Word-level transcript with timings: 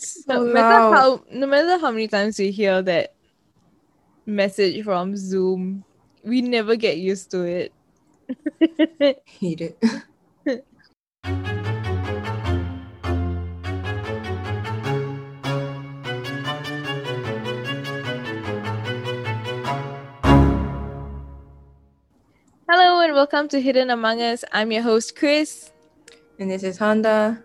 So 0.00 0.22
oh, 0.30 0.44
no 0.44 0.52
matter 0.54 0.96
how 0.96 1.24
no 1.30 1.46
matter 1.46 1.78
how 1.78 1.90
many 1.90 2.08
times 2.08 2.38
we 2.38 2.50
hear 2.50 2.80
that 2.80 3.12
message 4.24 4.82
from 4.82 5.14
Zoom, 5.14 5.84
we 6.24 6.40
never 6.40 6.74
get 6.74 6.96
used 6.96 7.30
to 7.32 7.42
it. 7.42 7.72
Hate 9.26 9.60
it. 9.60 9.78
Hello 22.66 23.00
and 23.00 23.12
welcome 23.12 23.48
to 23.48 23.60
Hidden 23.60 23.90
Among 23.90 24.22
Us. 24.22 24.44
I'm 24.50 24.72
your 24.72 24.82
host 24.82 25.14
Chris, 25.14 25.70
And 26.38 26.50
this 26.50 26.62
is 26.62 26.78
Honda. 26.78 27.42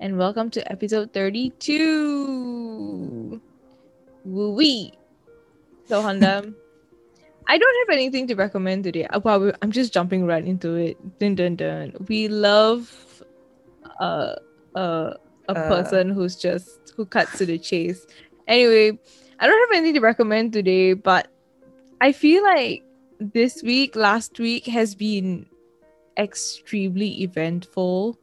And 0.00 0.16
welcome 0.18 0.50
to 0.50 0.72
episode 0.72 1.12
32. 1.12 3.40
Woo 4.24 4.52
wee. 4.52 4.92
So 5.88 6.02
Honda, 6.02 6.52
I 7.48 7.58
don't 7.58 7.88
have 7.88 7.94
anything 7.94 8.26
to 8.28 8.34
recommend 8.34 8.84
today. 8.84 9.06
Uh, 9.06 9.20
Wow, 9.20 9.52
I'm 9.62 9.72
just 9.72 9.92
jumping 9.92 10.26
right 10.26 10.44
into 10.44 10.74
it. 10.76 11.18
Dun 11.18 11.34
dun 11.34 11.56
dun. 11.56 11.94
We 12.08 12.28
love 12.28 13.22
uh 14.00 14.34
uh 14.74 15.14
a 15.48 15.52
Uh. 15.52 15.68
person 15.68 16.10
who's 16.10 16.36
just 16.36 16.92
who 16.96 17.04
cuts 17.06 17.38
to 17.38 17.46
the 17.46 17.58
chase. 17.58 18.06
Anyway, 18.46 18.98
I 19.38 19.46
don't 19.46 19.60
have 19.68 19.76
anything 19.76 19.94
to 19.94 20.00
recommend 20.00 20.52
today, 20.52 20.92
but 20.94 21.28
I 22.00 22.12
feel 22.12 22.42
like 22.42 22.82
this 23.18 23.62
week, 23.62 23.96
last 23.96 24.38
week 24.38 24.66
has 24.66 24.94
been 24.94 25.46
extremely 26.16 27.22
eventful. 27.22 28.18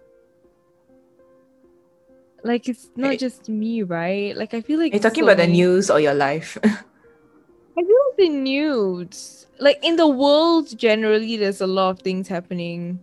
Like 2.44 2.70
it's 2.70 2.90
not 2.96 3.10
Wait. 3.10 3.20
just 3.20 3.50
me, 3.50 3.84
right? 3.84 4.36
Like 4.36 4.54
I 4.54 4.62
feel 4.62 4.80
like 4.80 4.94
you're 4.94 5.02
talking 5.02 5.24
so 5.24 5.30
about 5.30 5.38
the 5.38 5.48
news 5.48 5.90
or 5.90 6.00
your 6.00 6.14
life? 6.14 6.58
I 6.64 7.84
feel 7.84 8.02
like 8.08 8.18
the 8.18 8.30
news, 8.30 9.48
like 9.60 9.80
in 9.84 9.96
the 9.96 10.08
world 10.08 10.78
generally, 10.78 11.38
there's 11.38 11.62
a 11.62 11.68
lot 11.68 11.90
of 11.92 12.00
things 12.00 12.28
happening. 12.28 13.00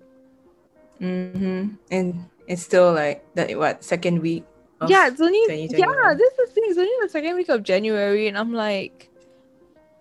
mm-hmm. 1.00 1.74
And 1.90 2.28
it's 2.46 2.62
still 2.62 2.92
like 2.92 3.24
that 3.34 3.56
what 3.58 3.82
second 3.84 4.20
week 4.20 4.44
of 4.80 4.90
yeah, 4.90 5.08
it's 5.08 5.20
only 5.20 5.38
yeah. 5.48 6.14
This 6.14 6.32
is 6.32 6.38
the 6.38 6.46
thing. 6.54 6.64
It's 6.66 6.78
only 6.78 6.92
the 7.02 7.08
second 7.08 7.36
week 7.36 7.48
of 7.48 7.62
January, 7.62 8.28
and 8.28 8.36
I'm 8.36 8.52
like, 8.52 9.10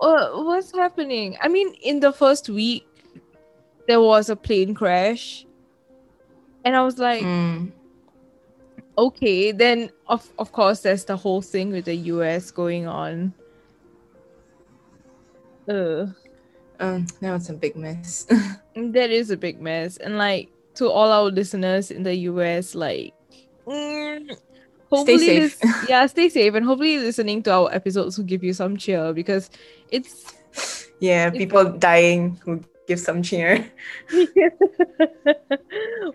uh, 0.01 0.29
what's 0.31 0.71
happening? 0.73 1.37
I 1.41 1.47
mean, 1.47 1.73
in 1.81 1.99
the 1.99 2.11
first 2.11 2.49
week, 2.49 2.87
there 3.87 4.01
was 4.01 4.29
a 4.29 4.35
plane 4.35 4.73
crash, 4.73 5.45
and 6.65 6.75
I 6.75 6.83
was 6.83 6.97
like, 6.97 7.23
Mm. 7.23 7.71
Okay. 8.97 9.51
Then 9.51 9.89
of 10.07 10.27
of 10.39 10.51
course, 10.51 10.81
there's 10.81 11.05
the 11.05 11.17
whole 11.17 11.41
thing 11.41 11.71
with 11.71 11.85
the 11.85 11.95
US 12.13 12.51
going 12.51 12.87
on. 12.87 13.33
Uh, 15.67 16.07
Um, 16.79 17.07
that 17.21 17.31
was 17.31 17.49
a 17.49 17.53
big 17.53 17.75
mess. 17.77 18.25
that 18.75 19.09
is 19.11 19.29
a 19.31 19.37
big 19.37 19.61
mess, 19.61 19.95
and 19.97 20.17
like 20.17 20.49
to 20.75 20.89
all 20.89 21.11
our 21.11 21.31
listeners 21.31 21.91
in 21.91 22.03
the 22.03 22.15
US, 22.27 22.75
like. 22.75 23.13
mm, 23.65 24.35
hopefully 24.91 25.19
safe. 25.47 25.59
this- 25.59 25.85
yeah, 25.89 26.05
stay 26.07 26.27
safe, 26.27 26.53
and 26.55 26.65
hopefully 26.65 26.97
listening 26.99 27.41
to 27.43 27.51
our 27.53 27.71
episodes 27.71 28.17
will 28.17 28.25
give 28.25 28.43
you 28.43 28.51
some 28.53 28.75
cheer 28.75 29.13
because 29.13 29.49
it's 29.91 30.33
yeah, 30.99 31.27
It's- 31.31 31.37
people 31.39 31.71
dying 31.77 32.35
who 32.43 32.59
give 32.87 32.99
some 32.99 33.21
cheer. 33.23 33.63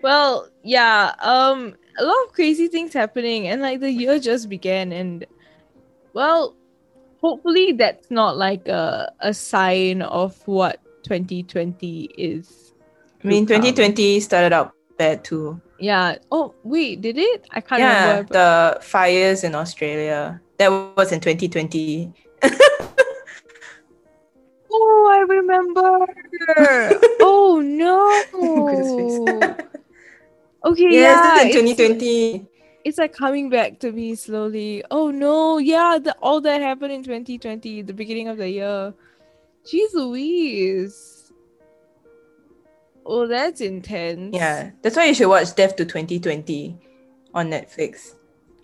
well, 0.03 0.47
yeah, 0.63 1.15
um, 1.23 1.73
a 1.99 2.03
lot 2.05 2.15
of 2.25 2.33
crazy 2.33 2.67
things 2.67 2.93
happening, 2.93 3.47
and 3.47 3.61
like 3.61 3.79
the 3.79 3.91
year 3.91 4.19
just 4.19 4.49
began, 4.49 4.91
and 4.91 5.25
well, 6.13 6.55
hopefully 7.21 7.73
that's 7.73 8.09
not 8.09 8.37
like 8.37 8.67
a 8.67 9.11
a 9.19 9.33
sign 9.33 10.01
of 10.01 10.35
what 10.47 10.79
2020 11.03 12.05
is. 12.17 12.73
I 13.23 13.27
mean, 13.27 13.45
to 13.45 13.53
come. 13.53 13.61
2020 13.61 14.19
started 14.21 14.53
out 14.53 14.73
bad 14.97 15.23
too. 15.23 15.61
Yeah. 15.79 16.15
Oh 16.31 16.55
wait, 16.63 17.01
did 17.01 17.17
it? 17.17 17.45
I 17.51 17.61
can't 17.61 17.81
yeah, 17.81 18.09
remember. 18.09 18.33
the 18.33 18.81
fires 18.81 19.43
in 19.43 19.55
Australia. 19.55 20.41
That 20.57 20.71
was 20.71 21.11
in 21.11 21.19
2020. 21.19 22.13
Oh, 24.71 25.09
I 25.11 25.19
remember. 25.21 26.05
oh 27.21 27.59
no. 27.63 29.55
Okay, 30.65 30.83
yes, 30.91 30.93
yeah. 30.93 31.43
this 31.45 31.55
is 31.55 31.61
in 31.61 31.67
it's- 31.67 31.77
2020. 31.77 32.47
it's 32.83 32.97
like 32.97 33.13
coming 33.13 33.49
back 33.49 33.79
to 33.79 33.91
me 33.91 34.15
slowly. 34.15 34.83
Oh 34.91 35.09
no, 35.11 35.57
yeah, 35.57 35.99
the, 36.01 36.15
all 36.21 36.41
that 36.41 36.61
happened 36.61 36.91
in 36.91 37.03
2020, 37.03 37.81
the 37.83 37.93
beginning 37.93 38.27
of 38.27 38.37
the 38.37 38.49
year. 38.49 38.93
Jeez 39.65 39.93
Louise. 39.93 41.31
Oh, 43.05 43.27
that's 43.27 43.61
intense. 43.61 44.35
Yeah, 44.35 44.71
that's 44.81 44.95
why 44.95 45.05
you 45.05 45.13
should 45.13 45.29
watch 45.29 45.55
Death 45.55 45.75
to 45.77 45.85
2020 45.85 46.77
on 47.33 47.49
Netflix. 47.49 48.15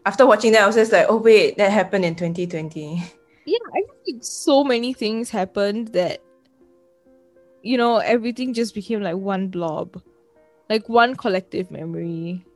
After 0.05 0.25
watching 0.25 0.51
that, 0.51 0.61
I 0.63 0.67
was 0.67 0.75
just 0.75 0.91
like, 0.91 1.07
oh 1.09 1.17
wait, 1.17 1.57
that 1.57 1.71
happened 1.71 2.05
in 2.05 2.15
2020. 2.15 3.03
Yeah, 3.47 3.59
I 3.75 3.83
think 4.03 4.23
so 4.23 4.63
many 4.63 4.91
things 4.91 5.29
happened 5.29 5.89
that, 5.89 6.19
you 7.61 7.77
know, 7.77 7.97
everything 7.97 8.55
just 8.55 8.73
became 8.73 9.03
like 9.03 9.17
one 9.17 9.49
blob, 9.49 10.01
like 10.69 10.89
one 10.89 11.15
collective 11.15 11.71
memory. 11.71 12.45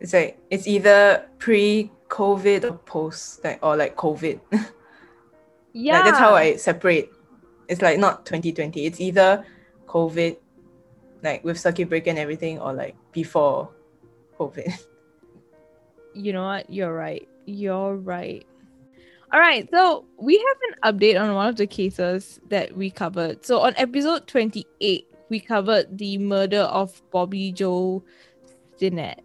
It's 0.00 0.12
like 0.12 0.36
it's 0.50 0.66
either 0.66 1.28
pre-COVID 1.38 2.64
or 2.64 2.72
post, 2.72 3.44
like 3.44 3.60
or 3.62 3.76
like 3.76 3.94
COVID. 3.94 4.40
Yeah. 5.72 5.96
Like 5.96 6.04
that's 6.04 6.18
how 6.18 6.34
I 6.34 6.56
separate. 6.56 7.10
It's 7.68 7.80
like 7.80 7.98
not 7.98 8.26
2020. 8.26 8.84
It's 8.84 9.00
either 9.00 9.44
COVID, 9.86 10.36
like 11.22 11.44
with 11.44 11.58
circuit 11.58 11.88
break 11.88 12.06
and 12.06 12.18
everything, 12.18 12.58
or 12.58 12.72
like 12.72 12.96
before 13.12 13.70
COVID. 14.38 14.70
you 16.14 16.32
know 16.32 16.44
what? 16.44 16.68
You're 16.68 16.94
right. 16.94 17.26
You're 17.46 17.96
right. 17.96 18.46
All 19.32 19.40
right. 19.40 19.68
So 19.70 20.04
we 20.18 20.36
have 20.36 20.92
an 20.92 20.98
update 20.98 21.20
on 21.20 21.34
one 21.34 21.48
of 21.48 21.56
the 21.56 21.66
cases 21.66 22.38
that 22.48 22.76
we 22.76 22.90
covered. 22.90 23.44
So 23.44 23.60
on 23.60 23.72
episode 23.76 24.26
28, 24.26 25.06
we 25.32 25.40
covered 25.40 25.96
the 25.96 26.18
murder 26.18 26.68
of 26.68 26.92
Bobbie 27.10 27.52
Jo 27.52 28.04
Stinnett. 28.76 29.20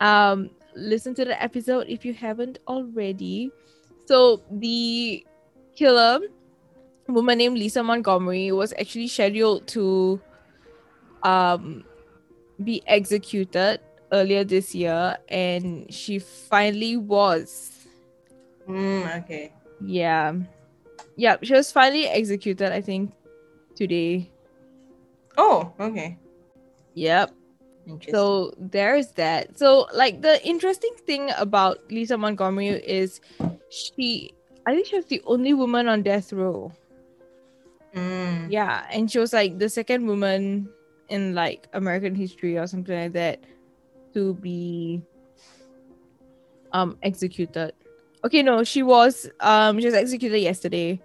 Um, 0.00 0.50
listen 0.76 1.14
to 1.16 1.24
the 1.24 1.32
episode 1.42 1.88
if 1.88 2.04
you 2.04 2.12
haven't 2.12 2.58
already. 2.68 3.50
So 4.04 4.42
the 4.52 5.24
killer, 5.74 6.20
woman 7.08 7.38
named 7.38 7.56
Lisa 7.56 7.82
Montgomery, 7.82 8.52
was 8.52 8.74
actually 8.76 9.08
scheduled 9.08 9.66
to 9.68 10.20
um 11.22 11.84
be 12.64 12.82
executed 12.86 13.80
earlier 14.12 14.44
this 14.44 14.74
year 14.74 15.16
and 15.28 15.88
she 15.92 16.18
finally 16.18 16.96
was 16.96 17.76
Mm, 18.68 19.24
okay. 19.24 19.52
yeah 19.82 20.32
yeah 21.16 21.36
she 21.42 21.52
was 21.54 21.72
finally 21.72 22.06
executed 22.06 22.70
i 22.72 22.80
think 22.80 23.10
today 23.74 24.30
Oh, 25.38 25.72
okay. 25.80 26.18
yep. 26.94 27.30
So 28.10 28.52
there's 28.58 29.08
that. 29.12 29.58
So 29.58 29.88
like 29.92 30.22
the 30.22 30.38
interesting 30.46 30.92
thing 31.06 31.30
about 31.36 31.78
lisa 31.90 32.16
montgomery 32.16 32.68
is 32.68 33.20
she 33.70 34.32
i 34.66 34.74
think 34.74 34.86
she 34.86 34.96
was 34.96 35.06
the 35.06 35.22
only 35.26 35.54
woman 35.54 35.88
on 35.88 36.02
death 36.02 36.32
row. 36.32 36.70
Mm. 37.94 38.46
yeah 38.52 38.86
and 38.92 39.10
she 39.10 39.18
was 39.18 39.32
like 39.32 39.58
the 39.58 39.68
second 39.68 40.06
woman 40.06 40.68
in 41.08 41.34
like 41.34 41.66
american 41.72 42.14
history 42.14 42.56
or 42.56 42.68
something 42.68 42.94
like 42.94 43.12
that 43.14 43.42
to 44.14 44.34
be 44.34 45.02
um 46.70 46.96
executed. 47.02 47.72
Okay 48.24 48.42
no 48.42 48.62
she 48.62 48.84
was 48.84 49.28
um 49.40 49.80
she 49.80 49.86
was 49.86 49.94
executed 49.94 50.38
yesterday 50.38 51.00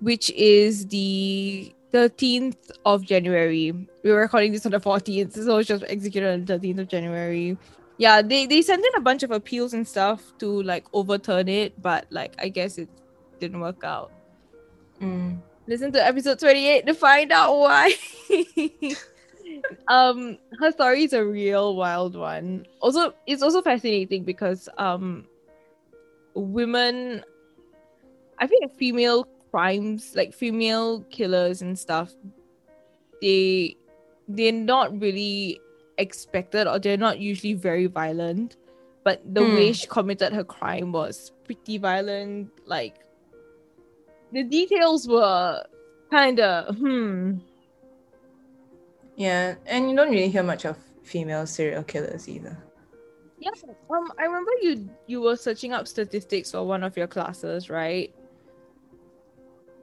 which 0.00 0.30
is 0.30 0.86
the 0.86 1.74
13th 1.92 2.70
of 2.84 3.04
january. 3.04 3.72
We 4.02 4.12
were 4.12 4.20
recording 4.20 4.52
this 4.52 4.66
on 4.66 4.72
the 4.72 4.80
14th 4.80 5.32
so 5.32 5.62
she 5.62 5.72
was 5.72 5.82
executed 5.84 6.32
on 6.32 6.44
the 6.44 6.58
13th 6.58 6.80
of 6.80 6.88
january. 6.88 7.56
Yeah 7.96 8.22
they 8.22 8.46
they 8.46 8.62
sent 8.62 8.84
in 8.84 8.92
a 8.96 9.00
bunch 9.00 9.22
of 9.22 9.30
appeals 9.30 9.74
and 9.74 9.86
stuff 9.86 10.32
to 10.38 10.62
like 10.62 10.86
overturn 10.92 11.48
it 11.48 11.80
but 11.80 12.06
like 12.10 12.34
i 12.38 12.48
guess 12.48 12.78
it 12.78 12.88
didn't 13.40 13.60
work 13.60 13.82
out. 13.84 14.12
Mm. 15.00 15.38
listen 15.66 15.92
to 15.92 16.04
episode 16.04 16.38
28 16.40 16.86
to 16.86 16.94
find 16.94 17.32
out 17.32 17.56
why. 17.56 17.94
Um 19.88 20.38
her 20.60 20.70
story 20.70 21.04
is 21.04 21.14
a 21.14 21.24
real 21.24 21.74
wild 21.74 22.14
one. 22.14 22.66
Also 22.80 23.14
it's 23.26 23.42
also 23.42 23.62
fascinating 23.62 24.22
because 24.22 24.68
um 24.76 25.26
women 26.34 27.24
i 28.38 28.46
think 28.46 28.70
female 28.76 29.26
crimes 29.50 30.14
like 30.14 30.32
female 30.32 31.02
killers 31.10 31.62
and 31.62 31.78
stuff 31.78 32.12
they 33.22 33.76
they're 34.28 34.52
not 34.52 34.98
really 35.00 35.60
expected 35.98 36.66
or 36.66 36.78
they're 36.78 36.96
not 36.96 37.18
usually 37.18 37.54
very 37.54 37.86
violent 37.86 38.56
but 39.04 39.22
the 39.24 39.42
Hmm. 39.42 39.54
way 39.54 39.72
she 39.72 39.86
committed 39.86 40.32
her 40.34 40.44
crime 40.44 40.92
was 40.92 41.32
pretty 41.44 41.78
violent. 41.78 42.50
Like 42.66 42.96
the 44.32 44.44
details 44.44 45.08
were 45.08 45.64
kind 46.10 46.38
of 46.40 46.76
hmm. 46.76 47.38
Yeah, 49.16 49.54
and 49.66 49.90
you 49.90 49.96
don't 49.96 50.10
really 50.10 50.28
hear 50.28 50.42
much 50.42 50.66
of 50.66 50.76
female 51.02 51.46
serial 51.46 51.82
killers 51.84 52.28
either. 52.28 52.56
Yeah. 53.40 53.50
Um, 53.88 54.12
I 54.18 54.24
remember 54.24 54.50
you 54.60 54.90
you 55.06 55.22
were 55.22 55.36
searching 55.36 55.72
up 55.72 55.88
statistics 55.88 56.50
for 56.50 56.64
one 56.66 56.84
of 56.84 56.96
your 56.96 57.06
classes, 57.06 57.70
right? 57.70 58.14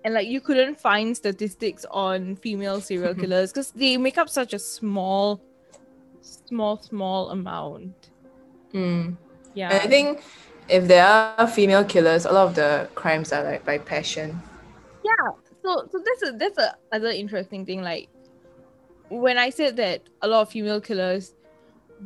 And 0.06 0.14
like 0.14 0.28
you 0.28 0.40
couldn't 0.40 0.80
find 0.80 1.18
statistics 1.18 1.84
on 1.90 2.36
female 2.36 2.80
serial 2.80 3.16
killers 3.22 3.52
because 3.52 3.72
they 3.72 3.98
make 3.98 4.20
up 4.20 4.30
such 4.30 4.54
a 4.54 4.60
small, 4.60 5.42
small, 6.22 6.78
small 6.78 7.32
amount. 7.32 8.12
Mm. 8.72 9.18
Yeah. 9.56 9.72
And 9.72 9.82
I 9.82 9.88
think 9.88 10.22
if 10.70 10.88
there 10.88 11.06
are 11.08 11.48
female 11.48 11.84
killers, 11.84 12.26
a 12.26 12.32
lot 12.32 12.48
of 12.48 12.54
the 12.54 12.88
crimes 12.94 13.34
are 13.34 13.44
like 13.44 13.66
by 13.66 13.80
passion. 13.80 14.40
yeah. 15.04 15.32
So 15.64 15.90
so 15.92 15.98
that's 16.06 16.30
a 16.30 16.38
that's 16.38 16.58
a 16.60 16.78
other 16.92 17.10
interesting 17.10 17.66
thing. 17.66 17.82
Like 17.82 18.08
when 19.10 19.40
I 19.40 19.50
said 19.50 19.76
that 19.78 20.04
a 20.22 20.28
lot 20.28 20.44
of 20.44 20.50
female 20.50 20.80
killers 20.80 21.34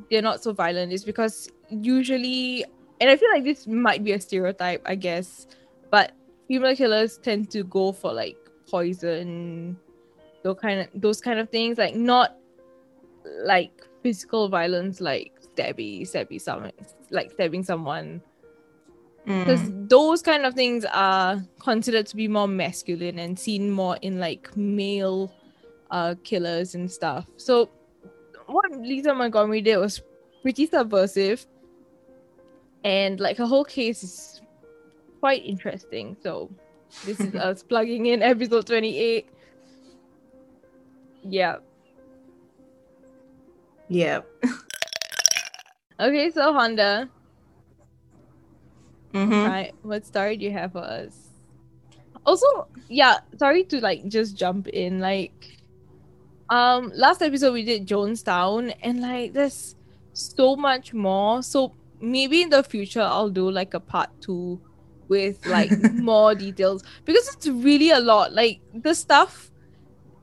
they're 0.10 0.22
not 0.22 0.42
so 0.42 0.54
violent 0.54 0.94
is 0.94 1.04
because 1.04 1.52
usually 1.69 2.63
and 3.02 3.10
I 3.10 3.18
feel 3.18 3.30
like 3.31 3.44
this 3.44 3.68
might 3.68 4.06
be 4.06 4.13
a 4.13 4.22
stereotype, 4.22 4.84
I 4.86 4.95
guess, 4.95 5.48
but 5.92 6.13
female 6.50 6.75
killers 6.75 7.18
tend 7.19 7.50
to 7.51 7.63
go 7.63 7.94
for 7.94 8.12
like 8.12 8.36
poison, 8.69 9.78
those 10.44 10.57
kind 10.60 10.81
of 10.81 10.88
those 10.96 11.22
kind 11.22 11.40
of 11.40 11.50
things, 11.50 11.78
like 11.78 11.96
not 11.96 12.36
like 13.44 13.72
physical 14.04 14.50
violence 14.50 15.00
like 15.00 15.31
stabby, 15.56 16.01
stabby 16.01 16.42
someone 16.42 16.72
like 17.12 17.31
stabbing 17.31 17.63
someone. 17.63 18.22
Because 19.25 19.62
Mm. 19.62 19.90
those 19.90 20.22
kind 20.24 20.46
of 20.46 20.56
things 20.56 20.86
are 20.92 21.40
considered 21.60 22.07
to 22.07 22.16
be 22.16 22.28
more 22.28 22.48
masculine 22.48 23.19
and 23.19 23.38
seen 23.38 23.69
more 23.69 23.98
in 24.02 24.19
like 24.19 24.56
male 24.57 25.31
uh 25.92 26.16
killers 26.24 26.74
and 26.74 26.92
stuff. 26.92 27.28
So 27.38 27.69
what 28.48 28.72
Lisa 28.72 29.13
Montgomery 29.13 29.62
did 29.62 29.78
was 29.78 30.02
pretty 30.42 30.66
subversive 30.66 31.45
and 32.84 33.19
like 33.19 33.38
her 33.38 33.45
whole 33.45 33.66
case 33.66 34.04
is 34.04 34.38
quite 35.19 35.45
interesting. 35.45 36.16
So 36.21 36.50
this 37.06 37.19
is 37.19 37.36
us 37.36 37.63
plugging 37.63 38.07
in 38.07 38.21
episode 38.24 38.66
28. 38.68 39.27
Yeah. 41.24 41.57
Yeah. 43.88 44.21
Okay, 46.00 46.31
so 46.31 46.54
Honda, 46.54 47.10
Mm-hmm. 49.13 49.31
right? 49.50 49.74
What 49.81 50.06
story 50.06 50.38
do 50.38 50.45
you 50.45 50.51
have 50.51 50.71
for 50.74 50.83
us? 50.83 51.30
Also, 52.25 52.45
yeah, 52.89 53.18
sorry 53.38 53.63
to 53.66 53.81
like 53.81 54.07
just 54.07 54.38
jump 54.38 54.68
in. 54.68 55.00
Like, 55.00 55.57
um, 56.50 56.92
last 56.95 57.21
episode 57.21 57.54
we 57.54 57.63
did 57.63 57.88
Jonestown, 57.88 58.74
and 58.83 59.01
like 59.01 59.33
there's 59.33 59.75
so 60.13 60.56
much 60.56 60.94
more. 60.94 61.42
So 61.42 61.74
maybe 62.00 62.44
in 62.44 62.50
the 62.50 62.63
future 62.63 63.01
I'll 63.01 63.30
do 63.31 63.50
like 63.50 63.74
a 63.74 63.80
part 63.80 64.10
two 64.21 64.62
with 65.09 65.45
like 65.45 65.71
more 65.94 66.35
details 66.35 66.83
because 67.06 67.27
it's 67.35 67.47
really 67.47 67.91
a 67.91 68.00
lot. 68.00 68.33
Like 68.33 68.61
the 68.73 68.95
stuff 68.95 69.51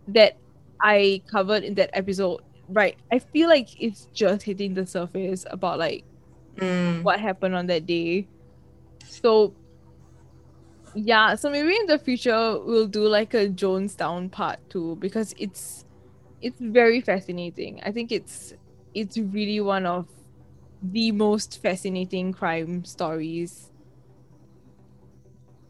that 0.08 0.34
I 0.82 1.22
covered 1.30 1.64
in 1.64 1.74
that 1.76 1.90
episode, 1.94 2.40
right? 2.68 2.96
I 3.12 3.20
feel 3.20 3.48
like 3.48 3.68
it's 3.80 4.06
just 4.14 4.44
hitting 4.44 4.74
the 4.74 4.86
surface 4.86 5.44
about 5.50 5.78
like 5.78 6.04
Mm. 6.60 7.02
what 7.02 7.20
happened 7.20 7.54
on 7.54 7.66
that 7.68 7.86
day. 7.86 8.28
So 9.04 9.56
yeah, 10.94 11.34
so 11.34 11.50
maybe 11.50 11.74
in 11.76 11.86
the 11.86 11.98
future 11.98 12.58
we'll 12.64 12.86
do 12.86 13.06
like 13.06 13.34
a 13.34 13.48
Jonestown 13.48 14.30
part 14.30 14.58
two 14.70 14.96
because 14.96 15.34
it's 15.38 15.84
it's 16.40 16.60
very 16.60 17.00
fascinating. 17.00 17.80
I 17.84 17.92
think 17.92 18.12
it's 18.12 18.52
it's 18.94 19.18
really 19.18 19.60
one 19.60 19.86
of 19.86 20.08
the 20.82 21.12
most 21.12 21.60
fascinating 21.62 22.32
crime 22.32 22.84
stories 22.84 23.70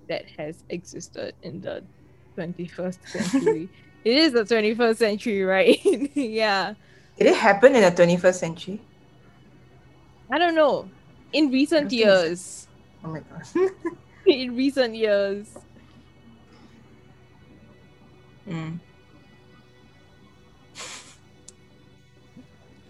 that 0.08 0.24
has 0.38 0.62
existed 0.68 1.34
in 1.42 1.60
the 1.60 1.82
21st 2.36 3.08
century. 3.08 3.68
it 4.04 4.16
is 4.16 4.32
the 4.32 4.44
21st 4.44 4.96
century, 4.96 5.42
right? 5.42 5.78
yeah. 6.14 6.74
Did 7.18 7.28
it 7.28 7.36
happen 7.36 7.74
in 7.74 7.82
the 7.82 7.90
21st 7.90 8.34
century? 8.34 8.80
I 10.30 10.38
don't 10.38 10.54
know. 10.54 10.88
In 11.32 11.50
recent 11.50 11.92
years. 11.92 12.68
Oh 13.04 13.08
my 13.08 13.20
god. 13.20 13.70
in 14.26 14.56
recent 14.56 14.94
years. 14.94 15.56
mm. 18.48 18.78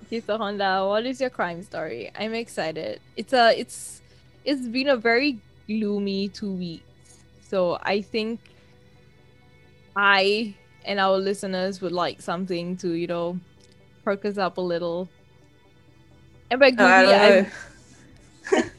Okay, 0.07 0.21
so 0.21 0.39
Honda, 0.39 0.87
what 0.87 1.05
is 1.05 1.21
your 1.21 1.31
crime 1.31 1.65
story? 1.65 2.12
I'm 2.15 2.33
excited. 2.33 3.01
It's 3.17 3.33
a 3.33 3.59
it's 3.59 4.03
it's 4.45 4.69
been 4.69 4.89
a 4.89 4.97
very 4.97 5.41
gloomy 5.67 6.29
two 6.29 6.53
weeks. 6.53 6.86
So 7.49 7.79
I 7.83 8.03
think 8.03 8.41
I 9.95 10.55
and 10.85 10.99
our 10.99 11.17
listeners 11.17 11.81
would 11.81 11.93
like 11.93 12.21
something 12.21 12.77
to, 12.79 12.93
you 12.93 13.07
know, 13.07 13.39
perk 14.05 14.25
us 14.25 14.37
up 14.37 14.59
a 14.59 14.61
little. 14.61 15.09
And 16.51 16.59
by 16.59 16.69
Uh, 16.69 16.85
I 16.85 17.03
don't 17.05 17.45
know. 18.53 18.63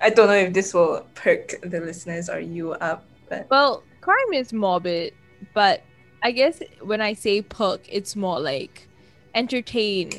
I 0.00 0.10
don't 0.10 0.26
know 0.26 0.34
if 0.34 0.52
this 0.52 0.74
will 0.74 1.06
perk 1.14 1.54
the 1.62 1.80
listeners 1.80 2.28
or 2.28 2.40
you 2.40 2.72
up, 2.72 3.04
but 3.28 3.46
Well, 3.50 3.82
crime 4.00 4.32
is 4.34 4.52
morbid, 4.52 5.14
but 5.54 5.82
I 6.22 6.30
guess 6.30 6.60
when 6.82 7.00
I 7.00 7.14
say 7.14 7.42
perk, 7.42 7.80
it's 7.88 8.14
more 8.14 8.38
like 8.38 8.86
entertain, 9.34 10.12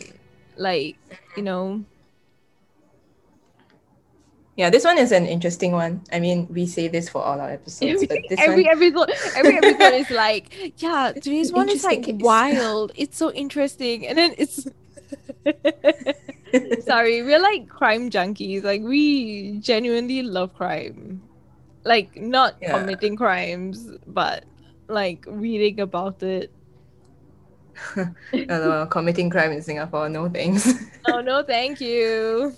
like 0.57 0.97
you 1.35 1.43
know. 1.43 1.85
Yeah, 4.59 4.69
this 4.69 4.83
one 4.83 4.97
is 4.97 5.13
an 5.13 5.25
interesting 5.25 5.71
one. 5.71 6.01
I 6.11 6.19
mean, 6.19 6.45
we 6.51 6.67
say 6.67 6.89
this 6.89 7.07
for 7.07 7.21
all 7.23 7.39
our 7.39 7.49
episodes, 7.49 8.03
but 8.05 8.19
this 8.27 8.37
every 8.43 8.65
one, 8.67 8.75
episode, 8.75 9.09
every 9.39 9.55
episode 9.55 9.93
is 10.03 10.09
like, 10.23 10.51
yeah, 10.83 11.13
today's 11.15 11.53
one 11.53 11.69
is 11.69 11.85
like 11.85 12.03
case. 12.03 12.19
wild. 12.19 12.91
It's 12.95 13.15
so 13.17 13.31
interesting, 13.31 14.05
and 14.05 14.17
then 14.17 14.35
it's. 14.37 14.67
Sorry, 16.83 17.23
we're 17.23 17.39
like 17.39 17.69
crime 17.69 18.09
junkies. 18.09 18.63
Like 18.65 18.81
we 18.81 19.59
genuinely 19.59 20.23
love 20.23 20.53
crime, 20.53 21.21
like 21.85 22.19
not 22.19 22.55
Yeah. 22.61 22.77
committing 22.79 23.15
crimes, 23.15 23.87
but 24.07 24.43
like 24.89 25.23
reading 25.25 25.79
about 25.79 26.21
it. 26.21 26.51
Don't 28.33 28.89
committing 28.91 29.29
crime 29.29 29.53
in 29.53 29.61
Singapore, 29.61 30.09
no 30.09 30.27
thanks. 30.27 30.67
Oh 31.07 31.21
no, 31.21 31.43
thank 31.43 31.79
you. 31.79 32.53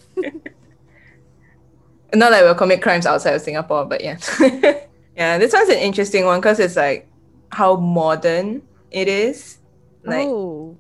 Not 2.14 2.32
like 2.32 2.44
we'll 2.44 2.56
commit 2.56 2.82
crimes 2.82 3.06
outside 3.06 3.36
of 3.36 3.42
Singapore, 3.42 3.86
but 3.86 4.04
yeah. 4.04 4.18
yeah, 5.16 5.38
this 5.38 5.54
one's 5.54 5.70
an 5.70 5.78
interesting 5.78 6.26
one 6.26 6.40
because 6.40 6.60
it's 6.60 6.76
like 6.76 7.08
how 7.50 7.76
modern 7.78 8.62
it 8.92 9.08
is. 9.08 9.60
Like 10.04 10.28
oh, 10.28 10.78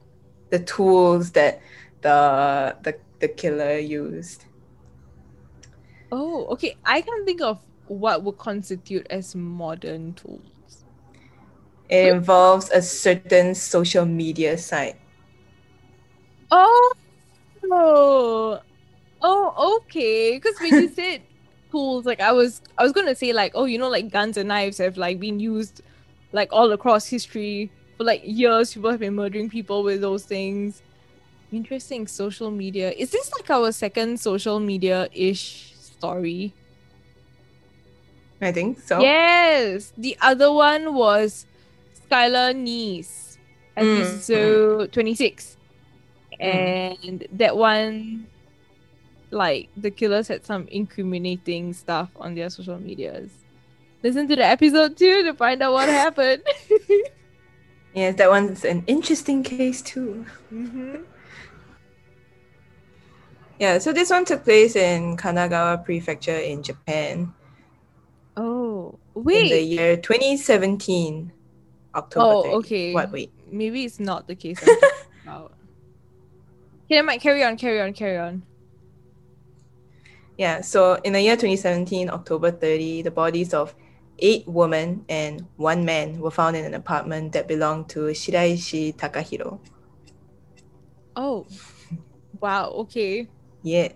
the 0.50 0.60
tools 0.60 1.32
that 1.32 1.62
the 2.02 2.76
the 2.82 2.98
the 3.20 3.28
killer 3.28 3.78
used. 3.78 4.46
oh, 6.12 6.46
okay. 6.48 6.76
I 6.84 7.02
can 7.02 7.26
think 7.26 7.42
of 7.42 7.60
what 7.88 8.24
would 8.24 8.38
constitute 8.38 9.08
as 9.10 9.36
modern 9.36 10.14
tools. 10.14 10.86
It 11.90 12.14
involves 12.14 12.70
a 12.72 12.82
certain 12.82 13.54
social 13.54 14.06
media 14.06 14.58
site. 14.58 14.96
Oh, 16.50 16.94
oh, 19.22 19.80
okay. 19.84 20.38
Because 20.38 20.60
when 20.60 20.76
you 20.76 20.90
said 20.94 21.22
tools, 21.72 22.06
like 22.06 22.20
I 22.22 22.32
was, 22.32 22.62
I 22.78 22.84
was 22.84 22.92
gonna 22.92 23.16
say 23.16 23.34
like, 23.34 23.54
oh, 23.56 23.66
you 23.66 23.78
know, 23.78 23.90
like 23.90 24.12
guns 24.12 24.38
and 24.38 24.50
knives 24.50 24.78
have 24.78 24.98
like 24.98 25.20
been 25.20 25.40
used, 25.40 25.82
like 26.32 26.50
all 26.52 26.72
across 26.72 27.08
history 27.08 27.72
for 27.98 28.04
like 28.04 28.22
years. 28.26 28.74
People 28.74 28.92
have 28.92 29.00
been 29.00 29.16
murdering 29.16 29.50
people 29.50 29.84
with 29.84 30.02
those 30.02 30.26
things. 30.26 30.84
Interesting. 31.52 32.08
Social 32.08 32.52
media. 32.52 32.92
Is 32.92 33.12
this 33.12 33.32
like 33.38 33.50
our 33.50 33.72
second 33.72 34.20
social 34.20 34.60
media 34.60 35.10
ish 35.14 35.74
story? 35.76 36.56
I 38.42 38.52
think 38.52 38.80
so. 38.80 39.00
Yes. 39.02 39.94
The 39.98 40.18
other 40.22 40.52
one 40.52 40.94
was 40.96 41.46
Skylar 42.10 42.56
Neese, 42.56 43.38
Mm, 43.78 43.98
episode 43.98 44.92
26. 44.92 45.58
And 46.40 47.28
that 47.34 47.56
one, 47.56 48.31
like, 49.32 49.70
the 49.78 49.90
killers 49.92 50.28
had 50.28 50.46
some 50.46 50.68
incriminating 50.68 51.74
stuff 51.74 52.10
on 52.18 52.36
their 52.36 52.50
social 52.50 52.78
medias. 52.80 53.32
Listen 54.04 54.28
to 54.28 54.36
the 54.36 54.46
episode 54.46 54.98
too 54.98 55.24
to 55.24 55.34
find 55.34 55.62
out 55.62 55.74
what 55.74 55.90
happened. 56.04 56.44
Yes, 57.94 58.16
that 58.20 58.30
one's 58.30 58.64
an 58.64 58.86
interesting 58.88 59.44
case 59.44 59.82
too. 59.82 60.26
mm-hmm. 60.50 61.04
Yeah, 63.60 63.80
so 63.80 63.92
this 63.94 64.10
one 64.10 64.24
took 64.24 64.44
place 64.46 64.78
in 64.78 65.18
Kanagawa 65.18 65.84
Prefecture 65.84 66.38
in 66.38 66.64
Japan 66.64 67.34
Oh, 68.38 68.98
wait. 69.14 69.52
in 69.52 69.58
the 69.58 69.62
year 69.62 69.98
2017, 69.98 71.34
October. 71.94 72.26
Oh, 72.26 72.44
30. 72.44 72.56
okay. 72.56 72.94
What? 72.94 73.12
Wait. 73.12 73.32
Maybe 73.52 73.84
it's 73.84 74.00
not 74.00 74.26
the 74.26 74.36
case. 74.36 74.64
I'm 75.28 75.28
about. 75.28 75.54
Okay, 76.86 76.98
I 77.00 77.02
might 77.02 77.20
carry 77.22 77.44
on, 77.44 77.58
carry 77.58 77.82
on, 77.82 77.92
carry 77.94 78.18
on. 78.18 78.42
Yeah, 80.42 80.62
so 80.62 80.96
in 81.04 81.14
the 81.14 81.22
year 81.22 81.36
2017, 81.36 82.10
October 82.10 82.50
30, 82.50 83.04
the 83.04 83.12
bodies 83.12 83.54
of 83.54 83.76
eight 84.18 84.48
women 84.48 85.06
and 85.08 85.46
one 85.58 85.86
man 85.86 86.20
were 86.20 86.32
found 86.32 86.56
in 86.56 86.66
an 86.66 86.74
apartment 86.74 87.34
that 87.34 87.48
belonged 87.48 87.90
to 87.90 88.10
Shiraishi 88.10 88.96
Takahiro. 88.96 89.60
Oh, 91.16 91.46
wow. 92.40 92.72
Okay. 92.72 93.28
Yeah. 93.62 93.90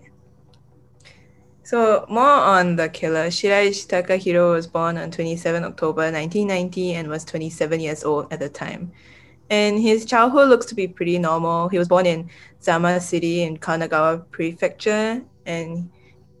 So 1.64 2.06
more 2.08 2.22
on 2.22 2.76
the 2.76 2.90
killer. 2.90 3.26
Shiraishi 3.26 3.88
Takahiro 3.88 4.52
was 4.52 4.68
born 4.68 4.98
on 4.98 5.10
27 5.10 5.64
October 5.64 6.12
1990 6.12 6.94
and 6.94 7.08
was 7.08 7.24
27 7.24 7.80
years 7.80 8.04
old 8.04 8.32
at 8.32 8.38
the 8.38 8.48
time. 8.48 8.92
And 9.50 9.80
his 9.80 10.04
childhood 10.04 10.48
looks 10.48 10.66
to 10.66 10.76
be 10.76 10.86
pretty 10.86 11.18
normal. 11.18 11.70
He 11.70 11.78
was 11.78 11.88
born 11.88 12.06
in 12.06 12.30
Zama 12.62 13.00
City 13.00 13.42
in 13.42 13.56
Kanagawa 13.56 14.30
Prefecture, 14.30 15.24
and 15.44 15.90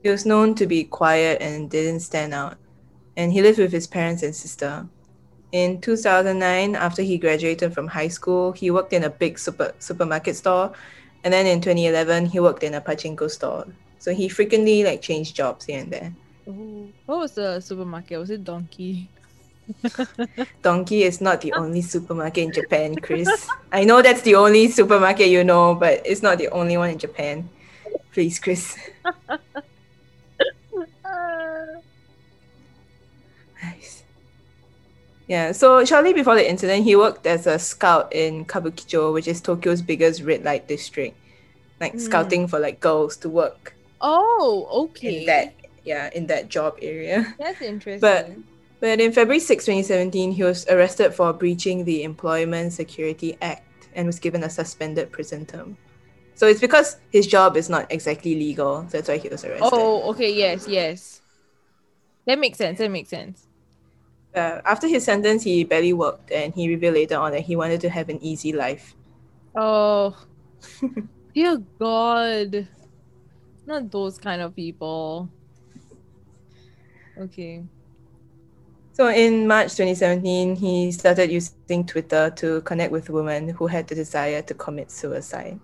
he 0.06 0.12
was 0.12 0.24
known 0.24 0.54
to 0.54 0.68
be 0.68 0.84
quiet 0.84 1.42
and 1.42 1.68
didn't 1.68 1.98
stand 1.98 2.32
out. 2.32 2.56
And 3.16 3.32
he 3.32 3.42
lived 3.42 3.58
with 3.58 3.72
his 3.72 3.88
parents 3.88 4.22
and 4.22 4.32
sister. 4.32 4.86
In 5.50 5.80
2009, 5.80 6.76
after 6.76 7.02
he 7.02 7.18
graduated 7.18 7.74
from 7.74 7.88
high 7.88 8.06
school, 8.06 8.52
he 8.52 8.70
worked 8.70 8.92
in 8.92 9.02
a 9.02 9.10
big 9.10 9.36
super, 9.36 9.72
supermarket 9.80 10.36
store. 10.36 10.70
And 11.24 11.34
then 11.34 11.44
in 11.44 11.60
2011, 11.60 12.26
he 12.26 12.38
worked 12.38 12.62
in 12.62 12.74
a 12.74 12.80
pachinko 12.80 13.28
store. 13.28 13.66
So 13.98 14.14
he 14.14 14.28
frequently 14.28 14.84
like 14.84 15.02
changed 15.02 15.34
jobs 15.34 15.64
here 15.64 15.80
and 15.80 15.92
there. 15.92 16.14
Oh, 16.46 16.86
what 17.06 17.18
was 17.18 17.32
the 17.32 17.58
supermarket? 17.58 18.20
Was 18.20 18.30
it 18.30 18.44
Donki? 18.44 19.08
Donki 20.62 21.00
is 21.00 21.20
not 21.20 21.40
the 21.40 21.52
only 21.54 21.82
supermarket 21.82 22.44
in 22.44 22.52
Japan, 22.52 22.94
Chris. 22.94 23.48
I 23.72 23.82
know 23.82 24.02
that's 24.02 24.22
the 24.22 24.36
only 24.36 24.68
supermarket 24.68 25.26
you 25.30 25.42
know, 25.42 25.74
but 25.74 26.00
it's 26.06 26.22
not 26.22 26.38
the 26.38 26.48
only 26.50 26.76
one 26.76 26.90
in 26.90 26.98
Japan. 26.98 27.50
Please, 28.12 28.38
Chris. 28.38 28.78
Nice. 33.66 34.02
Yeah, 35.26 35.52
so 35.52 35.84
shortly 35.84 36.12
before 36.12 36.36
the 36.36 36.48
incident, 36.48 36.84
he 36.84 36.94
worked 36.94 37.26
as 37.26 37.46
a 37.46 37.58
scout 37.58 38.12
in 38.12 38.44
Kabukicho, 38.44 39.12
which 39.12 39.26
is 39.26 39.40
Tokyo's 39.40 39.82
biggest 39.82 40.22
red 40.22 40.44
light 40.44 40.68
district. 40.68 41.16
Like 41.80 41.94
Mm. 41.94 42.00
scouting 42.00 42.48
for 42.48 42.58
like 42.58 42.80
girls 42.80 43.16
to 43.18 43.28
work 43.28 43.74
Oh, 44.00 44.66
okay. 44.88 45.20
in 45.20 45.26
that 45.26 45.54
yeah, 45.84 46.10
in 46.14 46.26
that 46.28 46.48
job 46.48 46.78
area. 46.80 47.34
That's 47.38 47.60
interesting. 47.60 48.00
But 48.00 48.30
but 48.80 49.00
in 49.00 49.12
February 49.12 49.40
6, 49.40 49.64
2017, 49.64 50.32
he 50.32 50.42
was 50.42 50.66
arrested 50.68 51.12
for 51.14 51.32
breaching 51.32 51.84
the 51.84 52.02
Employment 52.04 52.72
Security 52.72 53.36
Act 53.42 53.88
and 53.94 54.06
was 54.06 54.18
given 54.18 54.42
a 54.44 54.50
suspended 54.50 55.10
prison 55.12 55.44
term. 55.46 55.76
So 56.34 56.46
it's 56.46 56.60
because 56.60 56.96
his 57.10 57.26
job 57.26 57.56
is 57.56 57.68
not 57.68 57.90
exactly 57.90 58.34
legal. 58.34 58.84
So 58.88 58.98
that's 58.98 59.08
why 59.08 59.16
he 59.18 59.28
was 59.28 59.44
arrested. 59.44 59.70
Oh, 59.72 60.10
okay. 60.12 60.32
Yes, 60.32 60.68
yes. 60.68 61.20
That 62.26 62.38
makes 62.38 62.58
sense. 62.58 62.78
That 62.78 62.90
makes 62.90 63.08
sense. 63.08 63.45
Uh, 64.36 64.60
after 64.66 64.86
his 64.86 65.02
sentence, 65.02 65.42
he 65.42 65.64
barely 65.64 65.94
worked 65.94 66.30
and 66.30 66.54
he 66.54 66.68
revealed 66.68 66.94
later 66.94 67.16
on 67.16 67.32
that 67.32 67.40
he 67.40 67.56
wanted 67.56 67.80
to 67.80 67.88
have 67.88 68.10
an 68.10 68.22
easy 68.22 68.52
life. 68.52 68.94
Oh, 69.54 70.14
dear 71.34 71.56
God. 71.78 72.68
Not 73.66 73.90
those 73.90 74.18
kind 74.18 74.42
of 74.42 74.54
people. 74.54 75.30
Okay. 77.18 77.64
So 78.92 79.08
in 79.08 79.46
March 79.46 79.74
2017, 79.74 80.56
he 80.56 80.92
started 80.92 81.30
using 81.30 81.86
Twitter 81.86 82.30
to 82.36 82.60
connect 82.60 82.92
with 82.92 83.08
women 83.08 83.48
who 83.48 83.66
had 83.66 83.88
the 83.88 83.94
desire 83.94 84.42
to 84.42 84.54
commit 84.54 84.90
suicide. 84.90 85.58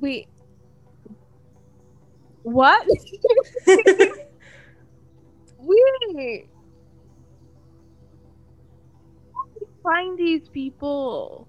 Wait. 0.00 0.28
What? 2.42 2.86
Wait. 5.74 6.48
How 9.34 9.44
do 9.46 9.60
you 9.60 9.68
find 9.82 10.18
these 10.18 10.48
people? 10.48 11.48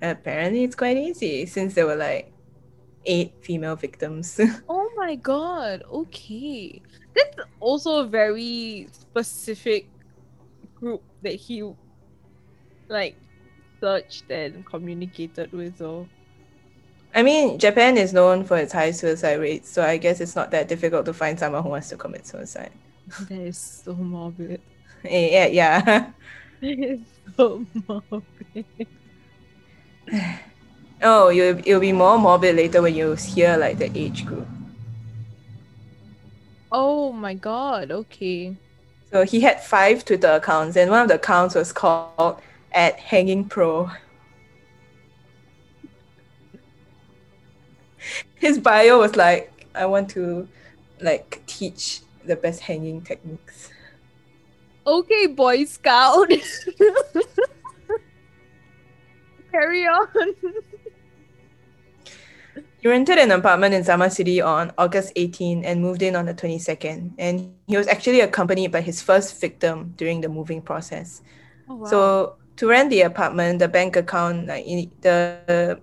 Apparently, 0.00 0.64
it's 0.64 0.76
quite 0.76 0.96
easy 0.96 1.46
since 1.46 1.74
there 1.74 1.86
were 1.86 1.96
like 1.96 2.32
eight 3.06 3.32
female 3.40 3.76
victims. 3.76 4.40
Oh 4.68 4.90
my 4.96 5.14
god. 5.14 5.82
Okay. 5.90 6.82
That's 7.14 7.48
also 7.60 8.00
a 8.00 8.06
very 8.06 8.88
specific 8.92 9.88
group 10.74 11.02
that 11.22 11.34
he 11.34 11.62
like 12.88 13.16
searched 13.80 14.30
and 14.30 14.66
communicated 14.66 15.52
with 15.52 15.78
though. 15.78 16.08
I 17.14 17.22
mean, 17.22 17.58
Japan 17.58 17.96
is 17.96 18.12
known 18.12 18.44
for 18.44 18.58
its 18.58 18.72
high 18.72 18.90
suicide 18.90 19.40
rates, 19.40 19.70
so 19.70 19.82
I 19.82 19.96
guess 19.96 20.20
it's 20.20 20.36
not 20.36 20.50
that 20.50 20.68
difficult 20.68 21.06
to 21.06 21.14
find 21.14 21.38
someone 21.38 21.62
who 21.62 21.70
wants 21.70 21.88
to 21.88 21.96
commit 21.96 22.26
suicide. 22.26 22.72
That 23.28 23.30
is 23.30 23.58
so 23.58 23.94
morbid. 23.94 24.60
Eh, 25.04 25.28
Yeah, 25.32 25.46
yeah. 25.46 26.10
That 26.60 26.78
is 26.78 27.00
so 27.36 27.64
morbid. 27.88 28.66
Oh, 31.00 31.28
you'll, 31.28 31.60
it'll 31.60 31.78
be 31.78 31.92
more 31.92 32.18
morbid 32.18 32.56
later 32.56 32.82
when 32.82 32.92
you 32.92 33.14
hear 33.14 33.56
like 33.56 33.78
the 33.78 33.88
age 33.96 34.26
group. 34.26 34.48
Oh 36.72 37.12
my 37.12 37.34
god, 37.34 37.92
okay. 37.92 38.56
So 39.12 39.24
he 39.24 39.40
had 39.40 39.62
five 39.62 40.04
Twitter 40.04 40.32
accounts, 40.32 40.76
and 40.76 40.90
one 40.90 41.02
of 41.02 41.08
the 41.08 41.14
accounts 41.14 41.54
was 41.54 41.72
called 41.72 42.42
at 42.72 42.98
Hanging 42.98 43.44
Pro. 43.44 43.86
His 48.34 48.58
bio 48.58 48.98
was 48.98 49.16
like, 49.16 49.52
I 49.74 49.86
want 49.86 50.10
to 50.10 50.46
like 51.00 51.42
teach 51.46 52.00
the 52.24 52.36
best 52.36 52.60
hanging 52.60 53.02
techniques. 53.02 53.70
Okay, 54.86 55.26
Boy 55.26 55.64
Scout. 55.64 56.30
Carry 59.50 59.86
on. 59.86 60.08
He 62.80 62.88
rented 62.88 63.18
an 63.18 63.32
apartment 63.32 63.74
in 63.74 63.82
Zama 63.82 64.08
City 64.08 64.40
on 64.40 64.72
August 64.78 65.12
18 65.16 65.64
and 65.64 65.82
moved 65.82 66.00
in 66.00 66.14
on 66.14 66.26
the 66.26 66.34
22nd. 66.34 67.12
And 67.18 67.54
he 67.66 67.76
was 67.76 67.88
actually 67.88 68.20
accompanied 68.20 68.70
by 68.70 68.80
his 68.80 69.02
first 69.02 69.40
victim 69.40 69.94
during 69.96 70.20
the 70.20 70.28
moving 70.28 70.62
process. 70.62 71.22
Oh, 71.68 71.74
wow. 71.74 71.86
So 71.86 72.36
to 72.56 72.68
rent 72.68 72.90
the 72.90 73.02
apartment, 73.02 73.58
the 73.58 73.68
bank 73.68 73.96
account, 73.96 74.46
like 74.46 74.64
in, 74.64 74.90
the 75.00 75.80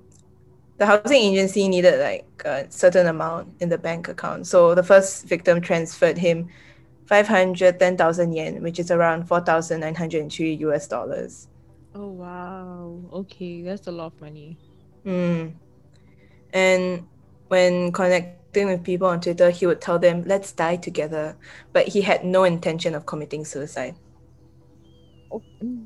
the 0.77 0.85
housing 0.85 1.21
agency 1.21 1.67
needed 1.67 1.99
like 1.99 2.25
a 2.45 2.69
certain 2.69 3.07
amount 3.07 3.53
in 3.59 3.69
the 3.69 3.77
bank 3.77 4.07
account. 4.07 4.47
So 4.47 4.75
the 4.75 4.83
first 4.83 5.25
victim 5.25 5.61
transferred 5.61 6.17
him 6.17 6.49
five 7.05 7.27
hundred 7.27 7.79
ten 7.79 7.97
thousand 7.97 8.33
yen, 8.33 8.61
which 8.61 8.79
is 8.79 8.91
around 8.91 9.27
four 9.27 9.41
thousand 9.41 9.81
nine 9.81 9.95
hundred 9.95 10.21
and 10.21 10.31
three 10.31 10.53
US 10.65 10.87
dollars. 10.87 11.47
oh 11.95 12.07
wow. 12.09 12.99
Okay, 13.13 13.61
that's 13.61 13.87
a 13.87 13.91
lot 13.91 14.13
of 14.13 14.21
money. 14.21 14.57
Mm. 15.05 15.53
And 16.53 17.07
when 17.47 17.91
connecting 17.91 18.67
with 18.67 18.83
people 18.83 19.07
on 19.07 19.21
Twitter, 19.21 19.49
he 19.49 19.65
would 19.65 19.81
tell 19.81 19.99
them, 19.99 20.23
"Let's 20.25 20.51
die 20.51 20.75
together," 20.77 21.37
but 21.73 21.87
he 21.87 22.01
had 22.01 22.23
no 22.25 22.43
intention 22.43 22.95
of 22.95 23.05
committing 23.05 23.45
suicide. 23.45 23.95
Oh, 25.31 25.41
mm. 25.63 25.85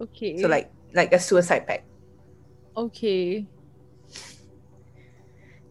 Okay. 0.00 0.38
So 0.38 0.48
like 0.48 0.70
like 0.94 1.12
a 1.12 1.18
suicide 1.20 1.66
pact. 1.66 1.84
okay. 2.76 3.46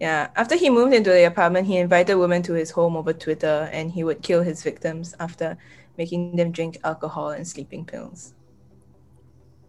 Yeah, 0.04 0.32
after 0.36 0.58
he 0.58 0.70
moved 0.70 0.94
into 0.94 1.12
the 1.12 1.24
apartment, 1.24 1.66
he 1.66 1.78
invited 1.78 2.16
women 2.16 2.44
to 2.44 2.52
his 2.52 2.72
home 2.72 2.98
over 2.98 3.14
Twitter 3.14 3.70
and 3.72 3.90
he 3.90 4.04
would 4.04 4.22
kill 4.22 4.44
his 4.44 4.62
victims 4.62 5.16
after 5.18 5.58
making 5.98 6.36
them 6.36 6.52
drink 6.52 6.78
alcohol 6.84 7.30
and 7.30 7.48
sleeping 7.48 7.86
pills. 7.86 8.34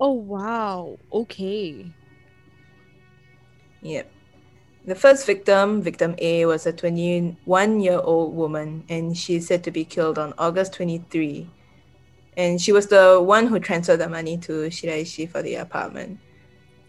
Oh 0.01 0.11
wow. 0.11 0.99
Okay. 1.13 1.95
Yep. 3.83 4.11
The 4.87 4.97
first 4.97 5.25
victim, 5.25 5.81
victim 5.81 6.17
A, 6.19 6.47
was 6.47 6.67
a 6.67 6.73
21 6.73 7.79
year 7.79 8.01
old 8.03 8.35
woman 8.35 8.83
and 8.89 9.17
she's 9.17 9.47
said 9.47 9.63
to 9.63 9.71
be 9.71 9.85
killed 9.85 10.19
on 10.19 10.35
August 10.37 10.73
23. 10.73 11.49
And 12.37 12.61
she 12.61 12.73
was 12.73 12.89
the 12.89 13.23
one 13.23 13.47
who 13.47 13.61
transferred 13.61 14.01
the 14.01 14.09
money 14.09 14.37
to 14.39 14.67
Shiraishi 14.67 15.31
for 15.31 15.43
the 15.43 15.55
apartment. 15.55 16.19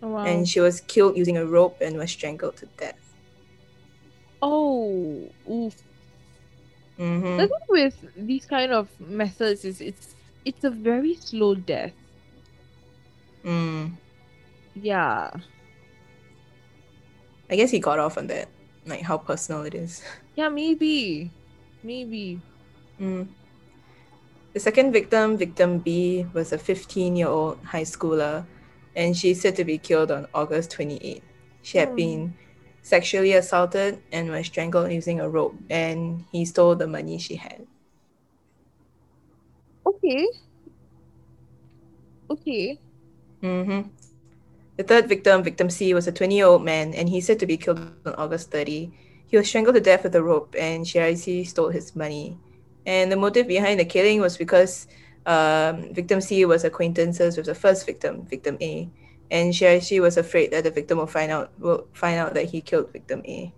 Oh 0.02 0.08
wow. 0.08 0.25
And 0.25 0.50
she 0.50 0.62
was 0.62 0.82
killed 0.82 1.16
using 1.16 1.38
a 1.38 1.46
rope 1.46 1.78
and 1.80 1.96
was 1.96 2.10
strangled 2.10 2.58
to 2.58 2.66
death. 2.78 3.05
Oh. 4.42 5.30
Oof. 5.50 5.75
hmm 6.98 7.38
The 7.38 7.48
thing 7.48 7.68
with 7.70 7.96
these 8.15 8.46
kind 8.46 8.72
of 8.72 8.88
methods 9.00 9.65
is 9.65 9.82
it's 9.82 10.15
it's 10.46 10.63
a 10.63 10.70
very 10.70 11.15
slow 11.15 11.56
death. 11.56 11.94
Mm. 13.44 13.94
Yeah. 14.75 15.32
I 17.50 17.56
guess 17.56 17.70
he 17.72 17.80
got 17.80 18.00
off 18.00 18.18
on 18.18 18.27
that, 18.27 18.48
like 18.86 19.01
how 19.01 19.18
personal 19.18 19.63
it 19.63 19.75
is. 19.75 20.01
Yeah, 20.36 20.50
maybe. 20.50 21.32
Maybe. 21.82 22.42
Mm. 23.00 23.27
The 24.51 24.60
second 24.60 24.92
victim, 24.92 25.38
victim 25.38 25.80
B, 25.80 26.25
was 26.34 26.51
a 26.51 26.58
15 26.58 27.15
year 27.15 27.27
old 27.27 27.58
high 27.63 27.84
schooler, 27.88 28.46
and 28.98 29.15
she's 29.15 29.39
said 29.39 29.56
to 29.56 29.63
be 29.63 29.77
killed 29.77 30.12
on 30.12 30.27
August 30.34 30.72
28. 30.72 31.24
She 31.62 31.77
had 31.77 31.89
Hmm. 31.89 31.96
been 31.96 32.34
sexually 32.86 33.34
assaulted 33.34 33.98
and 34.12 34.30
was 34.30 34.46
strangled 34.46 34.92
using 34.94 35.20
a 35.20 35.27
rope, 35.27 35.58
and 35.72 36.24
he 36.32 36.46
stole 36.46 36.75
the 36.75 36.86
money 36.86 37.18
she 37.18 37.36
had. 37.36 37.65
Okay. 39.84 40.27
Okay. 42.30 42.80
Mm-hmm. 43.42 43.89
The 44.77 44.84
third 44.84 45.10
victim, 45.10 45.42
victim 45.42 45.70
C, 45.72 45.96
was 45.96 46.06
a 46.06 46.12
20 46.12 46.36
year 46.36 46.46
old 46.46 46.63
man, 46.63 46.94
and 46.94 47.10
he's 47.10 47.25
said 47.25 47.39
to 47.39 47.48
be 47.48 47.58
killed 47.58 47.82
on 48.06 48.13
August 48.22 48.51
30. 48.51 48.94
He 49.25 49.36
was 49.36 49.50
strangled 49.50 49.75
to 49.75 49.82
death 49.82 50.04
with 50.04 50.13
a 50.13 50.22
rope, 50.22 50.54
and 50.54 50.86
Shiraishi 50.86 51.48
stole 51.48 51.70
his 51.70 51.96
money. 51.96 52.38
And 52.86 53.12
the 53.12 53.18
motive 53.18 53.48
behind 53.48 53.80
the 53.80 53.86
killing 53.86 54.22
was 54.22 54.38
because 54.38 54.86
um, 55.25 55.92
victim 55.92 56.22
C 56.22 56.46
was 56.46 56.63
acquaintances 56.63 57.36
with 57.36 57.48
the 57.48 57.56
first 57.56 57.88
victim, 57.88 58.27
victim 58.30 58.58
A, 58.62 58.92
and 59.32 59.53
Shiraishi 59.53 60.01
was 60.01 60.17
afraid 60.17 60.51
that 60.51 60.63
the 60.63 60.72
victim 60.72 60.98
will 60.98 61.08
find 61.08 61.32
out 61.32 61.51
will 61.60 61.88
find 61.94 62.20
out 62.20 62.34
that 62.34 62.46
he 62.46 62.62
killed 62.62 62.91
victim 62.91 63.22
A. 63.25 63.51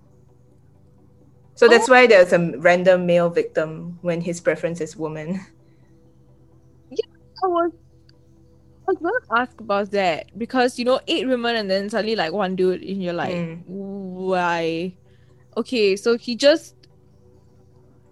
So 1.55 1.67
that's 1.67 1.89
why 1.89 2.05
there's 2.05 2.33
a 2.33 2.53
random 2.59 3.05
male 3.07 3.29
victim 3.29 3.97
when 4.01 4.21
his 4.21 4.39
preference 4.39 4.79
is 4.79 4.95
woman. 4.95 5.41
Yeah, 6.89 7.11
I 7.43 7.47
was 7.47 7.71
I 8.87 8.91
was 8.91 8.97
gonna 9.01 9.41
ask 9.41 9.59
about 9.59 9.91
that 9.91 10.27
because 10.37 10.79
you 10.79 10.85
know 10.85 11.01
eight 11.07 11.27
women 11.27 11.55
and 11.55 11.69
then 11.69 11.89
suddenly 11.89 12.15
like 12.15 12.31
one 12.31 12.55
dude 12.55 12.81
and 12.81 13.03
you're 13.03 13.13
like 13.13 13.35
Mm. 13.35 13.63
why? 13.65 14.93
Okay, 15.57 15.95
so 15.95 16.17
he 16.17 16.35
just 16.35 16.75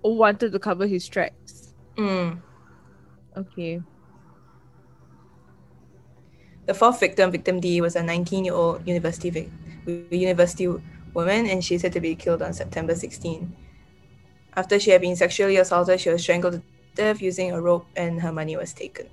wanted 0.04 0.52
to 0.52 0.60
cover 0.60 0.88
his 0.88 1.08
tracks. 1.08 1.74
Mm. 1.98 2.42
Okay. 3.38 3.80
The 6.66 6.74
fourth 6.74 7.00
victim, 7.00 7.32
victim 7.32 7.60
D, 7.60 7.80
was 7.82 7.96
a 7.96 8.02
19-year-old 8.02 8.88
university 8.88 9.30
vic- 9.30 9.52
university 10.10 10.68
woman, 11.14 11.46
and 11.48 11.64
she's 11.64 11.82
said 11.82 11.94
to 11.94 12.00
be 12.02 12.16
killed 12.16 12.42
on 12.42 12.54
September 12.54 12.96
16. 12.96 13.54
After 14.56 14.80
she 14.80 14.92
had 14.92 15.02
been 15.02 15.16
sexually 15.16 15.58
assaulted, 15.58 16.00
she 16.00 16.10
was 16.10 16.22
strangled 16.22 16.54
to 16.54 16.62
death 16.96 17.22
using 17.22 17.52
a 17.52 17.62
rope, 17.62 17.86
and 17.96 18.22
her 18.22 18.32
money 18.32 18.58
was 18.58 18.74
taken. 18.74 19.08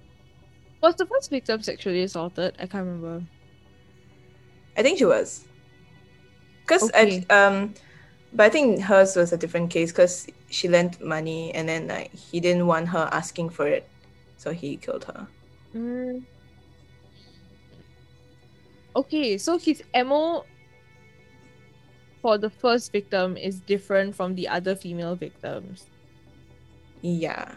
Was 0.81 0.95
the 0.97 1.07
first 1.07 1.31
victim 1.31 1.63
sexually 1.63 2.03
assaulted? 2.03 2.55
I 2.59 2.67
can't 2.67 2.87
remember. 2.87 3.25
I 4.77 4.83
think 4.83 4.99
she 4.99 5.05
was, 5.05 5.45
because 6.63 6.85
Okay. 6.89 7.27
um, 7.29 7.75
but 8.33 8.45
I 8.47 8.49
think 8.49 8.81
hers 8.81 9.15
was 9.15 9.33
a 9.33 9.37
different 9.37 9.69
case 9.71 9.93
because 9.93 10.27
she 10.49 10.69
lent 10.69 11.01
money, 11.05 11.53
and 11.53 11.69
then 11.69 11.87
like 11.89 12.15
he 12.15 12.41
didn't 12.41 12.67
want 12.67 12.89
her 12.89 13.09
asking 13.13 13.51
for 13.51 13.67
it, 13.69 13.87
so 14.39 14.53
he 14.53 14.79
killed 14.79 15.05
her. 15.05 15.27
Mm. 15.77 16.25
Okay, 18.95 19.39
so 19.39 19.59
his 19.59 19.83
MO 19.95 20.45
for 22.21 22.39
the 22.39 22.51
first 22.51 22.93
victim 22.93 23.37
is 23.37 23.61
different 23.61 24.15
from 24.15 24.35
the 24.35 24.47
other 24.49 24.77
female 24.77 25.17
victims. 25.17 25.87
Yeah. 27.01 27.53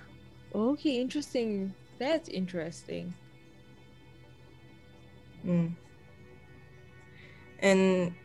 Okay, 0.53 0.99
interesting. 0.99 1.73
That's 1.99 2.29
interesting. 2.29 3.13
Mm. 5.45 5.75
And 7.59 8.15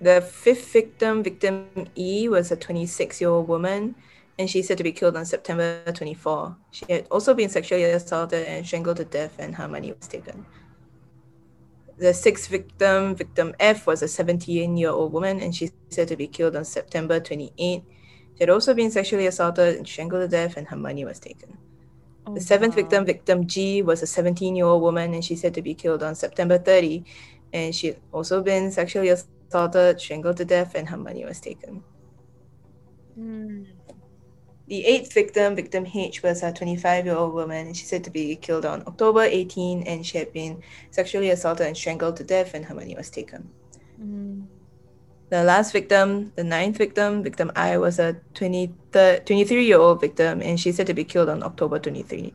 the 0.00 0.20
fifth 0.20 0.72
victim, 0.72 1.22
victim 1.22 1.68
E, 1.96 2.28
was 2.28 2.52
a 2.52 2.56
26 2.56 3.20
year 3.20 3.30
old 3.30 3.48
woman, 3.48 3.94
and 4.38 4.50
she's 4.50 4.68
said 4.68 4.78
to 4.78 4.84
be 4.84 4.92
killed 4.92 5.16
on 5.16 5.24
September 5.24 5.80
24. 5.92 6.54
She 6.70 6.84
had 6.90 7.06
also 7.10 7.32
been 7.32 7.48
sexually 7.48 7.84
assaulted 7.84 8.46
and 8.46 8.66
strangled 8.66 8.98
to 8.98 9.04
death, 9.04 9.36
and 9.38 9.54
her 9.54 9.66
money 9.66 9.92
was 9.92 10.06
taken. 10.06 10.44
The 11.98 12.12
sixth 12.12 12.48
victim, 12.48 13.14
victim 13.14 13.54
F, 13.58 13.86
was 13.86 14.02
a 14.02 14.08
17 14.08 14.76
year 14.76 14.90
old 14.90 15.12
woman, 15.12 15.40
and 15.40 15.54
she's 15.54 15.72
said 15.88 16.08
to 16.08 16.16
be 16.16 16.26
killed 16.26 16.54
on 16.56 16.64
September 16.64 17.20
28. 17.20 17.82
She 18.34 18.40
had 18.40 18.50
also 18.50 18.74
been 18.74 18.90
sexually 18.90 19.26
assaulted 19.26 19.76
and 19.76 19.86
strangled 19.88 20.22
to 20.22 20.28
death, 20.28 20.56
and 20.58 20.68
her 20.68 20.76
money 20.76 21.04
was 21.04 21.18
taken. 21.18 21.56
Oh, 22.26 22.34
The 22.34 22.40
seventh 22.40 22.74
wow. 22.74 22.82
victim, 22.82 23.04
victim 23.06 23.46
G, 23.46 23.82
was 23.82 24.02
a 24.02 24.06
17 24.06 24.56
year 24.56 24.66
old 24.66 24.82
woman 24.82 25.14
and 25.14 25.24
she's 25.24 25.40
said 25.40 25.54
to 25.54 25.62
be 25.62 25.74
killed 25.74 26.02
on 26.02 26.14
September 26.14 26.58
30. 26.58 27.04
And 27.52 27.74
she 27.74 27.88
had 27.88 28.00
also 28.12 28.42
been 28.42 28.70
sexually 28.70 29.08
assaulted, 29.08 30.00
strangled 30.00 30.36
to 30.38 30.44
death, 30.44 30.74
and 30.74 30.88
her 30.88 30.96
money 30.96 31.24
was 31.24 31.40
taken. 31.40 31.82
Mm. 33.18 33.75
The 34.68 34.84
eighth 34.84 35.12
victim, 35.12 35.54
victim 35.54 35.86
H, 35.86 36.22
was 36.22 36.42
a 36.42 36.52
25 36.52 37.06
year 37.06 37.16
old 37.16 37.34
woman 37.34 37.72
she's 37.72 37.88
said 37.88 38.02
to 38.04 38.10
be 38.10 38.34
killed 38.34 38.66
on 38.66 38.82
October 38.86 39.22
18 39.22 39.84
and 39.84 40.04
she 40.04 40.18
had 40.18 40.32
been 40.32 40.62
sexually 40.90 41.30
assaulted 41.30 41.68
and 41.68 41.76
strangled 41.76 42.16
to 42.16 42.24
death, 42.24 42.54
and 42.54 42.64
her 42.64 42.74
money 42.74 42.96
was 42.96 43.08
taken. 43.08 43.48
Mm. 44.00 44.46
The 45.28 45.42
last 45.42 45.72
victim, 45.72 46.32
the 46.36 46.44
ninth 46.44 46.78
victim, 46.78 47.22
victim 47.22 47.50
I, 47.54 47.78
was 47.78 47.98
a 47.98 48.16
23 48.34 49.64
year 49.64 49.78
old 49.78 50.00
victim 50.00 50.40
and 50.40 50.58
she's 50.58 50.76
said 50.76 50.86
to 50.86 50.94
be 50.94 51.04
killed 51.04 51.28
on 51.28 51.42
October 51.42 51.78
23. 51.78 52.32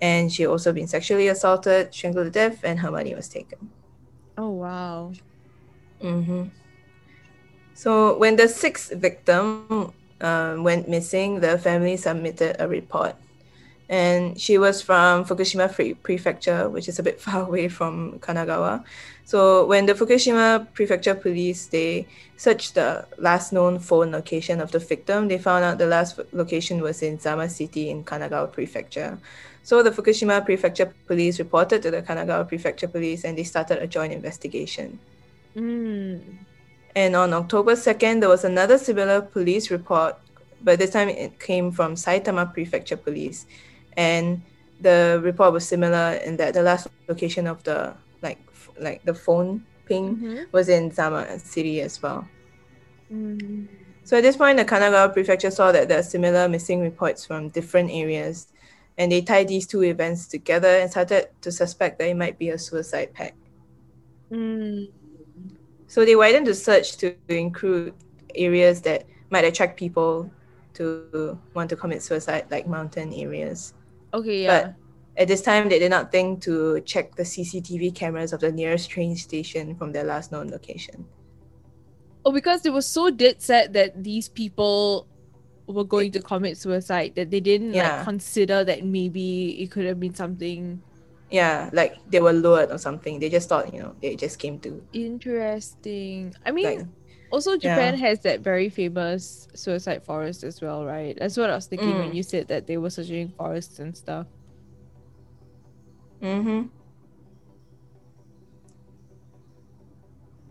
And 0.00 0.32
she 0.32 0.46
also 0.46 0.72
been 0.72 0.88
sexually 0.88 1.28
assaulted, 1.28 1.94
strangled 1.94 2.26
to 2.26 2.30
death, 2.30 2.64
and 2.64 2.80
her 2.80 2.90
money 2.90 3.14
was 3.14 3.28
taken. 3.28 3.70
Oh 4.36 4.50
wow. 4.50 5.12
Mm-hmm. 6.00 6.46
So 7.74 8.18
when 8.18 8.36
the 8.36 8.48
sixth 8.48 8.92
victim 8.92 9.92
uh, 10.22 10.56
went 10.58 10.88
missing, 10.88 11.40
the 11.40 11.58
family 11.58 11.96
submitted 11.96 12.56
a 12.58 12.68
report. 12.68 13.14
And 13.88 14.40
she 14.40 14.56
was 14.56 14.80
from 14.80 15.24
Fukushima 15.24 15.70
Pre- 15.70 15.94
Prefecture, 15.94 16.68
which 16.68 16.88
is 16.88 16.98
a 16.98 17.02
bit 17.02 17.20
far 17.26 17.42
away 17.42 17.68
from 17.68 18.18
Kanagawa. 18.20 18.84
So 19.24 19.66
when 19.66 19.86
the 19.86 19.94
Fukushima 19.94 20.72
Prefecture 20.72 21.14
police 21.14 21.66
they 21.66 22.06
searched 22.36 22.74
the 22.74 23.06
last 23.18 23.52
known 23.52 23.78
phone 23.78 24.12
location 24.12 24.60
of 24.60 24.70
the 24.72 24.78
victim, 24.78 25.28
they 25.28 25.38
found 25.38 25.64
out 25.64 25.78
the 25.78 25.86
last 25.86 26.18
location 26.32 26.80
was 26.80 27.02
in 27.02 27.18
Zama 27.18 27.48
City 27.48 27.90
in 27.90 28.04
Kanagawa 28.04 28.50
Prefecture. 28.50 29.18
So 29.62 29.82
the 29.82 29.90
Fukushima 29.90 30.44
Prefecture 30.44 30.92
police 31.06 31.38
reported 31.38 31.82
to 31.82 31.90
the 31.90 32.02
Kanagawa 32.02 32.48
Prefecture 32.48 32.88
police, 32.88 33.24
and 33.24 33.38
they 33.38 33.44
started 33.44 33.78
a 33.82 33.86
joint 33.86 34.12
investigation. 34.12 34.98
Mm. 35.56 36.20
And 36.94 37.16
on 37.16 37.32
October 37.32 37.72
2nd, 37.72 38.20
there 38.20 38.28
was 38.28 38.44
another 38.44 38.76
similar 38.78 39.22
police 39.22 39.70
report, 39.70 40.16
but 40.62 40.78
this 40.78 40.90
time 40.90 41.08
it 41.08 41.40
came 41.40 41.72
from 41.72 41.94
Saitama 41.94 42.52
Prefecture 42.52 42.96
Police. 42.96 43.46
And 43.96 44.42
the 44.80 45.20
report 45.22 45.52
was 45.52 45.66
similar 45.66 46.20
in 46.24 46.36
that 46.36 46.54
the 46.54 46.62
last 46.62 46.88
location 47.08 47.46
of 47.46 47.62
the 47.64 47.94
like 48.20 48.38
f- 48.52 48.70
like 48.78 49.04
the 49.04 49.14
phone 49.14 49.64
ping 49.86 50.16
Mhm. 50.16 50.52
was 50.52 50.68
in 50.68 50.90
Zama 50.90 51.38
City 51.38 51.80
as 51.80 52.02
well. 52.02 52.26
Mm. 53.12 53.68
So 54.04 54.16
at 54.16 54.22
this 54.22 54.36
point, 54.36 54.58
the 54.58 54.64
Kanagawa 54.64 55.12
Prefecture 55.12 55.50
saw 55.50 55.70
that 55.72 55.88
there 55.88 55.98
are 55.98 56.02
similar 56.02 56.48
missing 56.48 56.80
reports 56.80 57.24
from 57.24 57.48
different 57.50 57.90
areas, 57.90 58.48
and 58.98 59.12
they 59.12 59.22
tied 59.22 59.48
these 59.48 59.66
two 59.66 59.82
events 59.84 60.26
together 60.26 60.68
and 60.68 60.90
started 60.90 61.28
to 61.40 61.52
suspect 61.52 61.98
that 61.98 62.08
it 62.08 62.16
might 62.16 62.38
be 62.38 62.48
a 62.50 62.58
suicide 62.58 63.12
pact. 63.14 63.36
Mm. 64.30 64.88
So 65.92 66.06
they 66.06 66.16
widened 66.16 66.46
the 66.46 66.54
search 66.54 66.96
to 67.04 67.14
include 67.28 67.92
areas 68.34 68.80
that 68.80 69.04
might 69.28 69.44
attract 69.44 69.76
people 69.78 70.32
to 70.72 71.38
want 71.52 71.68
to 71.68 71.76
commit 71.76 72.00
suicide, 72.02 72.46
like 72.50 72.66
mountain 72.66 73.12
areas. 73.12 73.74
Okay, 74.14 74.44
yeah. 74.44 74.62
But- 74.62 74.74
At 75.20 75.28
this 75.28 75.42
time, 75.42 75.68
they 75.68 75.78
did 75.78 75.90
not 75.90 76.10
think 76.10 76.40
to 76.48 76.80
check 76.88 77.14
the 77.14 77.24
CCTV 77.24 77.94
cameras 77.94 78.32
of 78.32 78.40
the 78.40 78.50
nearest 78.50 78.88
train 78.88 79.14
station 79.16 79.76
from 79.76 79.92
their 79.92 80.04
last 80.04 80.32
known 80.32 80.48
location. 80.48 81.04
Oh, 82.24 82.32
because 82.32 82.62
they 82.62 82.70
were 82.70 82.80
so 82.80 83.10
dead 83.10 83.42
set 83.42 83.74
that 83.74 84.02
these 84.02 84.30
people 84.30 85.06
were 85.66 85.84
going 85.84 86.10
to 86.12 86.22
commit 86.22 86.56
suicide 86.56 87.12
that 87.16 87.30
they 87.30 87.40
didn't 87.40 87.74
Yeah. 87.74 87.96
like 87.96 88.04
consider 88.08 88.64
that 88.64 88.86
maybe 88.86 89.60
it 89.60 89.70
could 89.70 89.84
have 89.84 90.00
been 90.00 90.14
something 90.14 90.80
Yeah, 91.32 91.70
like 91.72 91.96
they 92.10 92.20
were 92.20 92.32
lured 92.32 92.70
or 92.70 92.78
something. 92.78 93.18
They 93.18 93.30
just 93.30 93.48
thought, 93.48 93.72
you 93.72 93.80
know, 93.80 93.96
they 94.02 94.16
just 94.16 94.38
came 94.38 94.60
to 94.60 94.84
interesting. 94.92 96.34
I 96.44 96.52
mean, 96.52 96.64
like 96.64 96.86
also 97.30 97.56
Japan 97.56 97.94
yeah. 97.94 98.00
has 98.06 98.20
that 98.20 98.40
very 98.40 98.68
famous 98.68 99.48
suicide 99.54 100.04
forest 100.04 100.44
as 100.44 100.60
well, 100.60 100.84
right? 100.84 101.16
That's 101.18 101.36
what 101.38 101.48
I 101.50 101.54
was 101.56 101.66
thinking 101.66 101.96
when 101.96 102.12
Mm. 102.12 102.14
you 102.14 102.22
said 102.22 102.48
that 102.48 102.66
they 102.66 102.76
were 102.76 102.90
searching 102.90 103.30
forests 103.30 103.78
and 103.80 103.96
stuff. 103.96 104.26
Mm-hmm. 106.22 106.68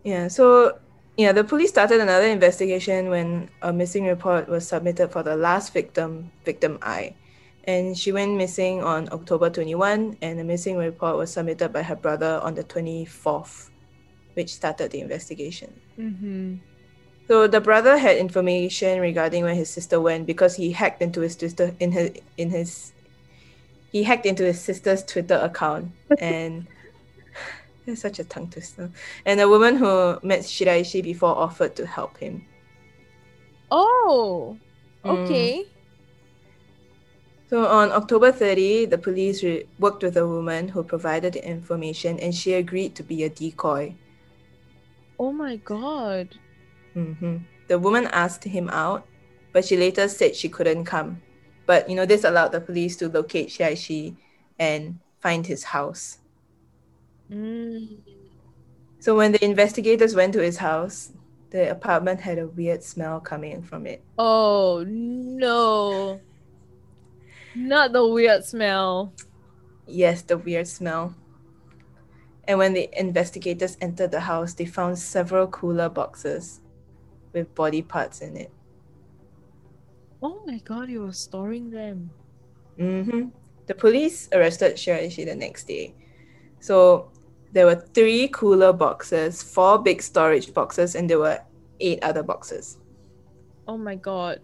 Yeah, 0.04 0.28
so 0.28 0.78
yeah, 1.16 1.32
the 1.32 1.44
police 1.44 1.70
started 1.70 2.00
another 2.00 2.26
investigation 2.26 3.08
when 3.08 3.50
a 3.62 3.72
missing 3.72 4.06
report 4.06 4.48
was 4.48 4.66
submitted 4.66 5.12
for 5.12 5.22
the 5.22 5.36
last 5.36 5.72
victim, 5.72 6.32
victim 6.44 6.78
I. 6.82 7.14
And 7.64 7.96
she 7.96 8.12
went 8.12 8.36
missing 8.36 8.82
on 8.82 9.08
October 9.12 9.48
21, 9.50 10.18
and 10.20 10.40
a 10.40 10.44
missing 10.44 10.76
report 10.76 11.16
was 11.16 11.32
submitted 11.32 11.72
by 11.72 11.82
her 11.82 11.96
brother 11.96 12.40
on 12.42 12.54
the 12.54 12.64
24th. 12.64 13.70
which 14.34 14.54
started 14.54 14.90
the 14.90 15.00
investigation. 15.00 15.80
Mm-hmm. 15.98 16.56
So 17.28 17.46
the 17.46 17.60
brother 17.60 17.96
had 17.98 18.16
information 18.16 19.00
regarding 19.00 19.44
where 19.44 19.54
his 19.54 19.70
sister 19.70 20.00
went 20.00 20.26
because 20.26 20.54
he 20.56 20.72
hacked 20.72 21.02
into 21.02 21.20
his 21.20 21.34
sister 21.34 21.74
in 21.80 21.92
his 21.92 22.12
in 22.36 22.50
his 22.50 22.92
he 23.92 24.02
hacked 24.02 24.26
into 24.26 24.44
his 24.44 24.60
sister's 24.60 25.04
Twitter 25.04 25.36
account 25.36 25.92
and 26.18 26.66
such 27.94 28.18
a 28.18 28.24
tongue 28.24 28.50
twister. 28.50 28.90
And 29.26 29.40
a 29.40 29.48
woman 29.48 29.76
who 29.76 30.18
met 30.22 30.40
Shiraishi 30.40 31.02
before 31.02 31.36
offered 31.36 31.76
to 31.76 31.86
help 31.86 32.18
him. 32.18 32.46
Oh, 33.70 34.58
Mm. 35.04 35.71
So 37.52 37.66
on 37.66 37.92
October 37.92 38.32
30, 38.32 38.86
the 38.86 38.96
police 38.96 39.42
re- 39.44 39.68
worked 39.78 40.02
with 40.02 40.16
a 40.16 40.26
woman 40.26 40.68
who 40.68 40.82
provided 40.82 41.34
the 41.34 41.46
information 41.46 42.18
and 42.18 42.34
she 42.34 42.54
agreed 42.54 42.94
to 42.94 43.02
be 43.02 43.24
a 43.24 43.28
decoy. 43.28 43.94
Oh 45.20 45.34
my 45.34 45.56
god. 45.56 46.34
hmm 46.94 47.44
The 47.68 47.78
woman 47.78 48.08
asked 48.10 48.44
him 48.44 48.70
out, 48.70 49.06
but 49.52 49.66
she 49.66 49.76
later 49.76 50.08
said 50.08 50.34
she 50.34 50.48
couldn't 50.48 50.86
come. 50.86 51.20
But 51.66 51.90
you 51.90 51.94
know, 51.94 52.06
this 52.06 52.24
allowed 52.24 52.52
the 52.52 52.60
police 52.62 52.96
to 53.04 53.10
locate 53.10 53.50
Shiraishi 53.50 54.16
and 54.58 54.98
find 55.20 55.46
his 55.46 55.76
house. 55.76 56.24
Mm. 57.30 58.00
So 58.98 59.14
when 59.14 59.32
the 59.32 59.44
investigators 59.44 60.14
went 60.14 60.32
to 60.32 60.42
his 60.42 60.56
house, 60.56 61.12
the 61.50 61.70
apartment 61.70 62.22
had 62.22 62.38
a 62.38 62.46
weird 62.46 62.82
smell 62.82 63.20
coming 63.20 63.60
from 63.60 63.84
it. 63.84 64.00
Oh 64.16 64.86
no. 64.88 66.18
Not 67.54 67.92
the 67.92 68.06
weird 68.06 68.44
smell. 68.44 69.12
Yes, 69.86 70.22
the 70.22 70.38
weird 70.38 70.66
smell. 70.68 71.14
And 72.44 72.58
when 72.58 72.72
the 72.72 72.88
investigators 72.98 73.76
entered 73.80 74.10
the 74.10 74.20
house, 74.20 74.54
they 74.54 74.64
found 74.64 74.98
several 74.98 75.46
cooler 75.46 75.88
boxes 75.88 76.60
with 77.32 77.54
body 77.54 77.82
parts 77.82 78.20
in 78.20 78.36
it. 78.36 78.50
Oh 80.22 80.42
my 80.46 80.58
god, 80.58 80.88
he 80.88 80.98
was 80.98 81.18
storing 81.18 81.70
them. 81.70 82.10
hmm 82.78 83.28
The 83.66 83.74
police 83.74 84.28
arrested 84.32 84.76
Shiraishi 84.76 85.24
the 85.24 85.34
next 85.34 85.64
day. 85.64 85.94
So 86.60 87.10
there 87.52 87.66
were 87.66 87.86
three 87.94 88.28
cooler 88.28 88.72
boxes, 88.72 89.42
four 89.42 89.78
big 89.78 90.00
storage 90.02 90.54
boxes, 90.54 90.94
and 90.94 91.08
there 91.08 91.18
were 91.18 91.40
eight 91.80 92.02
other 92.02 92.22
boxes. 92.22 92.78
Oh 93.66 93.76
my 93.76 93.94
god. 93.94 94.40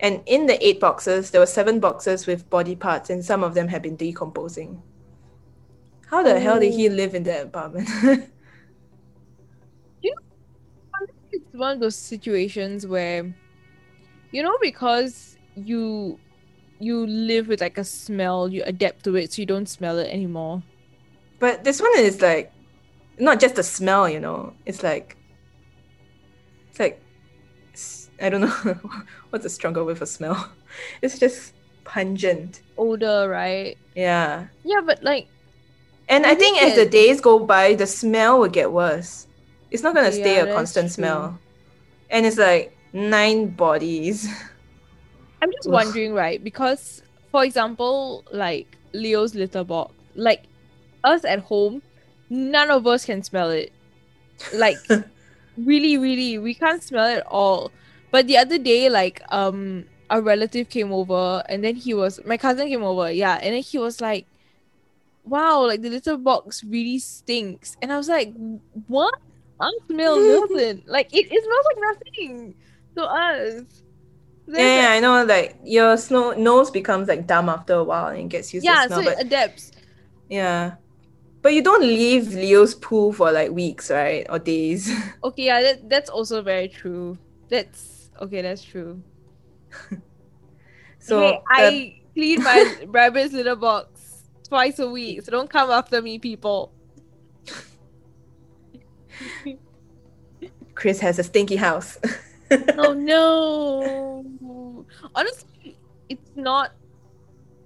And 0.00 0.22
in 0.26 0.46
the 0.46 0.56
eight 0.66 0.80
boxes, 0.80 1.30
there 1.30 1.40
were 1.40 1.46
seven 1.46 1.78
boxes 1.80 2.26
with 2.26 2.48
body 2.50 2.74
parts, 2.74 3.10
and 3.10 3.24
some 3.24 3.44
of 3.44 3.54
them 3.54 3.68
had 3.68 3.82
been 3.82 3.96
decomposing. 3.96 4.82
How 6.08 6.22
the 6.22 6.40
hell 6.40 6.58
did 6.58 6.72
he 6.74 6.88
Oh. 6.88 6.92
live 6.92 7.14
in 7.14 7.22
that 7.24 7.46
apartment? 7.46 7.88
You 10.02 10.10
know, 10.10 11.06
it's 11.32 11.44
one 11.52 11.74
of 11.74 11.80
those 11.80 11.96
situations 11.96 12.86
where 12.86 13.32
you 14.32 14.42
know 14.42 14.56
because 14.60 15.36
you 15.54 16.18
you 16.78 17.06
live 17.06 17.48
with 17.48 17.60
like 17.60 17.78
a 17.78 17.84
smell, 17.84 18.48
you 18.48 18.62
adapt 18.64 19.04
to 19.04 19.16
it 19.16 19.32
so 19.32 19.42
you 19.42 19.46
don't 19.46 19.68
smell 19.68 19.98
it 19.98 20.08
anymore. 20.10 20.62
but 21.38 21.64
this 21.64 21.80
one 21.80 21.92
is 21.98 22.20
like 22.22 22.52
not 23.18 23.40
just 23.40 23.56
the 23.56 23.62
smell, 23.62 24.08
you 24.08 24.20
know. 24.20 24.54
It's 24.66 24.82
like 24.82 25.16
it's 26.70 26.78
like 26.80 27.02
I 28.20 28.28
don't 28.28 28.42
know 28.42 28.78
what's 29.30 29.44
a 29.44 29.50
stronger 29.50 29.84
word 29.84 29.98
for 29.98 30.06
smell. 30.06 30.50
It's 31.02 31.18
just 31.18 31.54
pungent. 31.84 32.60
Odor, 32.78 33.28
right? 33.28 33.76
Yeah. 33.94 34.46
Yeah, 34.64 34.80
but 34.84 35.02
like 35.02 35.26
And 36.08 36.26
I 36.26 36.34
think 36.34 36.62
as 36.62 36.76
the 36.76 36.86
days 36.86 37.20
go 37.20 37.38
by, 37.38 37.74
the 37.74 37.86
smell 37.86 38.40
will 38.40 38.48
get 38.48 38.70
worse. 38.70 39.26
It's 39.70 39.82
not 39.82 39.94
gonna 39.94 40.12
stay 40.12 40.38
a 40.38 40.52
constant 40.54 40.86
true. 40.88 40.94
smell. 40.94 41.38
And 42.10 42.26
it's 42.26 42.38
like 42.38 42.76
nine 42.92 43.48
bodies. 43.48 44.28
I'm 45.42 45.50
just 45.52 45.70
wondering, 45.70 46.12
right? 46.12 46.42
Because, 46.42 47.02
for 47.30 47.44
example, 47.44 48.24
like 48.30 48.76
Leo's 48.92 49.34
litter 49.34 49.64
box, 49.64 49.94
like 50.14 50.44
us 51.02 51.24
at 51.24 51.40
home, 51.40 51.82
none 52.28 52.70
of 52.70 52.86
us 52.86 53.06
can 53.06 53.22
smell 53.22 53.50
it. 53.50 53.72
Like, 54.54 54.76
really, 55.56 55.96
really, 55.96 56.38
we 56.38 56.54
can't 56.54 56.82
smell 56.82 57.06
it 57.06 57.18
at 57.18 57.26
all. 57.26 57.70
But 58.10 58.26
the 58.26 58.38
other 58.38 58.58
day, 58.58 58.88
like, 58.88 59.22
um, 59.30 59.84
a 60.10 60.20
relative 60.20 60.68
came 60.68 60.92
over, 60.92 61.42
and 61.48 61.62
then 61.62 61.76
he 61.76 61.94
was 61.94 62.20
my 62.26 62.36
cousin 62.36 62.68
came 62.68 62.82
over, 62.82 63.10
yeah, 63.10 63.38
and 63.40 63.54
then 63.54 63.62
he 63.62 63.78
was 63.78 64.00
like, 64.00 64.26
"Wow, 65.24 65.66
like 65.66 65.82
the 65.82 65.90
little 65.90 66.18
box 66.18 66.64
really 66.64 66.98
stinks," 66.98 67.76
and 67.80 67.92
I 67.92 67.96
was 67.96 68.08
like, 68.08 68.34
"What? 68.88 69.14
I 69.60 69.70
smell 69.88 70.18
nothing. 70.18 70.82
like 70.86 71.14
it, 71.14 71.28
it 71.30 71.44
smells 71.44 71.66
like 71.70 71.80
nothing 71.80 72.54
to 72.96 73.02
us." 73.04 73.62
yeah, 74.48 74.82
yeah, 74.82 74.90
I 74.90 75.00
know. 75.00 75.24
Like 75.24 75.56
your 75.64 75.96
snow 75.96 76.32
nose 76.32 76.70
becomes 76.70 77.06
like 77.06 77.26
dumb 77.26 77.48
after 77.48 77.74
a 77.74 77.84
while 77.84 78.08
and 78.08 78.18
it 78.18 78.28
gets 78.28 78.52
used 78.52 78.66
yeah 78.66 78.82
to 78.82 78.86
smell. 78.88 78.98
so 79.00 79.04
but 79.04 79.18
it 79.20 79.26
adapts 79.26 79.70
yeah, 80.28 80.74
but 81.42 81.54
you 81.54 81.62
don't 81.62 81.82
leave 81.82 82.34
Leo's 82.34 82.74
pool 82.74 83.12
for 83.12 83.30
like 83.30 83.50
weeks, 83.50 83.90
right, 83.90 84.26
or 84.28 84.38
days. 84.38 84.90
okay 85.24 85.44
yeah 85.44 85.60
that, 85.62 85.88
that's 85.88 86.10
also 86.10 86.42
very 86.42 86.68
true 86.68 87.18
that's 87.48 87.89
okay 88.20 88.42
that's 88.42 88.62
true. 88.62 89.02
So 91.02 91.42
i 91.48 91.98
clean 92.14 92.42
my 92.42 92.76
rabbit's 92.88 93.32
litter 93.32 93.56
box 93.56 94.24
twice 94.46 94.78
a 94.78 94.86
week 94.90 95.22
so 95.22 95.30
don't 95.32 95.48
come 95.48 95.70
after 95.70 96.02
me 96.02 96.18
people. 96.18 96.72
Chris 100.74 101.00
has 101.00 101.18
a 101.18 101.22
stinky 101.22 101.56
house. 101.56 101.98
oh 102.78 102.92
no. 102.92 104.84
Honestly 105.14 105.78
it's 106.08 106.30
not 106.34 106.72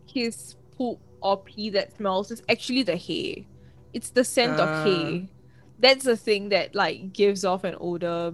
his 0.07 0.57
poop 0.77 1.01
or 1.21 1.39
pee 1.43 1.71
that 1.71 1.97
smells 1.97 2.31
it's 2.31 2.43
actually 2.49 2.83
the 2.85 2.97
hay. 2.97 3.47
It's 3.93 4.11
the 4.11 4.23
scent 4.25 4.61
Ah. 4.61 4.65
of 4.65 4.87
hay. 4.87 5.29
That's 5.81 6.05
the 6.05 6.17
thing 6.17 6.51
that 6.51 6.75
like 6.75 7.13
gives 7.13 7.45
off 7.45 7.65
an 7.65 7.75
odor 7.81 8.33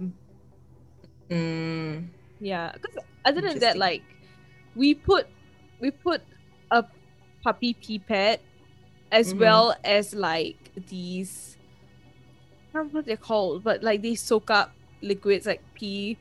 Mm, 1.31 2.09
Yeah, 2.39 2.71
because 2.73 2.97
other 3.25 3.41
than 3.41 3.59
that, 3.59 3.77
like 3.77 4.03
we 4.75 4.93
put 4.95 5.27
we 5.79 5.91
put 5.91 6.21
a 6.71 6.85
puppy 7.43 7.73
pee 7.73 7.99
pad 7.99 8.39
as 9.11 9.33
Mhm. 9.33 9.39
well 9.39 9.75
as 9.83 10.13
like 10.13 10.71
these 10.75 11.57
I 12.73 12.77
don't 12.79 12.87
know 12.93 12.99
what 12.99 13.05
they're 13.05 13.17
called, 13.17 13.63
but 13.63 13.83
like 13.83 14.01
they 14.01 14.15
soak 14.15 14.49
up 14.49 14.73
liquids 15.01 15.45
like 15.45 15.63
pee. 15.75 16.17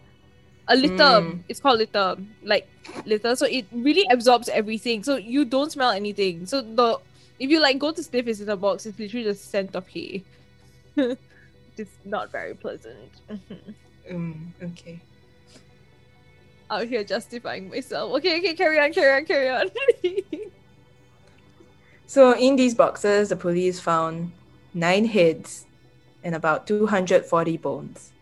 A 0.68 0.76
litter. 0.76 1.22
Mm. 1.22 1.44
It's 1.48 1.60
called 1.60 1.78
litter. 1.78 2.16
Like 2.42 2.68
litter. 3.06 3.36
So 3.36 3.46
it 3.46 3.66
really 3.72 4.06
absorbs 4.10 4.48
everything. 4.48 5.02
So 5.04 5.16
you 5.16 5.44
don't 5.44 5.72
smell 5.72 5.90
anything. 5.90 6.46
So 6.46 6.62
the 6.62 6.98
if 7.38 7.50
you 7.50 7.60
like 7.60 7.78
go 7.78 7.92
to 7.92 8.02
sniff 8.02 8.26
his 8.26 8.40
litter 8.40 8.56
box, 8.56 8.86
it's 8.86 8.98
literally 8.98 9.26
the 9.26 9.34
scent 9.34 9.74
of 9.76 9.86
hay. 9.88 10.26
it's 10.96 11.98
not 12.04 12.32
very 12.32 12.54
pleasant. 12.54 13.20
mm, 14.10 14.34
okay. 14.62 15.00
out 16.70 16.86
here 16.86 17.04
justifying 17.04 17.70
myself. 17.70 18.12
Okay, 18.16 18.38
okay, 18.38 18.54
carry 18.54 18.78
on, 18.78 18.92
carry 18.92 19.16
on, 19.16 19.24
carry 19.24 19.48
on. 19.48 19.70
So 22.10 22.34
in 22.34 22.56
these 22.56 22.74
boxes, 22.74 23.28
the 23.28 23.36
police 23.36 23.78
found 23.78 24.32
nine 24.74 25.04
heads 25.04 25.64
and 26.24 26.34
about 26.34 26.66
240 26.66 27.56
bones. 27.58 28.12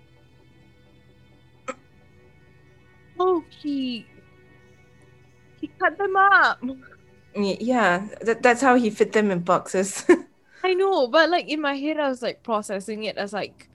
oh, 3.18 3.42
he 3.48 4.04
he 5.58 5.68
cut 5.80 5.96
them 5.96 6.14
up. 6.16 6.60
Yeah, 7.34 8.08
that, 8.20 8.42
that's 8.42 8.60
how 8.60 8.74
he 8.74 8.90
fit 8.90 9.12
them 9.12 9.30
in 9.30 9.40
boxes. 9.40 10.04
I 10.62 10.74
know, 10.74 11.08
but 11.08 11.30
like 11.30 11.48
in 11.48 11.62
my 11.62 11.72
head, 11.72 11.96
I 11.96 12.10
was 12.10 12.20
like 12.20 12.42
processing 12.42 13.04
it 13.04 13.16
as 13.16 13.32
like 13.32 13.70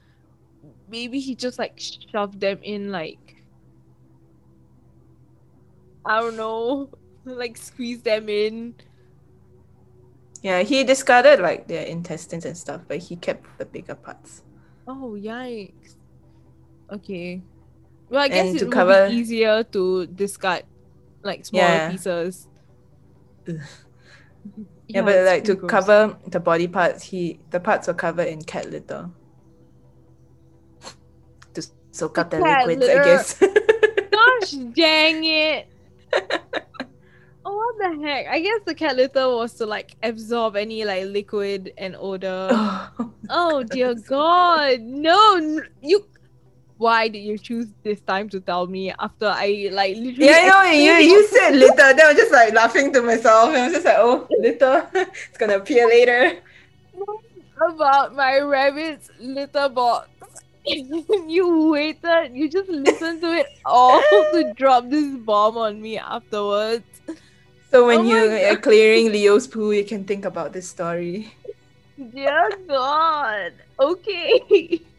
maybe 0.93 1.17
he 1.19 1.33
just 1.33 1.57
like 1.57 1.73
shoved 2.13 2.39
them 2.39 2.59
in 2.61 2.91
like 2.93 3.17
I 6.05 6.19
don't 6.21 6.37
know, 6.37 6.89
like 7.25 7.57
squeeze 7.57 8.01
them 8.01 8.29
in. 8.29 8.75
yeah, 10.41 10.61
he 10.61 10.83
discarded 10.83 11.39
like 11.39 11.67
their 11.67 11.85
intestines 11.85 12.45
and 12.45 12.57
stuff, 12.57 12.81
but 12.87 12.97
he 12.97 13.15
kept 13.15 13.45
the 13.57 13.65
bigger 13.65 13.95
parts. 13.95 14.43
Oh 14.87 15.17
yikes! 15.17 15.95
Okay, 16.91 17.41
well 18.09 18.21
I 18.21 18.27
guess 18.27 18.47
And 18.51 18.55
it 18.61 18.63
would 18.65 18.73
cover- 18.73 19.09
be 19.09 19.15
easier 19.15 19.63
to 19.63 20.05
discard 20.07 20.63
like 21.23 21.45
smaller 21.45 21.63
Yeah. 21.65 21.91
pieces. 21.91 22.47
Ugh. 23.49 23.55
Yeah, 24.89 25.01
but 25.01 25.15
like 25.25 25.45
to 25.45 25.55
gross. 25.55 25.71
cover 25.71 26.17
the 26.27 26.41
body 26.41 26.67
parts, 26.67 27.01
he 27.01 27.39
the 27.49 27.59
parts 27.61 27.87
were 27.87 27.95
covered 27.95 28.27
in 28.27 28.43
cat 28.43 28.69
litter. 28.69 29.09
To 31.93 32.09
cut 32.09 32.31
the 32.31 32.39
cat 32.39 32.67
liquids, 32.67 32.89
I 32.89 33.03
guess. 33.03 33.39
Gosh 34.11 34.51
dang 34.73 35.23
it! 35.23 35.67
Oh, 37.45 37.55
what 37.57 37.75
the 37.77 38.07
heck? 38.07 38.27
I 38.27 38.39
guess 38.39 38.61
the 38.65 38.73
cat 38.73 38.95
litter 38.95 39.27
was 39.27 39.53
to 39.55 39.65
like 39.65 39.95
absorb 40.01 40.55
any 40.55 40.85
like 40.85 41.05
liquid 41.05 41.73
and 41.77 41.95
odor. 41.99 42.47
oh, 42.51 43.11
oh 43.29 43.63
dear 43.63 43.95
God! 43.95 44.79
No, 44.81 45.61
you. 45.81 46.07
Why 46.77 47.07
did 47.07 47.19
you 47.19 47.37
choose 47.37 47.67
this 47.83 48.01
time 48.01 48.27
to 48.29 48.39
tell 48.39 48.67
me 48.67 48.91
after 48.91 49.27
I 49.27 49.69
like 49.71 49.95
literally? 49.95 50.25
Yeah, 50.25 50.47
know. 50.47 50.71
You 50.71 50.93
you 50.93 51.27
said 51.27 51.55
litter. 51.55 51.93
Then 51.93 52.01
I 52.01 52.07
was 52.09 52.17
just 52.17 52.31
like 52.31 52.53
laughing 52.53 52.91
to 52.93 53.01
myself. 53.01 53.49
And 53.49 53.57
I 53.57 53.63
was 53.65 53.73
just 53.73 53.85
like, 53.85 53.97
oh, 53.99 54.27
litter. 54.39 54.89
it's 54.93 55.37
gonna 55.37 55.57
appear 55.57 55.87
later. 55.87 56.39
about 57.61 58.15
my 58.15 58.39
rabbit's 58.39 59.09
litter 59.19 59.69
box. 59.69 60.09
you 61.27 61.69
waited. 61.71 62.31
You 62.33 62.49
just 62.49 62.69
listened 62.69 63.21
to 63.21 63.33
it 63.33 63.47
all 63.65 64.01
to 64.33 64.53
drop 64.55 64.89
this 64.89 65.15
bomb 65.17 65.57
on 65.57 65.81
me 65.81 65.97
afterwards. 65.97 66.85
So 67.69 67.87
when 67.87 67.99
Oh 67.99 68.03
you 68.03 68.15
are 68.15 68.51
uh, 68.51 68.55
clearing 68.55 69.11
Leo's 69.11 69.47
poo, 69.47 69.71
you 69.71 69.83
can 69.83 70.05
think 70.05 70.25
about 70.25 70.53
this 70.53 70.69
story. 70.69 71.33
Dear 71.97 72.49
God. 72.67 73.53
Okay. 73.79 74.81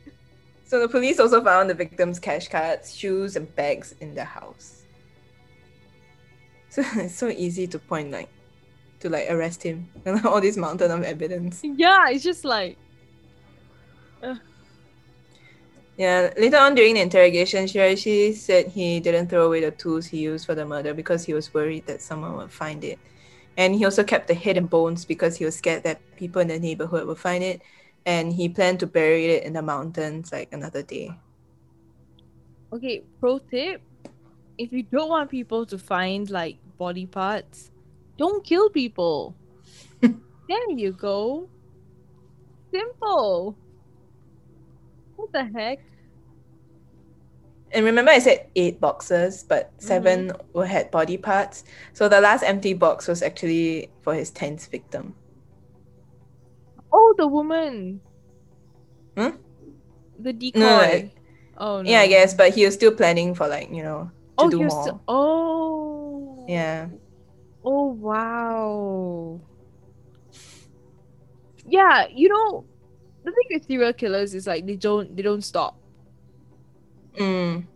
So 0.66 0.80
the 0.80 0.88
police 0.88 1.20
also 1.20 1.44
found 1.44 1.68
the 1.68 1.74
victim's 1.74 2.18
cash 2.18 2.48
cards, 2.48 2.96
shoes, 2.96 3.36
and 3.36 3.46
bags 3.54 3.94
in 4.00 4.14
the 4.14 4.24
house. 4.24 4.82
So 6.70 6.82
it's 6.96 7.14
so 7.14 7.28
easy 7.28 7.68
to 7.68 7.78
point 7.78 8.10
like 8.10 8.30
to 9.00 9.10
like 9.10 9.30
arrest 9.30 9.62
him. 9.62 9.88
And 10.04 10.24
all 10.26 10.40
this 10.40 10.56
mountain 10.56 10.90
of 10.90 11.04
evidence. 11.04 11.60
Yeah, 11.62 12.08
it's 12.08 12.24
just 12.24 12.44
like 12.44 12.76
Yeah, 15.96 16.32
later 16.36 16.56
on 16.58 16.74
during 16.74 16.94
the 16.94 17.00
interrogation, 17.00 17.66
Shiraishi 17.66 18.34
said 18.34 18.68
he 18.68 18.98
didn't 19.00 19.28
throw 19.28 19.46
away 19.46 19.60
the 19.60 19.70
tools 19.70 20.06
he 20.06 20.18
used 20.18 20.44
for 20.46 20.54
the 20.54 20.66
murder 20.66 20.92
because 20.92 21.24
he 21.24 21.34
was 21.34 21.54
worried 21.54 21.86
that 21.86 22.02
someone 22.02 22.36
would 22.36 22.50
find 22.50 22.82
it. 22.82 22.98
And 23.56 23.74
he 23.74 23.84
also 23.84 24.02
kept 24.02 24.26
the 24.26 24.34
head 24.34 24.56
and 24.56 24.68
bones 24.68 25.04
because 25.04 25.36
he 25.36 25.44
was 25.44 25.56
scared 25.56 25.84
that 25.84 26.00
people 26.16 26.42
in 26.42 26.48
the 26.48 26.58
neighborhood 26.58 27.06
would 27.06 27.18
find 27.18 27.44
it. 27.44 27.62
And 28.06 28.32
he 28.32 28.48
planned 28.48 28.80
to 28.80 28.86
bury 28.86 29.26
it 29.26 29.44
in 29.44 29.52
the 29.52 29.62
mountains 29.62 30.32
like 30.32 30.52
another 30.52 30.82
day. 30.82 31.16
okay, 32.72 33.04
pro 33.20 33.38
tip. 33.38 33.82
If 34.58 34.72
you 34.72 34.82
don't 34.84 35.08
want 35.08 35.30
people 35.30 35.66
to 35.66 35.78
find 35.78 36.28
like 36.30 36.58
body 36.78 37.06
parts, 37.06 37.70
don't 38.18 38.44
kill 38.44 38.70
people. 38.70 39.36
there 40.00 40.70
you 40.70 40.92
go. 40.92 41.48
Simple. 42.72 43.56
What 45.16 45.32
the 45.32 45.44
heck? 45.44 45.78
And 47.72 47.84
remember, 47.84 48.12
I 48.12 48.20
said 48.20 48.46
eight 48.54 48.80
boxes, 48.80 49.42
but 49.42 49.72
7 49.78 50.30
were 50.52 50.64
had 50.64 50.92
body 50.92 51.16
parts. 51.16 51.64
So 51.92 52.08
the 52.08 52.20
last 52.20 52.44
empty 52.44 52.72
box 52.72 53.08
was 53.08 53.20
actually 53.20 53.90
for 54.02 54.14
his 54.14 54.30
tenth 54.30 54.70
victim. 54.70 55.14
Oh, 56.92 57.14
the 57.18 57.26
woman. 57.26 58.00
Hmm? 59.16 59.30
The 60.20 60.32
decoy. 60.32 60.60
No, 60.60 60.76
like- 60.76 61.10
oh 61.58 61.82
no. 61.82 61.90
Yeah, 61.90 62.00
I 62.00 62.06
guess, 62.06 62.34
but 62.34 62.54
he 62.54 62.64
was 62.64 62.74
still 62.74 62.94
planning 62.94 63.34
for 63.34 63.48
like 63.48 63.70
you 63.70 63.82
know 63.82 64.10
to 64.38 64.44
oh, 64.44 64.50
do 64.50 64.58
more. 64.60 64.82
still- 64.82 65.02
oh. 65.08 66.46
Yeah. 66.48 66.86
Oh 67.64 67.86
wow. 67.86 69.40
Yeah, 71.66 72.06
you 72.14 72.28
know, 72.28 72.66
the 73.24 73.32
thing 73.32 73.46
with 73.50 73.66
serial 73.66 73.92
killers 73.92 74.34
is 74.34 74.46
like 74.46 74.66
they 74.66 74.76
don't 74.76 75.16
they 75.16 75.22
don't 75.22 75.42
stop. 75.42 75.76
Mm. 77.18 77.66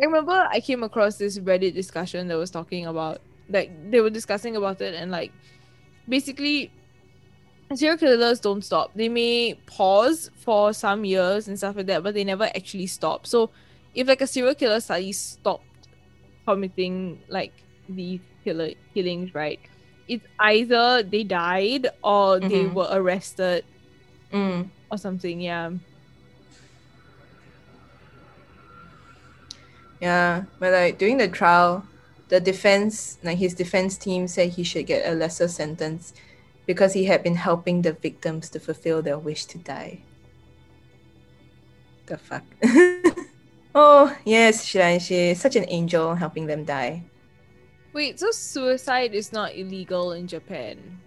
I 0.00 0.04
remember 0.04 0.48
I 0.50 0.60
came 0.60 0.82
across 0.82 1.16
this 1.16 1.38
Reddit 1.38 1.74
discussion 1.74 2.28
that 2.28 2.36
was 2.36 2.50
talking 2.50 2.86
about 2.86 3.20
like 3.48 3.70
they 3.90 4.00
were 4.00 4.10
discussing 4.10 4.56
about 4.56 4.80
it 4.80 4.94
and 4.94 5.10
like 5.10 5.32
basically 6.08 6.72
serial 7.74 7.98
killers 7.98 8.40
don't 8.40 8.62
stop. 8.64 8.92
They 8.94 9.08
may 9.08 9.54
pause 9.66 10.30
for 10.36 10.72
some 10.72 11.04
years 11.04 11.48
and 11.48 11.58
stuff 11.58 11.76
like 11.76 11.86
that, 11.86 12.02
but 12.02 12.14
they 12.14 12.24
never 12.24 12.44
actually 12.44 12.86
stop. 12.86 13.26
So 13.26 13.50
if 13.94 14.06
like 14.08 14.20
a 14.20 14.26
serial 14.26 14.54
killer 14.54 14.80
suddenly 14.80 15.12
stopped 15.12 15.64
committing 16.46 17.22
like 17.28 17.52
these 17.88 18.20
killer 18.44 18.70
killings, 18.94 19.34
right? 19.34 19.60
It's 20.08 20.26
either 20.38 21.02
they 21.02 21.24
died 21.24 21.88
or 22.04 22.40
they 22.40 22.66
Mhm. 22.66 22.74
were 22.74 22.88
arrested 22.90 23.64
Mm. 24.32 24.68
or 24.90 24.98
something, 24.98 25.40
yeah. 25.40 25.70
Yeah, 30.00 30.44
but 30.58 30.72
like 30.72 30.98
during 30.98 31.16
the 31.16 31.28
trial, 31.28 31.86
the 32.28 32.40
defense, 32.40 33.18
like 33.22 33.38
his 33.38 33.54
defense 33.54 33.96
team, 33.96 34.28
said 34.28 34.50
he 34.50 34.64
should 34.64 34.86
get 34.86 35.08
a 35.10 35.14
lesser 35.14 35.48
sentence 35.48 36.12
because 36.66 36.92
he 36.92 37.04
had 37.04 37.22
been 37.22 37.36
helping 37.36 37.82
the 37.82 37.92
victims 37.92 38.50
to 38.50 38.60
fulfill 38.60 39.00
their 39.00 39.18
wish 39.18 39.44
to 39.46 39.58
die. 39.58 40.02
The 42.06 42.18
fuck. 42.18 42.44
oh 43.74 44.16
yes, 44.24 44.66
Shiraishi 44.66 45.32
is 45.32 45.40
such 45.40 45.56
an 45.56 45.64
angel 45.68 46.14
helping 46.14 46.46
them 46.46 46.64
die. 46.64 47.04
Wait, 47.92 48.20
so 48.20 48.30
suicide 48.30 49.14
is 49.14 49.32
not 49.32 49.56
illegal 49.56 50.12
in 50.12 50.26
Japan? 50.26 51.00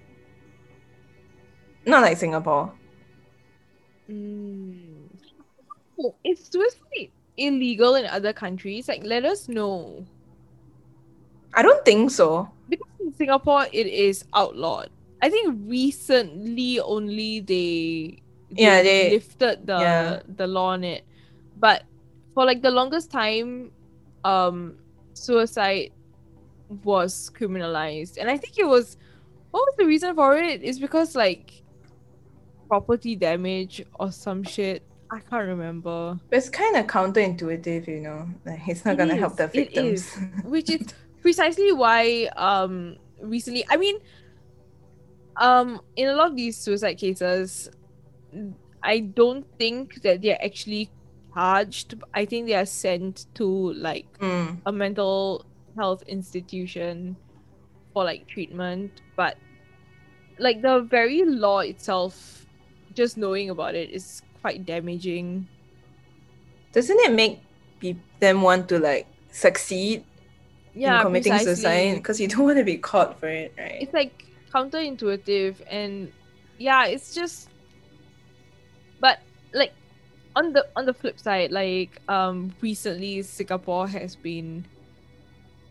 Not 1.85 2.01
like 2.01 2.17
Singapore. 2.17 2.73
Mm. 4.09 5.07
Oh, 5.99 6.15
is 6.23 6.39
suicide 6.51 7.11
illegal 7.37 7.95
in 7.95 8.05
other 8.05 8.33
countries? 8.33 8.87
Like, 8.87 9.03
let 9.03 9.25
us 9.25 9.47
know. 9.47 10.05
I 11.53 11.61
don't 11.61 11.83
think 11.85 12.11
so. 12.11 12.49
Because 12.69 12.87
in 12.99 13.13
Singapore, 13.13 13.65
it 13.71 13.87
is 13.87 14.25
outlawed. 14.33 14.89
I 15.21 15.29
think 15.29 15.57
recently 15.67 16.79
only 16.79 17.41
they, 17.41 18.21
Yeah, 18.49 18.81
they- 18.81 19.11
lifted 19.11 19.67
the 19.67 19.77
yeah. 19.79 20.19
the 20.37 20.47
law 20.47 20.71
on 20.73 20.83
it, 20.83 21.03
but 21.59 21.83
for 22.33 22.45
like 22.45 22.61
the 22.61 22.71
longest 22.71 23.11
time, 23.11 23.71
um, 24.23 24.77
suicide 25.13 25.91
was 26.83 27.29
criminalized, 27.35 28.17
and 28.17 28.29
I 28.29 28.37
think 28.37 28.57
it 28.57 28.65
was. 28.65 28.97
What 29.51 29.65
was 29.65 29.75
the 29.77 29.85
reason 29.85 30.15
for 30.15 30.37
it? 30.37 30.61
Is 30.63 30.79
because 30.79 31.15
like 31.15 31.61
property 32.69 33.15
damage 33.15 33.83
or 33.99 34.11
some 34.11 34.43
shit. 34.43 34.83
I 35.11 35.19
can't 35.19 35.47
remember. 35.47 36.19
But 36.29 36.37
it's 36.37 36.49
kind 36.49 36.75
of 36.77 36.85
counterintuitive, 36.85 37.87
you 37.87 37.99
know. 37.99 38.29
Like 38.45 38.61
it's 38.67 38.85
not 38.85 38.93
It 38.93 38.97
gonna 38.97 39.15
help 39.17 39.35
the 39.35 39.47
victims. 39.47 40.01
is. 40.15 40.17
which 40.45 40.69
is 40.69 40.87
precisely 41.21 41.73
why 41.73 42.29
um 42.37 42.95
recently 43.21 43.65
i 43.69 43.75
mean 43.75 43.97
um 45.35 45.81
in 45.97 46.07
a 46.07 46.13
lot 46.13 46.29
of 46.31 46.35
these 46.37 46.55
suicide 46.57 46.93
cases 46.95 47.69
i 48.83 48.99
don't 48.99 49.45
think 49.57 50.01
that 50.01 50.21
they're 50.21 50.41
actually 50.43 50.89
charged 51.33 51.95
i 52.13 52.23
think 52.23 52.47
they 52.47 52.55
are 52.55 52.65
sent 52.65 53.25
to 53.35 53.73
like 53.73 54.07
Mm. 54.19 54.61
a 54.65 54.71
mental 54.71 55.45
health 55.75 56.03
institution 56.07 57.17
for 57.93 58.05
like 58.05 58.25
treatment 58.27 59.01
but 59.17 59.35
like 60.39 60.61
the 60.61 60.79
very 60.89 61.23
law 61.25 61.59
itself 61.59 62.45
just 62.93 63.17
knowing 63.17 63.49
about 63.49 63.75
it 63.75 63.89
is 63.91 64.21
quite 64.41 64.65
damaging 64.65 65.47
Doesn't 66.71 66.99
it 66.99 67.11
make 67.13 67.41
them 68.19 68.41
want 68.41 68.69
to 68.69 68.79
like 68.79 69.07
succeed 69.31 70.03
yeah 70.75 70.97
in 70.99 71.05
committing 71.05 71.33
precisely. 71.33 71.55
suicide 71.55 71.95
because 71.95 72.19
you 72.19 72.27
don't 72.27 72.43
want 72.45 72.57
to 72.57 72.63
be 72.63 72.77
caught 72.77 73.19
for 73.19 73.27
it, 73.27 73.53
right? 73.57 73.77
it's 73.81 73.93
like 73.93 74.23
counterintuitive 74.53 75.61
and 75.69 76.11
yeah 76.57 76.85
it's 76.85 77.13
just 77.13 77.49
but 78.99 79.19
like 79.53 79.73
on 80.35 80.53
the 80.53 80.65
on 80.75 80.85
the 80.85 80.93
flip 80.93 81.19
side 81.19 81.51
like 81.51 81.99
um 82.07 82.53
recently 82.61 83.21
singapore 83.21 83.87
has 83.87 84.15
been 84.15 84.65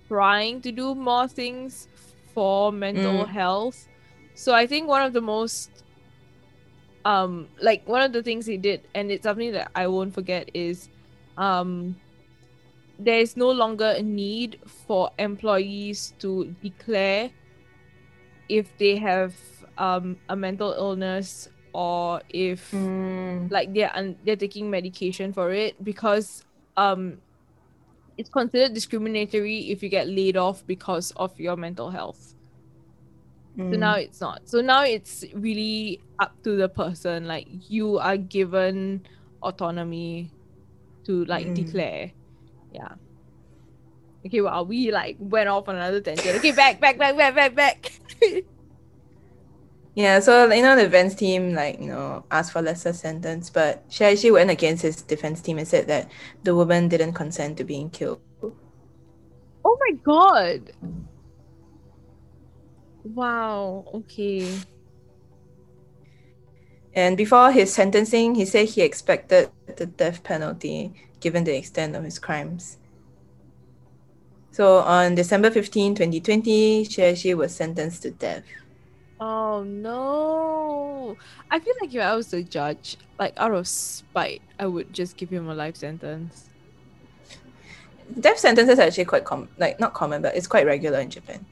trying 0.08 0.60
to 0.62 0.72
do 0.72 0.94
more 0.94 1.28
things 1.28 1.88
for 2.34 2.72
mental 2.72 3.26
Mm. 3.26 3.28
health 3.28 3.86
so 4.34 4.54
i 4.54 4.66
think 4.66 4.88
one 4.88 5.02
of 5.02 5.12
the 5.12 5.20
most 5.20 5.82
um 7.08 7.48
like 7.62 7.88
one 7.88 8.02
of 8.02 8.12
the 8.12 8.22
things 8.22 8.44
he 8.44 8.58
did 8.58 8.82
and 8.94 9.10
it's 9.10 9.24
something 9.24 9.50
that 9.52 9.70
i 9.74 9.86
won't 9.86 10.12
forget 10.12 10.48
is 10.52 10.88
um 11.38 11.96
there 12.98 13.18
is 13.20 13.36
no 13.36 13.50
longer 13.50 13.94
a 13.96 14.02
need 14.02 14.58
for 14.86 15.10
employees 15.18 16.12
to 16.18 16.54
declare 16.62 17.30
if 18.48 18.76
they 18.78 18.96
have 18.96 19.34
um, 19.78 20.16
a 20.28 20.36
mental 20.36 20.72
illness 20.72 21.48
or 21.72 22.20
if 22.30 22.72
Mm. 22.72 23.50
like 23.50 23.72
they're 23.72 23.94
un- 23.94 24.16
they're 24.24 24.36
taking 24.36 24.68
medication 24.70 25.32
for 25.32 25.52
it 25.52 25.82
because 25.84 26.44
um 26.76 27.18
it's 28.18 28.28
considered 28.28 28.74
discriminatory 28.74 29.70
if 29.70 29.82
you 29.82 29.88
get 29.88 30.08
laid 30.08 30.36
off 30.36 30.66
because 30.66 31.12
of 31.16 31.38
your 31.38 31.56
mental 31.56 31.88
health. 31.90 32.34
So 33.70 33.76
Mm. 33.76 33.80
now 33.80 33.94
it's 33.96 34.20
not. 34.20 34.40
So 34.46 34.60
now 34.60 34.84
it's 34.84 35.24
really 35.34 36.00
up 36.18 36.34
to 36.44 36.56
the 36.56 36.68
person. 36.68 37.26
Like 37.26 37.46
you 37.68 37.98
are 37.98 38.16
given 38.16 39.04
autonomy 39.42 40.32
to 41.06 41.24
like 41.26 41.46
Mm. 41.46 41.54
declare. 41.54 42.12
Yeah. 42.72 42.94
Okay, 44.26 44.40
well 44.40 44.66
we 44.66 44.90
like 44.90 45.16
went 45.18 45.48
off 45.48 45.68
on 45.68 45.76
another 45.76 46.00
tangent. 46.00 46.36
Okay, 46.38 46.52
back, 46.52 46.80
back, 46.80 46.98
back, 46.98 47.16
back, 47.16 47.34
back, 47.34 47.54
back. 47.54 47.92
Yeah, 49.94 50.20
so 50.20 50.52
you 50.52 50.62
know 50.62 50.76
the 50.76 50.84
defense 50.84 51.16
team 51.16 51.54
like 51.54 51.80
you 51.80 51.86
know 51.88 52.24
asked 52.30 52.52
for 52.52 52.62
lesser 52.62 52.92
sentence, 52.92 53.50
but 53.50 53.82
she 53.88 54.04
actually 54.04 54.30
went 54.30 54.50
against 54.50 54.82
his 54.82 55.02
defense 55.02 55.40
team 55.40 55.58
and 55.58 55.66
said 55.66 55.88
that 55.88 56.08
the 56.44 56.54
woman 56.54 56.88
didn't 56.88 57.14
consent 57.14 57.56
to 57.58 57.64
being 57.64 57.90
killed. 57.90 58.20
oh 59.64 59.76
my 59.80 59.96
god. 60.04 60.70
Wow. 63.14 63.84
Okay. 63.94 64.58
And 66.94 67.16
before 67.16 67.52
his 67.52 67.72
sentencing, 67.72 68.34
he 68.34 68.44
said 68.44 68.68
he 68.68 68.82
expected 68.82 69.50
the 69.76 69.86
death 69.86 70.22
penalty 70.24 70.92
given 71.20 71.44
the 71.44 71.56
extent 71.56 71.94
of 71.94 72.04
his 72.04 72.18
crimes. 72.18 72.78
So 74.50 74.78
on 74.78 75.14
December 75.14 75.50
15, 75.50 75.94
2020, 75.94 76.84
Shiraishi 76.84 77.36
was 77.36 77.54
sentenced 77.54 78.02
to 78.02 78.10
death. 78.10 78.44
Oh 79.20 79.62
no. 79.62 81.16
I 81.50 81.60
feel 81.60 81.74
like 81.80 81.94
if 81.94 82.00
I 82.00 82.14
was 82.14 82.28
the 82.28 82.42
judge, 82.42 82.96
like 83.18 83.34
out 83.36 83.52
of 83.52 83.68
spite, 83.68 84.42
I 84.58 84.66
would 84.66 84.92
just 84.92 85.16
give 85.16 85.30
him 85.30 85.48
a 85.48 85.54
life 85.54 85.76
sentence. 85.76 86.50
Death 88.18 88.38
sentences 88.38 88.78
are 88.78 88.82
actually 88.82 89.04
quite 89.04 89.24
common, 89.24 89.48
like 89.58 89.78
not 89.78 89.94
common, 89.94 90.22
but 90.22 90.34
it's 90.36 90.46
quite 90.46 90.66
regular 90.66 90.98
in 91.00 91.10
Japan. 91.10 91.44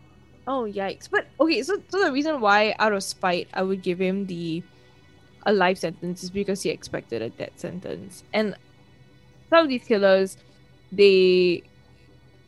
Oh 0.47 0.65
yikes! 0.65 1.09
But 1.11 1.27
okay, 1.41 1.63
so 1.63 1.77
so 1.89 2.05
the 2.05 2.13
reason 2.13 2.41
why 2.41 2.75
out 2.79 2.93
of 2.93 3.03
spite 3.03 3.49
I 3.53 3.63
would 3.63 3.83
give 3.83 4.01
him 4.01 4.27
the 4.27 4.63
a 5.47 5.53
life 5.53 5.79
sentence 5.79 6.23
is 6.23 6.31
because 6.31 6.63
he 6.63 6.71
expected 6.71 7.23
a 7.23 7.31
death 7.31 7.55
sentence, 7.57 8.25
and 8.33 8.57
some 9.51 9.65
of 9.65 9.69
these 9.69 9.85
killers 9.85 10.37
they 10.93 11.63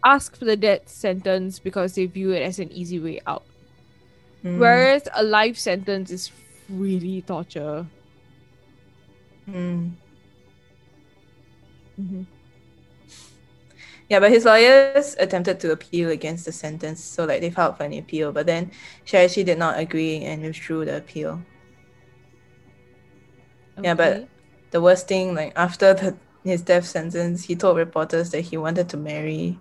ask 0.04 0.36
for 0.36 0.44
the 0.44 0.56
death 0.56 0.88
sentence 0.88 1.58
because 1.58 1.94
they 1.94 2.06
view 2.06 2.32
it 2.32 2.42
as 2.42 2.58
an 2.58 2.72
easy 2.72 2.98
way 3.00 3.20
out, 3.26 3.44
Mm. 4.44 4.58
whereas 4.58 5.08
a 5.14 5.22
life 5.24 5.58
sentence 5.58 6.10
is 6.10 6.30
really 6.68 7.22
torture. 7.22 7.86
Mm. 9.48 9.92
Mhm. 11.98 12.26
Yeah, 14.08 14.20
but 14.20 14.30
his 14.30 14.44
lawyers 14.46 15.14
attempted 15.18 15.60
to 15.60 15.72
appeal 15.72 16.08
against 16.10 16.46
the 16.46 16.52
sentence, 16.52 17.04
so 17.04 17.24
like 17.26 17.42
they 17.42 17.50
filed 17.50 17.76
for 17.76 17.84
an 17.84 17.92
appeal, 17.92 18.32
but 18.32 18.46
then 18.46 18.70
Shiraishi 19.04 19.44
did 19.44 19.58
not 19.58 19.78
agree 19.78 20.24
and 20.24 20.42
withdrew 20.42 20.86
the 20.86 20.96
appeal. 20.96 21.42
Yeah, 23.82 23.94
but- 23.94 24.28
The 24.70 24.82
worst 24.82 25.08
thing, 25.08 25.34
like 25.34 25.52
after 25.56 25.94
the 25.94 26.16
his 26.44 26.60
death 26.60 26.84
sentence, 26.86 27.44
he 27.44 27.56
told 27.56 27.78
reporters 27.78 28.30
that 28.30 28.42
he 28.42 28.56
wanted 28.58 28.88
to 28.90 28.96
marry 28.98 29.58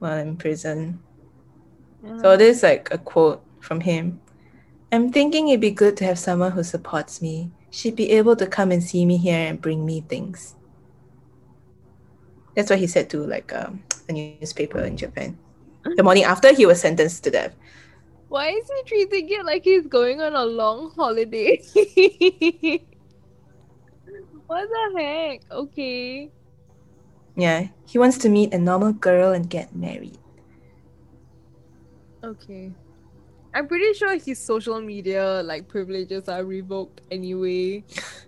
while 0.00 0.18
in 0.18 0.36
prison. 0.36 0.98
So 2.22 2.30
Uh, 2.30 2.36
this 2.36 2.58
is 2.58 2.62
like 2.62 2.88
a 2.90 2.98
quote 2.98 3.40
from 3.60 3.80
him. 3.80 4.20
I'm 4.90 5.12
thinking 5.12 5.46
it'd 5.48 5.60
be 5.60 5.70
good 5.70 5.96
to 5.98 6.04
have 6.04 6.18
someone 6.18 6.52
who 6.52 6.62
supports 6.64 7.22
me. 7.22 7.50
She'd 7.70 7.94
be 7.96 8.10
able 8.10 8.34
to 8.36 8.46
come 8.46 8.72
and 8.72 8.82
see 8.82 9.04
me 9.06 9.16
here 9.16 9.46
and 9.48 9.60
bring 9.60 9.86
me 9.86 10.00
things. 10.00 10.54
That's 12.54 12.70
what 12.70 12.78
he 12.78 12.86
said 12.86 13.10
to 13.10 13.24
like 13.24 13.52
um, 13.54 13.82
a 14.08 14.12
newspaper 14.12 14.80
in 14.80 14.96
Japan. 14.96 15.38
The 15.96 16.02
morning 16.02 16.24
after 16.24 16.52
he 16.52 16.66
was 16.66 16.80
sentenced 16.80 17.24
to 17.24 17.30
death. 17.30 17.54
why 18.28 18.50
is 18.50 18.66
he 18.68 18.82
treating 18.86 19.28
it 19.30 19.44
like 19.46 19.64
he's 19.64 19.86
going 19.86 20.20
on 20.20 20.34
a 20.34 20.44
long 20.44 20.92
holiday? 20.94 21.62
what 24.46 24.68
the 24.68 24.92
heck? 24.96 25.40
Okay. 25.50 26.30
Yeah, 27.36 27.68
he 27.86 27.98
wants 27.98 28.18
to 28.18 28.28
meet 28.28 28.52
a 28.52 28.58
normal 28.58 28.92
girl 28.92 29.32
and 29.32 29.48
get 29.48 29.74
married. 29.74 30.18
Okay. 32.22 32.72
I'm 33.54 33.66
pretty 33.66 33.94
sure 33.94 34.18
his 34.18 34.38
social 34.38 34.80
media 34.80 35.42
like 35.44 35.68
privileges 35.68 36.28
are 36.28 36.44
revoked 36.44 37.00
anyway. 37.10 37.84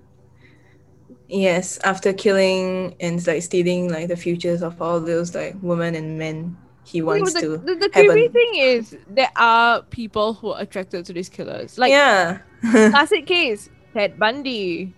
Yes, 1.32 1.78
after 1.84 2.12
killing 2.12 2.96
and 3.00 3.24
like 3.26 3.42
stealing 3.42 3.88
like 3.90 4.08
the 4.08 4.16
futures 4.16 4.62
of 4.62 4.82
all 4.82 4.98
those 5.00 5.32
like 5.34 5.54
women 5.62 5.94
and 5.94 6.18
men, 6.18 6.56
he 6.84 7.02
wants 7.02 7.34
the, 7.34 7.40
to. 7.40 7.48
the, 7.58 7.74
the 7.76 7.90
have 7.94 8.06
creepy 8.06 8.26
a- 8.26 8.30
thing 8.30 8.50
is 8.56 8.96
there 9.08 9.30
are 9.36 9.82
people 9.82 10.34
who 10.34 10.50
are 10.50 10.60
attracted 10.60 11.04
to 11.06 11.12
these 11.12 11.28
killers. 11.28 11.78
Like 11.78 11.90
yeah, 11.90 12.38
classic 12.70 13.26
case, 13.26 13.70
Ted 13.94 14.18
Bundy. 14.18 14.92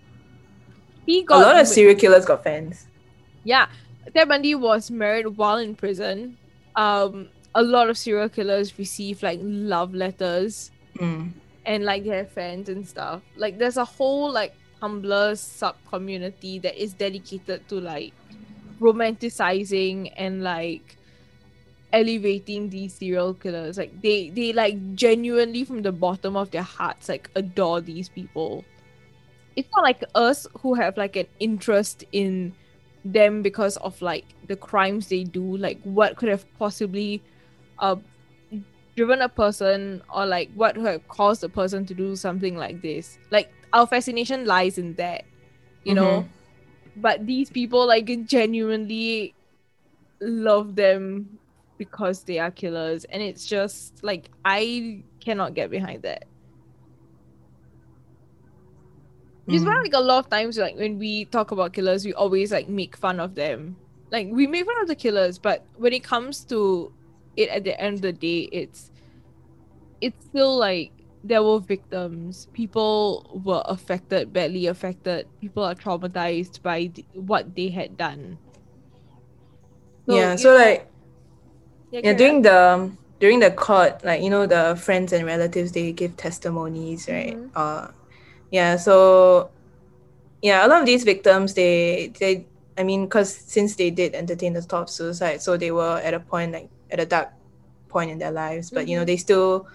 He 1.05 1.23
got 1.23 1.43
a 1.43 1.45
lot 1.45 1.61
of 1.61 1.67
serial 1.69 1.97
killers 1.99 2.25
got 2.25 2.43
fans. 2.45 2.87
Yeah, 3.45 3.67
Ted 4.15 4.29
Bundy 4.29 4.55
was 4.55 4.91
married 4.91 5.27
while 5.27 5.59
in 5.59 5.75
prison. 5.75 6.39
Um, 6.77 7.29
a 7.55 7.63
lot 7.63 7.91
of 7.91 7.99
serial 7.99 8.31
killers 8.31 8.79
receive 8.79 9.23
like 9.23 9.39
love 9.43 9.95
letters 9.95 10.71
Mm. 10.99 11.33
and 11.67 11.85
like 11.85 12.05
their 12.05 12.25
fans 12.27 12.69
and 12.69 12.87
stuff. 12.89 13.23
Like 13.37 13.59
there's 13.59 13.77
a 13.79 13.85
whole 13.85 14.31
like 14.33 14.55
Tumblr 14.83 15.39
sub 15.39 15.77
community 15.89 16.59
that 16.59 16.77
is 16.83 16.95
dedicated 16.95 17.69
to 17.69 17.81
like 17.81 18.13
romanticizing 18.81 20.13
and 20.17 20.43
like 20.43 20.97
elevating 21.93 22.69
these 22.71 22.95
serial 22.95 23.35
killers. 23.35 23.79
Like 23.79 24.01
they 24.03 24.31
they 24.31 24.53
like 24.53 24.95
genuinely 24.95 25.65
from 25.65 25.83
the 25.83 25.93
bottom 25.93 26.37
of 26.37 26.51
their 26.51 26.63
hearts 26.63 27.09
like 27.09 27.31
adore 27.37 27.81
these 27.81 28.09
people. 28.09 28.65
It's 29.57 29.69
not 29.77 29.83
like 29.85 30.03
us 30.15 30.47
who 30.61 30.75
have 30.75 30.97
like 30.97 31.17
an 31.17 31.27
interest 31.39 32.05
in 32.13 32.55
them 33.05 33.43
because 33.43 33.77
of 33.79 34.01
like 34.01 34.25
the 34.49 34.57
crimes 34.57 35.09
they 35.09 35.25
do, 35.25 35.57
like 35.57 35.81
what 35.83 36.17
could 36.17 36.29
have 36.29 36.47
possibly 36.59 37.23
uh 37.79 37.97
driven 38.97 39.23
a 39.23 39.29
person 39.29 40.03
or 40.15 40.27
like 40.27 40.51
what 40.55 40.75
could 40.75 40.87
have 40.87 41.09
caused 41.09 41.45
a 41.45 41.49
person 41.49 41.87
to 41.87 41.95
do 41.95 42.17
something 42.17 42.57
like 42.57 42.83
this. 42.83 43.19
Like 43.31 43.53
our 43.73 43.87
fascination 43.87 44.45
lies 44.47 44.79
in 44.79 44.95
that. 44.97 45.25
You 45.85 45.95
know? 45.95 46.29
But 46.97 47.27
these 47.27 47.51
people 47.51 47.87
like 47.87 48.11
genuinely 48.27 49.37
love 50.21 50.77
them 50.77 51.39
because 51.79 52.25
they 52.25 52.39
are 52.39 52.51
killers 52.51 53.05
and 53.07 53.23
it's 53.23 53.47
just 53.47 54.03
like 54.05 54.31
I 54.45 55.05
cannot 55.21 55.55
get 55.55 55.71
behind 55.71 56.03
that. 56.03 56.25
Which 59.47 59.57
is 59.57 59.65
why 59.65 59.73
Mm. 59.73 59.85
like 59.85 59.95
a 59.95 60.01
lot 60.01 60.25
of 60.25 60.31
times 60.31 60.57
like 60.59 60.77
when 60.77 60.99
we 60.99 61.25
talk 61.27 61.51
about 61.51 61.73
killers, 61.73 62.05
we 62.05 62.15
always 62.15 62.53
like 62.53 62.69
make 62.69 62.97
fun 62.97 63.21
of 63.21 63.35
them. 63.35 63.77
Like 64.11 64.29
we 64.31 64.47
make 64.47 64.67
fun 64.67 64.81
of 64.83 64.89
the 64.89 64.97
killers, 64.97 65.39
but 65.39 65.67
when 65.77 65.93
it 65.93 66.05
comes 66.05 66.45
to 66.47 66.93
it 67.37 67.49
at 67.49 67.65
the 67.65 67.79
end 67.81 67.97
of 67.97 68.03
the 68.03 68.13
day, 68.13 68.49
it's 68.53 68.93
it's 70.01 70.25
still 70.27 70.57
like 70.59 70.93
there 71.25 71.43
were 71.43 71.61
victims. 71.61 72.49
People 72.53 73.41
were 73.45 73.63
affected, 73.67 74.33
badly 74.33 74.67
affected. 74.67 75.27
People 75.41 75.63
are 75.65 75.75
traumatized 75.75 76.63
by 76.63 76.87
th- 76.87 77.07
what 77.15 77.55
they 77.55 77.69
had 77.69 77.97
done. 77.97 78.39
yeah, 80.07 80.37
so 80.37 80.51
know- 80.53 80.59
like 80.59 80.87
yeah, 81.91 82.01
yeah, 82.05 82.13
during 82.15 82.43
the 82.43 82.91
during 83.21 83.41
the 83.41 83.51
court, 83.51 84.03
like 84.05 84.23
you 84.23 84.31
know, 84.31 84.47
the 84.47 84.75
friends 84.77 85.13
and 85.13 85.25
relatives 85.27 85.73
they 85.73 85.93
give 85.93 86.17
testimonies, 86.17 87.09
right? 87.09 87.37
Mhm. 87.37 87.51
Uh, 87.55 87.89
yeah. 88.51 88.77
So 88.77 89.51
yeah, 90.43 90.67
a 90.67 90.69
lot 90.69 90.81
of 90.81 90.87
these 90.87 91.05
victims 91.05 91.55
they 91.55 92.13
they 92.19 92.47
I 92.79 92.85
mean, 92.85 93.05
because 93.05 93.29
since 93.31 93.77
they 93.77 93.91
did 93.91 94.15
entertain 94.15 94.55
the 94.55 94.63
thought 94.63 94.89
of 94.89 94.91
suicide, 94.91 95.43
so 95.43 95.57
they 95.59 95.71
were 95.71 96.01
at 96.03 96.15
a 96.15 96.21
point 96.21 96.53
like 96.53 96.69
at 96.91 96.99
a 97.01 97.07
dark 97.07 97.29
point 97.89 98.11
in 98.11 98.19
their 98.19 98.33
lives, 98.33 98.71
but 98.71 98.89
you 98.89 98.97
know 98.97 99.05
Mhm. 99.05 99.07
they 99.13 99.17
still, 99.19 99.67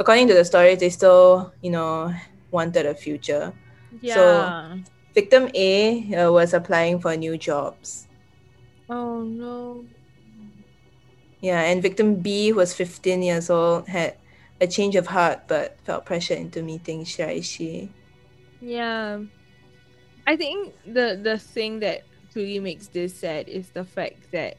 according 0.00 0.26
to 0.28 0.34
the 0.34 0.44
story, 0.44 0.74
they 0.74 0.88
still 0.88 1.52
you 1.60 1.70
know 1.70 2.12
wanted 2.50 2.86
a 2.86 2.94
future. 2.94 3.52
yeah. 4.00 4.78
Victim 5.12 5.50
A 5.54 6.14
uh, 6.14 6.32
was 6.32 6.54
applying 6.54 7.00
for 7.00 7.14
new 7.16 7.36
jobs. 7.36 8.08
oh 8.88 9.22
no. 9.22 9.84
Yeah, 11.40 11.62
and 11.62 11.80
victim 11.80 12.16
B, 12.16 12.50
who 12.50 12.56
was 12.56 12.74
15 12.74 13.22
years 13.22 13.48
old, 13.48 13.88
had 13.88 14.16
a 14.60 14.66
change 14.66 14.94
of 14.94 15.06
heart 15.06 15.48
but 15.48 15.80
felt 15.84 16.04
pressured 16.04 16.36
into 16.38 16.62
meeting 16.62 17.04
Shiraishi. 17.04 17.88
Yeah. 18.60 19.20
I 20.26 20.36
think 20.36 20.74
the 20.84 21.18
the 21.20 21.38
thing 21.38 21.80
that 21.80 22.02
truly 22.32 22.60
makes 22.60 22.88
this 22.88 23.16
sad 23.16 23.48
is 23.48 23.70
the 23.70 23.84
fact 23.84 24.30
that 24.32 24.56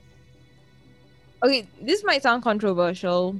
okay, 1.43 1.67
this 1.81 2.03
might 2.03 2.21
sound 2.21 2.43
controversial, 2.43 3.37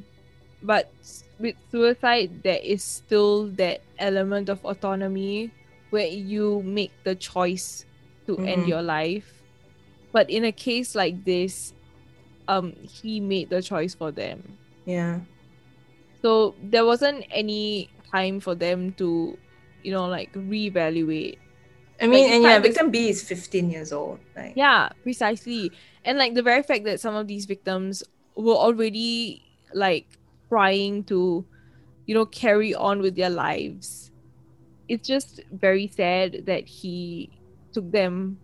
but 0.62 0.94
with 1.42 1.56
suicide 1.72 2.44
there 2.44 2.60
is 2.64 2.84
still 2.84 3.48
that 3.58 3.82
element 4.00 4.50
of 4.50 4.64
autonomy 4.66 5.52
where 5.90 6.08
you 6.08 6.62
make 6.64 6.92
the 7.04 7.16
choice 7.16 7.86
to 8.26 8.36
mm-hmm. 8.36 8.48
end 8.48 8.68
your 8.68 8.82
life 8.82 9.42
but 10.12 10.30
in 10.30 10.46
a 10.46 10.52
case 10.52 10.96
like 10.96 11.26
this 11.26 11.74
um 12.48 12.74
he 12.82 13.20
made 13.20 13.50
the 13.50 13.62
choice 13.62 13.94
for 13.94 14.12
them 14.12 14.58
yeah 14.86 15.20
so 16.22 16.56
there 16.62 16.86
wasn't 16.86 17.26
any 17.32 17.90
time 18.12 18.40
for 18.40 18.56
them 18.56 18.94
to 18.94 19.38
you 19.84 19.92
know 19.92 20.08
like 20.08 20.32
reevaluate 20.34 21.38
I 22.02 22.08
mean, 22.08 22.24
like, 22.24 22.34
and 22.34 22.44
yeah, 22.44 22.60
victim 22.60 22.90
B 22.90 23.10
is 23.10 23.22
15 23.22 23.70
years 23.70 23.94
old. 23.94 24.18
Like. 24.36 24.54
Yeah, 24.56 24.90
precisely. 25.04 25.72
And 26.04 26.18
like 26.18 26.34
the 26.34 26.42
very 26.42 26.64
fact 26.64 26.84
that 26.86 27.00
some 27.00 27.14
of 27.14 27.28
these 27.28 27.46
victims 27.46 28.02
were 28.36 28.56
already 28.56 29.44
like 29.74 30.08
trying 30.52 31.04
to, 31.06 31.46
you 32.06 32.14
know, 32.14 32.26
carry 32.26 32.76
on 32.76 33.02
with 33.02 33.16
their 33.16 33.30
lives. 33.30 34.12
It's 34.90 35.08
just 35.08 35.40
very 35.52 35.88
sad 35.88 36.44
that 36.46 36.68
he 36.68 37.32
took 37.72 37.90
them 37.90 38.38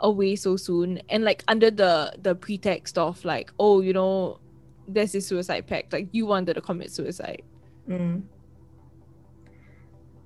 away 0.00 0.34
so 0.34 0.56
soon. 0.56 1.00
And 1.08 1.22
like 1.22 1.44
under 1.46 1.70
the 1.70 2.12
the 2.20 2.34
pretext 2.34 2.98
of 2.98 3.24
like 3.24 3.52
oh 3.60 3.80
you 3.80 3.92
know 3.92 4.40
there's 4.88 5.12
this 5.12 5.28
suicide 5.28 5.68
pact. 5.68 5.92
Like 5.92 6.08
you 6.10 6.26
wanted 6.26 6.54
to 6.54 6.60
commit 6.60 6.90
suicide. 6.90 7.42
Mm. 7.88 8.22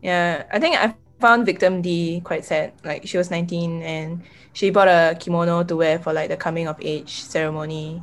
yeah 0.03 0.45
i 0.53 0.59
think 0.59 0.77
i 0.77 0.95
found 1.21 1.47
victim 1.47 1.81
d 1.81 2.21
quite 2.25 2.45
sad. 2.45 2.73
Like 2.85 3.07
she 3.07 3.17
was 3.17 3.31
19 3.31 3.81
and 3.83 4.23
she 4.53 4.69
bought 4.69 4.89
a 4.89 5.17
kimono 5.19 5.63
to 5.65 5.77
wear 5.77 5.99
for 5.99 6.13
like 6.13 6.29
the 6.29 6.37
coming 6.37 6.69
of 6.69 6.77
age 6.83 7.23
ceremony 7.23 8.03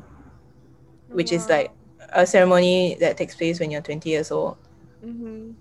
which 1.09 1.31
is 1.31 1.47
like 1.49 1.69
a 2.11 2.25
ceremony 2.25 2.97
that 2.99 3.17
takes 3.17 3.35
place 3.35 3.59
when 3.59 3.71
you're 3.71 3.81
20 3.81 4.09
years 4.09 4.31
old. 4.31 4.57
Mm-hmm. 5.03 5.51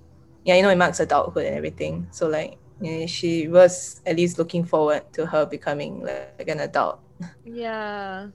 Yeah, 0.45 0.57
you 0.57 0.63
know, 0.63 0.71
it 0.71 0.77
marks 0.77 1.01
adulthood 1.01 1.47
and 1.47 1.57
everything. 1.57 2.09
So, 2.11 2.29
like, 2.29 2.57
you 2.81 3.01
know, 3.01 3.07
she 3.07 3.49
was 3.49 4.01
at 4.07 4.17
least 4.17 4.39
looking 4.39 4.65
forward 4.65 5.03
to 5.13 5.27
her 5.27 5.47
becoming 5.47 6.03
like, 6.03 6.49
an 6.49 6.61
adult. 6.61 7.01
Yeah. 7.45 8.29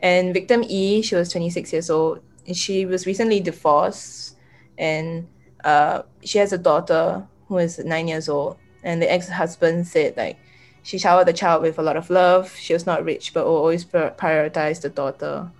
And 0.00 0.34
victim 0.34 0.64
E, 0.68 1.02
she 1.02 1.14
was 1.14 1.28
26 1.30 1.72
years 1.72 1.90
old. 1.90 2.20
She 2.52 2.86
was 2.86 3.06
recently 3.06 3.40
divorced 3.40 4.36
and 4.76 5.28
uh, 5.64 6.02
she 6.24 6.38
has 6.38 6.52
a 6.52 6.58
daughter 6.58 7.26
who 7.46 7.58
is 7.58 7.78
nine 7.78 8.08
years 8.08 8.28
old. 8.28 8.56
And 8.82 9.02
the 9.02 9.10
ex 9.10 9.28
husband 9.28 9.86
said, 9.86 10.16
like, 10.16 10.38
she 10.82 10.98
showered 10.98 11.26
the 11.26 11.32
child 11.32 11.62
with 11.62 11.78
a 11.78 11.82
lot 11.82 11.96
of 11.96 12.08
love. 12.10 12.54
She 12.56 12.72
was 12.72 12.86
not 12.86 13.04
rich, 13.04 13.34
but 13.34 13.44
always 13.44 13.84
prioritized 13.84 14.82
the 14.82 14.88
daughter 14.88 15.50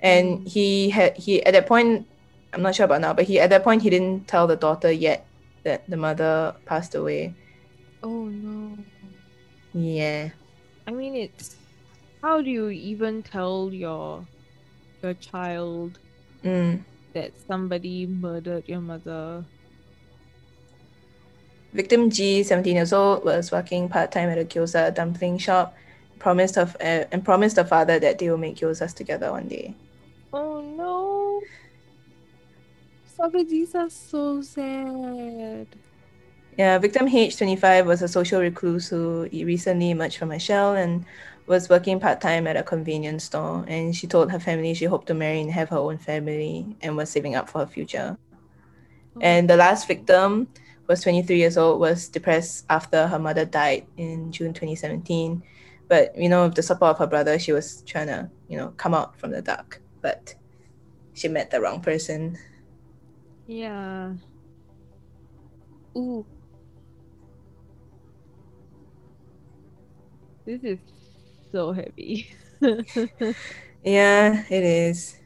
and 0.00 0.40
mm. 0.40 0.48
he 0.48 0.90
had 0.90 1.16
he 1.16 1.44
at 1.44 1.52
that 1.52 1.66
point 1.66 2.06
i'm 2.52 2.62
not 2.62 2.74
sure 2.74 2.84
about 2.84 3.00
now 3.00 3.12
but 3.12 3.24
he 3.24 3.38
at 3.38 3.50
that 3.50 3.62
point 3.62 3.82
he 3.82 3.90
didn't 3.90 4.26
tell 4.26 4.46
the 4.46 4.56
daughter 4.56 4.90
yet 4.90 5.26
that 5.62 5.88
the 5.88 5.96
mother 5.96 6.54
passed 6.64 6.94
away. 6.94 7.34
Oh 8.02 8.24
no. 8.24 8.78
Yeah. 9.72 10.30
I 10.86 10.90
mean 10.90 11.14
it's 11.14 11.56
how 12.22 12.40
do 12.40 12.50
you 12.50 12.68
even 12.68 13.22
tell 13.22 13.70
your 13.72 14.26
your 15.02 15.14
child 15.14 15.98
mm. 16.44 16.80
that 17.12 17.32
somebody 17.46 18.06
murdered 18.06 18.68
your 18.68 18.80
mother? 18.80 19.44
Victim 21.72 22.10
g 22.10 22.42
17 22.42 22.74
years 22.74 22.92
old 22.92 23.24
was 23.24 23.52
working 23.52 23.88
part-time 23.88 24.28
at 24.28 24.38
a 24.38 24.44
gyoza 24.44 24.92
dumpling 24.92 25.38
shop 25.38 25.74
promised 26.18 26.56
her 26.56 26.66
and 26.80 27.24
promised 27.24 27.56
her 27.56 27.64
father 27.64 27.98
that 27.98 28.18
they 28.18 28.28
will 28.28 28.36
make 28.36 28.56
gyozas 28.56 28.92
together 28.92 29.30
one 29.30 29.46
day. 29.46 29.74
Oh 30.32 30.60
no. 30.60 31.42
Savages 33.16 33.74
are 33.74 33.90
so 33.90 34.42
sad. 34.42 35.66
Yeah, 36.56 36.78
victim 36.78 37.06
H25 37.08 37.86
was 37.86 38.02
a 38.02 38.08
social 38.08 38.40
recluse 38.40 38.88
who 38.88 39.28
recently 39.32 39.90
emerged 39.90 40.18
from 40.18 40.30
a 40.30 40.38
shell 40.38 40.74
and 40.74 41.04
was 41.46 41.68
working 41.68 41.98
part 41.98 42.20
time 42.20 42.46
at 42.46 42.56
a 42.56 42.62
convenience 42.62 43.24
store. 43.24 43.64
And 43.66 43.94
she 43.94 44.06
told 44.06 44.30
her 44.30 44.38
family 44.38 44.74
she 44.74 44.84
hoped 44.84 45.06
to 45.08 45.14
marry 45.14 45.40
and 45.40 45.50
have 45.50 45.68
her 45.70 45.78
own 45.78 45.98
family 45.98 46.76
and 46.80 46.96
was 46.96 47.10
saving 47.10 47.34
up 47.34 47.48
for 47.48 47.58
her 47.60 47.66
future. 47.66 48.16
Oh. 49.16 49.20
And 49.20 49.50
the 49.50 49.56
last 49.56 49.88
victim 49.88 50.48
was 50.86 51.02
23 51.02 51.36
years 51.36 51.56
old, 51.56 51.80
was 51.80 52.08
depressed 52.08 52.66
after 52.70 53.06
her 53.06 53.18
mother 53.18 53.44
died 53.44 53.86
in 53.96 54.30
June 54.30 54.52
2017. 54.52 55.42
But, 55.88 56.16
you 56.16 56.28
know, 56.28 56.44
with 56.44 56.54
the 56.54 56.62
support 56.62 56.90
of 56.90 56.98
her 56.98 57.06
brother, 57.06 57.38
she 57.38 57.52
was 57.52 57.82
trying 57.82 58.06
to, 58.06 58.30
you 58.48 58.56
know, 58.56 58.68
come 58.76 58.94
out 58.94 59.18
from 59.18 59.32
the 59.32 59.42
dark 59.42 59.80
but 60.02 60.34
she 61.14 61.28
met 61.28 61.50
the 61.50 61.60
wrong 61.60 61.80
person. 61.80 62.38
Yeah. 63.46 64.14
Ooh. 65.96 66.24
This 70.46 70.62
is 70.62 70.78
so 71.52 71.72
heavy. 71.72 72.30
yeah, 73.84 74.44
it 74.48 74.64
is. 74.64 75.18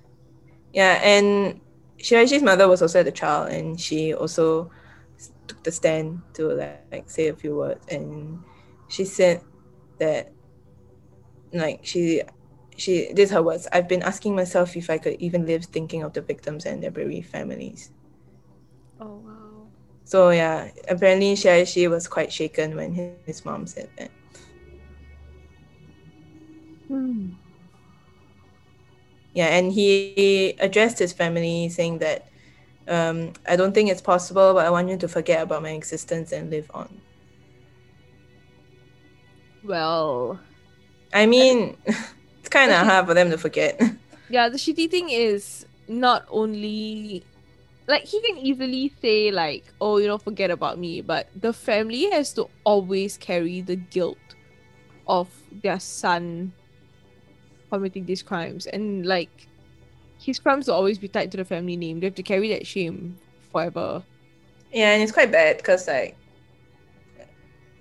Yeah, 0.73 1.01
and 1.03 1.61
Shirai's 1.99 2.43
mother 2.43 2.69
was 2.69 2.83
also 2.83 3.03
the 3.03 3.13
child, 3.13 3.51
and 3.51 3.81
she 3.81 4.15
also 4.15 4.71
took 5.47 5.63
the 5.63 5.73
stand 5.73 6.21
to 6.35 6.49
like 6.49 7.09
say 7.09 7.29
a 7.29 7.37
few 7.37 7.57
words, 7.57 7.85
and 7.89 8.43
she 8.89 9.05
said 9.05 9.43
that 9.99 10.33
like 11.53 11.81
she 11.85 12.23
she 12.77 13.13
this 13.13 13.31
her 13.31 13.43
words 13.43 13.69
i've 13.73 13.89
been 13.89 14.03
asking 14.03 14.35
myself 14.35 14.77
if 14.77 14.91
i 14.91 14.99
could 14.99 15.15
even 15.21 15.47
live 15.47 15.65
thinking 15.65 16.03
of 16.03 16.13
the 16.13 16.21
victims 16.21 16.67
and 16.67 16.83
their 16.83 16.91
bereaved 16.91 17.29
families. 17.29 17.91
Oh 19.01 19.21
wow. 19.25 19.67
So 20.05 20.31
yeah 20.31 20.71
apparently 20.89 21.37
she 21.37 21.89
was 21.89 22.09
quite 22.09 22.33
shaken 22.33 22.77
when 22.77 22.93
his, 22.95 23.13
his 23.27 23.45
mom 23.45 23.67
said 23.67 23.89
that. 23.99 24.11
Hmm. 26.89 27.31
yeah 29.35 29.47
and 29.47 29.73
he 29.73 30.55
addressed 30.61 30.99
his 30.99 31.13
family 31.13 31.69
saying 31.69 31.99
that 31.99 32.29
um, 32.89 33.33
i 33.49 33.57
don't 33.57 33.73
think 33.73 33.91
it's 33.91 34.01
possible 34.03 34.53
but 34.55 34.67
i 34.67 34.71
want 34.71 34.89
you 34.89 34.97
to 34.97 35.09
forget 35.09 35.43
about 35.43 35.63
my 35.63 35.71
existence 35.71 36.33
and 36.33 36.51
live 36.51 36.71
on. 36.75 37.01
Well 39.63 40.39
i 41.13 41.27
mean 41.27 41.77
I- 41.89 42.05
kind 42.55 42.71
of 42.71 42.87
hard 42.87 43.07
for 43.07 43.15
them 43.15 43.31
to 43.31 43.39
forget. 43.39 43.81
Yeah, 44.31 44.49
the 44.49 44.57
shitty 44.57 44.91
thing 44.91 45.11
is 45.11 45.67
not 45.87 46.25
only 46.31 47.23
like 47.87 48.05
he 48.05 48.23
can 48.25 48.39
easily 48.39 48.91
say 49.03 49.31
like, 49.31 49.69
"Oh, 49.83 49.99
you 49.99 50.09
know, 50.09 50.17
forget 50.17 50.51
about 50.51 50.79
me," 50.81 51.03
but 51.05 51.29
the 51.37 51.53
family 51.53 52.09
has 52.09 52.33
to 52.41 52.49
always 52.65 53.19
carry 53.21 53.61
the 53.61 53.77
guilt 53.77 54.17
of 55.07 55.29
their 55.61 55.79
son 55.79 56.57
committing 57.69 58.07
these 58.07 58.23
crimes, 58.25 58.65
and 58.65 59.05
like 59.05 59.29
his 60.17 60.41
crimes 60.41 60.69
will 60.69 60.75
always 60.81 60.97
be 60.99 61.09
tied 61.09 61.31
to 61.33 61.37
the 61.37 61.45
family 61.45 61.77
name. 61.77 62.01
They 62.01 62.07
have 62.07 62.17
to 62.17 62.25
carry 62.25 62.49
that 62.57 62.67
shame 62.67 63.21
forever. 63.53 64.03
Yeah, 64.73 64.97
and 64.97 65.03
it's 65.03 65.13
quite 65.13 65.31
bad 65.31 65.59
because 65.59 65.87
like, 65.87 66.17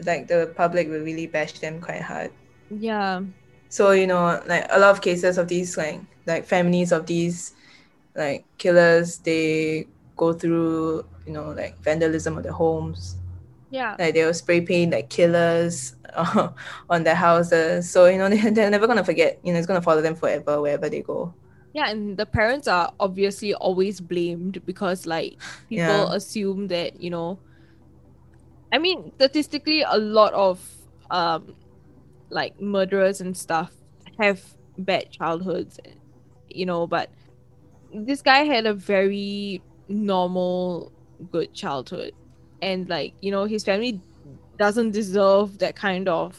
like 0.03 0.28
the 0.28 0.51
public 0.59 0.89
will 0.89 1.01
really 1.07 1.28
bash 1.28 1.53
them 1.63 1.80
quite 1.80 2.01
hard. 2.03 2.32
Yeah, 2.69 3.24
so 3.74 3.89
you 3.89 4.05
know, 4.05 4.39
like 4.45 4.67
a 4.69 4.78
lot 4.78 4.91
of 4.91 5.01
cases 5.01 5.39
of 5.39 5.47
these 5.47 5.78
like 5.78 5.99
like 6.28 6.45
families 6.45 6.91
of 6.91 7.07
these 7.07 7.55
like 8.13 8.45
killers, 8.59 9.17
they 9.17 9.88
go 10.15 10.32
through 10.32 11.03
you 11.26 11.34
know 11.34 11.49
like 11.57 11.82
vandalism 11.82 12.38
of 12.38 12.43
their 12.43 12.53
homes. 12.53 13.17
Yeah. 13.71 13.95
Like 13.97 14.13
they 14.13 14.24
will 14.24 14.34
spray 14.36 14.61
paint 14.61 14.91
like 14.91 15.09
killers 15.09 15.95
on 16.88 17.01
their 17.01 17.15
houses. 17.15 17.89
So 17.89 18.05
you 18.05 18.19
know 18.19 18.30
they, 18.34 18.51
they're 18.51 18.69
never 18.69 18.86
gonna 18.86 19.03
forget. 19.03 19.39
You 19.41 19.53
know 19.53 19.57
it's 19.57 19.65
gonna 19.65 19.82
follow 19.82 20.03
them 20.03 20.13
forever 20.13 20.61
wherever 20.61 20.88
they 20.88 21.01
go. 21.01 21.34
Yeah, 21.74 21.89
and 21.89 22.15
the 22.15 22.28
parents 22.28 22.67
are 22.67 22.93
obviously 22.99 23.55
always 23.55 23.99
blamed 23.99 24.63
because 24.67 25.07
like 25.07 25.41
people 25.67 25.82
yeah. 25.82 26.13
assume 26.13 26.67
that 26.67 27.01
you 27.01 27.09
know. 27.09 27.39
I 28.71 28.78
mean, 28.78 29.11
statistically, 29.15 29.82
a 29.82 29.97
lot 29.97 30.34
of 30.34 30.61
um, 31.09 31.55
like 32.34 32.59
murderers 32.59 33.21
and 33.21 33.36
stuff 33.36 33.71
have 34.19 34.41
bad 34.77 35.09
childhoods, 35.11 35.79
you 36.49 36.65
know, 36.65 36.88
but 36.88 37.09
this 37.93 38.21
guy 38.21 38.39
had 38.39 38.65
a 38.65 38.73
very 38.73 39.61
normal, 39.88 40.91
good 41.31 41.53
childhood. 41.53 42.13
And 42.61 42.89
like, 42.89 43.13
you 43.21 43.31
know, 43.31 43.45
his 43.45 43.63
family 43.63 44.01
doesn't 44.57 44.91
deserve 44.91 45.57
that 45.59 45.75
kind 45.75 46.07
of 46.07 46.38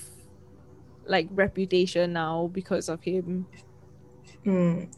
like 1.06 1.28
reputation 1.30 2.12
now 2.12 2.50
because 2.52 2.88
of 2.88 3.02
him. 3.02 3.46
Mm. 4.44 4.88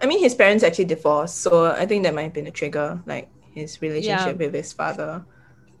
I 0.00 0.06
mean, 0.06 0.20
his 0.20 0.34
parents 0.34 0.64
actually 0.64 0.86
divorced, 0.86 1.40
so 1.40 1.66
I 1.66 1.86
think 1.86 2.04
that 2.04 2.14
might 2.14 2.24
have 2.24 2.32
been 2.32 2.46
a 2.46 2.50
trigger, 2.50 3.00
like 3.06 3.28
his 3.54 3.80
relationship 3.80 4.38
yeah. 4.38 4.46
with 4.46 4.54
his 4.54 4.72
father. 4.72 5.24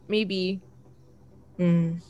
Maybe. 0.08 0.60
Mm. 1.58 2.00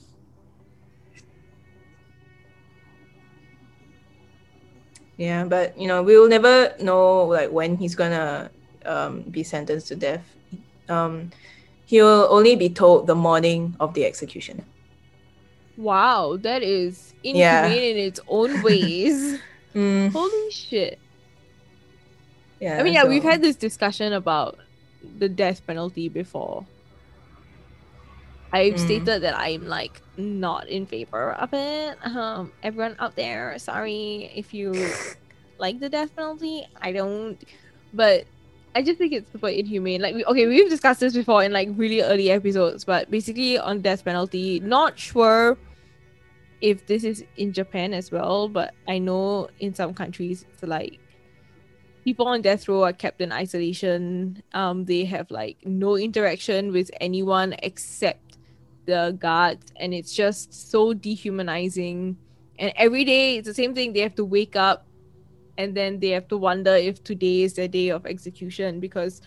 Yeah, 5.16 5.44
but 5.44 5.78
you 5.78 5.86
know, 5.86 6.02
we 6.02 6.18
will 6.18 6.28
never 6.28 6.74
know 6.80 7.24
like 7.24 7.50
when 7.50 7.76
he's 7.76 7.94
gonna 7.94 8.50
um, 8.84 9.22
be 9.22 9.42
sentenced 9.42 9.88
to 9.88 9.96
death. 9.96 10.24
Um, 10.88 11.30
he 11.86 12.00
will 12.02 12.26
only 12.30 12.56
be 12.56 12.68
told 12.68 13.06
the 13.06 13.14
morning 13.14 13.76
of 13.78 13.94
the 13.94 14.04
execution. 14.04 14.64
Wow, 15.76 16.36
that 16.40 16.62
is 16.62 17.14
inhumane 17.22 17.72
yeah. 17.72 17.90
in 17.90 17.96
its 17.96 18.20
own 18.28 18.62
ways. 18.66 19.38
mm. 19.74 20.10
Holy 20.12 20.50
shit. 20.50 20.98
Yeah. 22.60 22.78
I 22.78 22.82
mean, 22.82 22.94
yeah, 22.94 23.02
so... 23.02 23.08
we've 23.08 23.22
had 23.22 23.42
this 23.42 23.56
discussion 23.56 24.12
about 24.12 24.58
the 25.18 25.28
death 25.28 25.66
penalty 25.66 26.08
before. 26.08 26.64
I've 28.54 28.74
Mm. 28.74 28.78
stated 28.78 29.22
that 29.22 29.36
I'm 29.36 29.66
like 29.66 30.00
not 30.16 30.68
in 30.68 30.86
favor 30.86 31.32
of 31.32 31.50
it. 31.52 31.98
Um, 32.06 32.52
everyone 32.62 32.94
out 33.00 33.16
there, 33.16 33.58
sorry 33.58 34.30
if 34.34 34.54
you 34.54 34.72
like 35.58 35.80
the 35.80 35.88
death 35.88 36.14
penalty. 36.14 36.64
I 36.80 36.92
don't, 36.92 37.42
but 37.92 38.26
I 38.76 38.82
just 38.82 38.98
think 38.98 39.12
it's 39.12 39.30
super 39.32 39.48
inhumane. 39.48 40.00
Like, 40.00 40.14
we, 40.14 40.24
okay, 40.24 40.46
we've 40.46 40.70
discussed 40.70 41.00
this 41.00 41.14
before 41.14 41.42
in 41.42 41.52
like 41.52 41.68
really 41.74 42.00
early 42.02 42.30
episodes, 42.30 42.84
but 42.84 43.10
basically 43.10 43.58
on 43.58 43.80
death 43.80 44.04
penalty, 44.04 44.60
not 44.60 44.98
sure 44.98 45.58
if 46.60 46.86
this 46.86 47.02
is 47.04 47.24
in 47.36 47.52
Japan 47.52 47.92
as 47.92 48.12
well, 48.12 48.48
but 48.48 48.72
I 48.88 48.98
know 48.98 49.48
in 49.58 49.74
some 49.74 49.94
countries 49.94 50.44
it's 50.48 50.62
like 50.62 50.98
people 52.04 52.26
on 52.26 52.42
death 52.42 52.68
row 52.68 52.84
are 52.84 52.92
kept 52.92 53.20
in 53.20 53.32
isolation. 53.32 54.42
Um, 54.52 54.84
they 54.84 55.04
have 55.06 55.30
like 55.30 55.56
no 55.64 55.96
interaction 55.96 56.72
with 56.72 56.90
anyone 57.00 57.54
except 57.62 58.23
the 58.86 59.16
guards, 59.18 59.66
and 59.78 59.94
it's 59.94 60.14
just 60.14 60.70
so 60.70 60.92
dehumanizing. 60.94 62.18
And 62.58 62.72
every 62.76 63.04
day 63.04 63.36
it's 63.36 63.48
the 63.48 63.54
same 63.54 63.74
thing. 63.74 63.92
They 63.92 64.00
have 64.00 64.14
to 64.16 64.24
wake 64.24 64.56
up, 64.56 64.86
and 65.56 65.76
then 65.76 66.00
they 66.00 66.10
have 66.10 66.28
to 66.28 66.38
wonder 66.38 66.74
if 66.74 67.02
today 67.04 67.42
is 67.42 67.54
their 67.54 67.68
day 67.68 67.88
of 67.90 68.06
execution 68.06 68.80
because, 68.80 69.20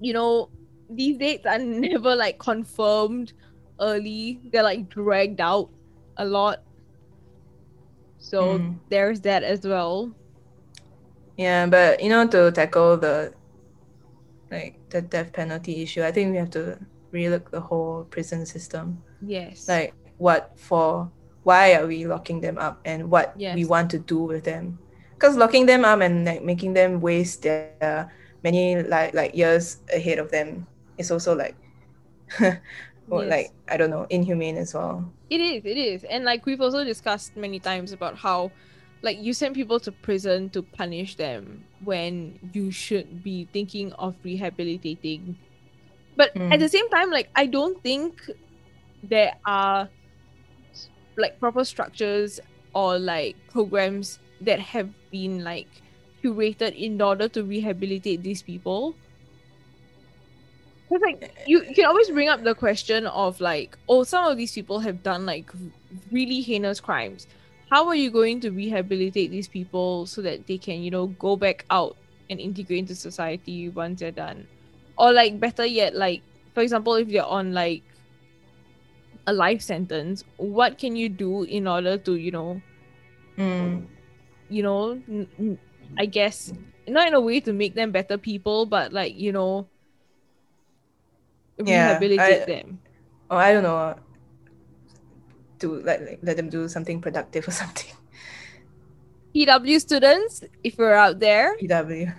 you 0.00 0.12
know, 0.12 0.50
these 0.88 1.18
dates 1.18 1.46
are 1.46 1.58
never 1.58 2.14
like 2.14 2.38
confirmed 2.38 3.32
early. 3.80 4.40
They're 4.52 4.62
like 4.62 4.88
dragged 4.88 5.40
out 5.40 5.70
a 6.16 6.24
lot. 6.24 6.58
So 8.18 8.58
Mm. 8.58 8.80
there's 8.90 9.20
that 9.22 9.42
as 9.44 9.66
well. 9.66 10.14
Yeah, 11.36 11.66
but 11.66 12.02
you 12.02 12.08
know, 12.10 12.26
to 12.28 12.50
tackle 12.52 12.96
the 12.96 13.34
like 14.50 14.78
the 14.90 15.02
death 15.02 15.32
penalty 15.32 15.82
issue, 15.82 16.02
I 16.02 16.12
think 16.12 16.30
we 16.32 16.38
have 16.38 16.50
to 16.50 16.78
relook 17.14 17.50
the 17.50 17.60
whole 17.60 18.04
prison 18.10 18.44
system. 18.44 18.98
Yes. 19.22 19.68
Like 19.68 19.94
what 20.18 20.52
for 20.58 21.10
why 21.44 21.74
are 21.74 21.86
we 21.86 22.06
locking 22.06 22.40
them 22.40 22.58
up 22.58 22.80
and 22.84 23.10
what 23.10 23.34
we 23.36 23.64
want 23.64 23.90
to 23.92 23.98
do 23.98 24.18
with 24.24 24.44
them. 24.44 24.78
Because 25.14 25.36
locking 25.36 25.66
them 25.66 25.84
up 25.84 26.00
and 26.00 26.24
like 26.26 26.42
making 26.42 26.74
them 26.74 27.00
waste 27.00 27.42
their 27.42 28.10
many 28.42 28.82
like 28.82 29.14
like 29.14 29.34
years 29.34 29.78
ahead 29.94 30.18
of 30.18 30.30
them 30.30 30.66
is 30.98 31.10
also 31.10 31.34
like 31.34 31.56
well, 33.08 33.24
Yes. 33.24 33.30
like 33.30 33.48
I 33.68 33.76
don't 33.76 33.90
know, 33.90 34.06
inhumane 34.10 34.56
as 34.56 34.74
well. 34.74 35.12
It 35.30 35.40
is, 35.40 35.64
it 35.64 35.76
is. 35.78 36.04
And 36.04 36.24
like 36.24 36.46
we've 36.46 36.60
also 36.60 36.84
discussed 36.84 37.36
many 37.36 37.58
times 37.60 37.92
about 37.92 38.16
how 38.16 38.50
like 39.02 39.18
you 39.20 39.32
send 39.34 39.54
people 39.54 39.78
to 39.80 39.92
prison 39.92 40.48
to 40.50 40.62
punish 40.62 41.16
them 41.16 41.64
when 41.84 42.38
you 42.52 42.70
should 42.70 43.22
be 43.22 43.48
thinking 43.52 43.92
of 43.94 44.14
rehabilitating. 44.24 45.36
But 46.16 46.36
Mm. 46.36 46.52
at 46.52 46.60
the 46.60 46.68
same 46.68 46.88
time, 46.90 47.10
like 47.10 47.30
I 47.34 47.46
don't 47.46 47.82
think 47.82 48.20
there 49.02 49.34
are 49.46 49.90
like 51.16 51.38
proper 51.38 51.64
structures 51.64 52.40
or 52.74 52.98
like 52.98 53.36
programs 53.50 54.18
that 54.40 54.60
have 54.60 54.90
been 55.10 55.44
like 55.44 55.68
curated 56.24 56.74
in 56.76 57.00
order 57.00 57.28
to 57.28 57.44
rehabilitate 57.44 58.22
these 58.22 58.42
people. 58.42 58.98
Because 60.90 61.02
like 61.02 61.32
you, 61.46 61.64
you 61.64 61.74
can 61.74 61.86
always 61.86 62.10
bring 62.10 62.28
up 62.28 62.42
the 62.42 62.54
question 62.54 63.06
of 63.06 63.40
like, 63.40 63.76
oh, 63.88 64.04
some 64.04 64.26
of 64.30 64.36
these 64.36 64.52
people 64.52 64.80
have 64.80 65.02
done 65.02 65.24
like 65.26 65.50
really 66.10 66.40
heinous 66.42 66.80
crimes. 66.80 67.26
How 67.70 67.88
are 67.88 67.94
you 67.94 68.10
going 68.10 68.40
to 68.40 68.50
rehabilitate 68.50 69.30
these 69.30 69.48
people 69.48 70.06
so 70.06 70.22
that 70.22 70.46
they 70.46 70.58
can, 70.58 70.82
you 70.82 70.90
know, 70.90 71.08
go 71.08 71.36
back 71.36 71.64
out 71.70 71.96
and 72.30 72.38
integrate 72.40 72.80
into 72.80 72.94
society 72.94 73.68
once 73.70 74.00
they're 74.00 74.12
done? 74.12 74.46
Or 74.96 75.12
like 75.12 75.40
better 75.40 75.66
yet, 75.66 75.94
like 75.94 76.22
for 76.54 76.60
example, 76.62 76.94
if 76.94 77.08
you're 77.08 77.26
on 77.26 77.52
like 77.52 77.82
a 79.26 79.32
life 79.32 79.60
sentence, 79.62 80.22
what 80.36 80.78
can 80.78 80.94
you 80.96 81.08
do 81.08 81.42
in 81.44 81.66
order 81.66 81.96
to, 81.98 82.14
you 82.14 82.30
know, 82.30 82.60
Mm. 83.36 83.86
you 84.48 84.62
know, 84.62 85.00
I 85.98 86.06
guess 86.06 86.52
not 86.86 87.08
in 87.08 87.14
a 87.14 87.20
way 87.20 87.40
to 87.40 87.52
make 87.52 87.74
them 87.74 87.90
better 87.90 88.16
people, 88.18 88.66
but 88.66 88.92
like 88.92 89.18
you 89.18 89.32
know, 89.32 89.66
Yeah, 91.58 91.98
rehabilitate 91.98 92.42
I- 92.42 92.46
them. 92.46 92.78
Or 93.30 93.38
I 93.38 93.52
don't 93.52 93.62
know. 93.64 93.96
To 95.60 95.80
like, 95.82 96.00
like 96.00 96.18
let 96.22 96.36
them 96.36 96.50
do 96.50 96.68
something 96.68 97.00
productive 97.00 97.48
or 97.48 97.50
something. 97.52 97.90
PW 99.34 99.80
students, 99.80 100.44
if 100.62 100.78
you're 100.78 100.94
out 100.94 101.18
there, 101.18 101.56
PW. 101.58 102.14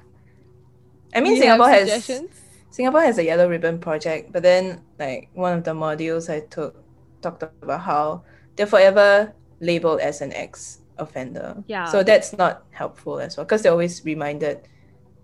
I 1.13 1.21
mean, 1.21 1.35
do 1.35 1.39
you 1.39 1.47
have 1.47 1.61
Singapore 1.63 1.69
has 1.69 1.87
suggestions? 1.87 2.31
Singapore 2.75 3.07
has 3.07 3.17
a 3.17 3.23
yellow 3.23 3.47
ribbon 3.47 3.79
project, 3.79 4.33
but 4.33 4.43
then 4.43 4.81
like 4.99 5.29
one 5.31 5.57
of 5.57 5.63
the 5.63 5.71
modules 5.71 6.27
I 6.27 6.41
took 6.41 6.75
talked 7.21 7.41
about 7.63 7.79
how 7.79 8.23
they're 8.57 8.67
forever 8.67 9.31
labeled 9.61 10.01
as 10.01 10.19
an 10.19 10.33
ex 10.33 10.81
offender. 10.97 11.63
Yeah. 11.67 11.85
So 11.85 12.03
that's 12.03 12.35
not 12.35 12.65
helpful 12.71 13.21
as 13.21 13.37
well 13.37 13.45
because 13.45 13.61
they're 13.63 13.71
always 13.71 14.03
reminded 14.03 14.67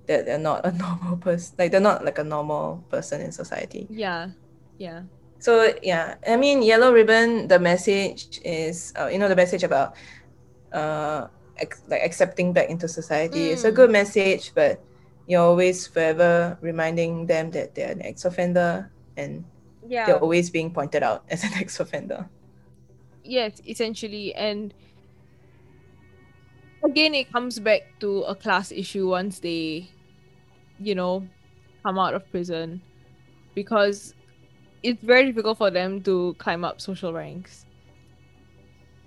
that 0.07 0.25
they're 0.25 0.39
not 0.39 0.65
a 0.65 0.71
normal 0.85 1.17
person. 1.17 1.55
Like 1.59 1.71
they're 1.71 1.83
not 1.83 2.05
like 2.05 2.19
a 2.19 2.23
normal 2.23 2.85
person 2.89 3.19
in 3.19 3.33
society. 3.33 3.85
Yeah, 3.89 4.29
yeah, 4.77 5.01
So 5.39 5.73
yeah, 5.83 6.15
I 6.25 6.37
mean, 6.37 6.63
yellow 6.63 6.93
ribbon. 6.93 7.49
The 7.49 7.59
message 7.59 8.39
is, 8.45 8.93
uh, 8.97 9.07
you 9.11 9.19
know, 9.19 9.27
the 9.27 9.35
message 9.35 9.63
about, 9.67 9.95
uh, 10.71 11.27
ex- 11.57 11.83
like 11.91 11.99
accepting 12.01 12.53
back 12.53 12.69
into 12.69 12.87
society. 12.87 13.51
It's 13.51 13.65
a 13.65 13.71
Mm. 13.71 13.75
good 13.75 13.91
message, 13.91 14.53
but 14.55 14.79
you're 15.31 15.47
always 15.47 15.87
forever 15.87 16.57
reminding 16.59 17.25
them 17.25 17.49
that 17.51 17.73
they're 17.73 17.91
an 17.91 18.01
ex-offender 18.01 18.91
and 19.15 19.45
yeah. 19.87 20.05
they're 20.05 20.19
always 20.19 20.49
being 20.49 20.73
pointed 20.73 21.03
out 21.03 21.23
as 21.29 21.43
an 21.43 21.51
ex-offender. 21.55 22.27
yes, 23.23 23.61
essentially, 23.65 24.35
and 24.35 24.73
again, 26.83 27.15
it 27.15 27.31
comes 27.31 27.59
back 27.59 27.83
to 28.01 28.23
a 28.23 28.35
class 28.35 28.73
issue 28.73 29.07
once 29.07 29.39
they, 29.39 29.89
you 30.79 30.95
know, 30.95 31.25
come 31.81 31.97
out 31.97 32.13
of 32.13 32.29
prison, 32.29 32.81
because 33.55 34.13
it's 34.83 35.01
very 35.01 35.27
difficult 35.31 35.57
for 35.57 35.71
them 35.71 36.01
to 36.01 36.35
climb 36.39 36.65
up 36.65 36.81
social 36.81 37.13
ranks. 37.13 37.65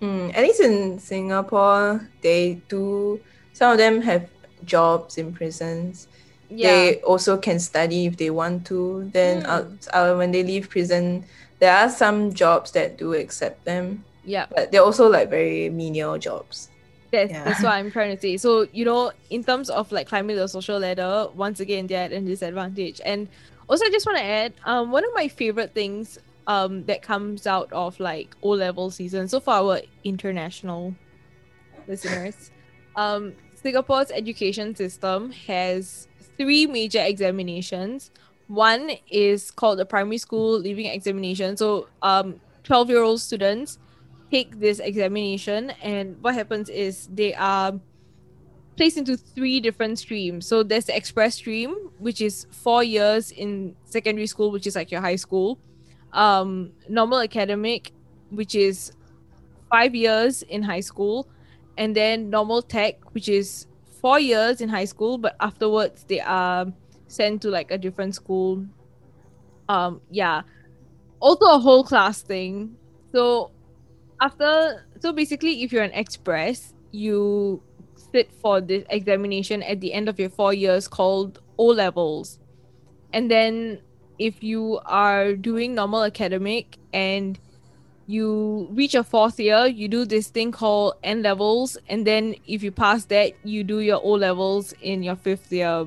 Mm, 0.00 0.34
at 0.34 0.42
least 0.42 0.60
in 0.60 0.98
Singapore, 0.98 2.08
they 2.22 2.62
do. 2.68 3.20
Some 3.52 3.72
of 3.72 3.78
them 3.78 4.00
have 4.00 4.28
jobs 4.66 5.18
in 5.18 5.32
prisons. 5.32 6.08
Yeah, 6.50 6.68
They 6.68 7.00
also 7.02 7.36
can 7.38 7.58
study 7.58 8.06
if 8.06 8.16
they 8.16 8.30
want 8.30 8.66
to. 8.66 9.10
Then 9.12 9.42
Mm. 9.42 9.48
out, 9.48 9.66
uh, 9.92 10.14
when 10.14 10.30
they 10.30 10.42
leave 10.42 10.68
prison, 10.68 11.24
there 11.58 11.74
are 11.74 11.88
some 11.88 12.32
jobs 12.32 12.70
that 12.72 12.96
do 12.98 13.14
accept 13.14 13.64
them, 13.64 14.04
yeah. 14.24 14.46
but 14.54 14.70
they're 14.70 14.82
also 14.84 15.08
like 15.08 15.30
very 15.30 15.70
menial 15.70 16.18
jobs. 16.18 16.68
That's, 17.10 17.30
Yeah. 17.32 17.44
that's 17.44 17.62
what 17.62 17.72
I'm 17.72 17.90
trying 17.90 18.14
to 18.14 18.20
say. 18.20 18.36
So, 18.36 18.66
you 18.72 18.84
know, 18.84 19.12
in 19.30 19.42
terms 19.44 19.70
of 19.70 19.90
like 19.90 20.06
climbing 20.08 20.36
the 20.36 20.46
social 20.48 20.78
ladder, 20.78 21.28
once 21.34 21.60
again, 21.60 21.86
they're 21.86 22.04
at 22.04 22.12
a 22.12 22.20
disadvantage. 22.20 23.00
And 23.04 23.28
also, 23.68 23.86
I 23.86 23.90
just 23.90 24.04
want 24.04 24.18
to 24.18 24.24
add, 24.24 24.52
um, 24.66 24.90
one 24.90 25.04
of 25.04 25.10
my 25.14 25.28
favorite 25.28 25.72
things 25.74 26.18
um, 26.46 26.84
that 26.84 27.00
comes 27.00 27.46
out 27.46 27.72
of 27.72 27.98
like 27.98 28.36
O 28.42 28.50
level 28.50 28.90
season, 28.90 29.28
so 29.28 29.40
for 29.40 29.54
our 29.54 29.80
international 30.04 30.94
listeners, 31.88 32.50
um, 32.96 33.32
Singapore's 33.64 34.10
education 34.10 34.76
system 34.76 35.32
has 35.48 36.06
three 36.36 36.66
major 36.66 37.00
examinations. 37.00 38.10
One 38.46 38.90
is 39.10 39.50
called 39.50 39.78
the 39.78 39.86
primary 39.86 40.18
school 40.18 40.58
leaving 40.60 40.84
examination. 40.84 41.56
So, 41.56 41.88
um, 42.02 42.40
12 42.64 42.90
year 42.90 43.02
old 43.02 43.22
students 43.22 43.78
take 44.30 44.60
this 44.60 44.80
examination 44.80 45.70
and 45.82 46.22
what 46.22 46.34
happens 46.34 46.68
is 46.68 47.08
they 47.10 47.32
are 47.34 47.72
placed 48.76 48.98
into 48.98 49.16
three 49.16 49.60
different 49.60 49.98
streams 49.98 50.46
so 50.46 50.62
there's 50.62 50.86
the 50.86 50.96
express 50.96 51.36
stream 51.36 51.90
which 51.98 52.20
is 52.20 52.46
four 52.50 52.82
years 52.82 53.30
in 53.30 53.76
secondary 53.84 54.26
school 54.26 54.50
which 54.50 54.66
is 54.66 54.74
like 54.74 54.90
your 54.90 55.00
high 55.00 55.14
school 55.14 55.58
um 56.12 56.72
normal 56.88 57.20
academic 57.20 57.92
which 58.30 58.54
is 58.54 58.92
five 59.70 59.94
years 59.94 60.42
in 60.42 60.62
high 60.62 60.80
school 60.80 61.28
and 61.76 61.94
then 61.94 62.30
normal 62.30 62.62
tech 62.62 62.96
which 63.14 63.28
is 63.28 63.66
four 64.00 64.18
years 64.20 64.60
in 64.60 64.68
high 64.68 64.84
school 64.84 65.18
but 65.18 65.36
afterwards 65.40 66.04
they 66.08 66.20
are 66.20 66.66
sent 67.08 67.42
to 67.42 67.50
like 67.50 67.70
a 67.70 67.78
different 67.78 68.14
school. 68.14 68.64
Um 69.68 70.00
yeah. 70.10 70.42
Also 71.20 71.46
a 71.46 71.58
whole 71.58 71.84
class 71.84 72.22
thing. 72.22 72.76
So 73.12 73.50
after 74.20 74.86
so 75.00 75.12
basically 75.12 75.62
if 75.62 75.72
you're 75.72 75.82
an 75.82 75.92
express 75.92 76.74
you 76.92 77.62
sit 77.96 78.30
for 78.40 78.60
this 78.60 78.84
examination 78.90 79.62
at 79.62 79.80
the 79.80 79.92
end 79.92 80.08
of 80.08 80.18
your 80.18 80.30
four 80.30 80.54
years 80.54 80.86
called 80.86 81.40
o 81.58 81.66
levels 81.66 82.38
and 83.12 83.30
then 83.30 83.80
if 84.18 84.42
you 84.42 84.80
are 84.86 85.34
doing 85.34 85.74
normal 85.74 86.04
academic 86.04 86.78
and 86.92 87.38
you 88.06 88.68
reach 88.72 88.94
a 88.94 89.02
fourth 89.02 89.40
year 89.40 89.66
you 89.66 89.88
do 89.88 90.04
this 90.04 90.28
thing 90.28 90.52
called 90.52 90.94
n 91.02 91.22
levels 91.22 91.78
and 91.88 92.06
then 92.06 92.34
if 92.46 92.62
you 92.62 92.70
pass 92.70 93.06
that 93.06 93.32
you 93.44 93.64
do 93.64 93.80
your 93.80 94.00
o 94.02 94.10
levels 94.10 94.74
in 94.82 95.02
your 95.02 95.16
fifth 95.16 95.50
year 95.52 95.86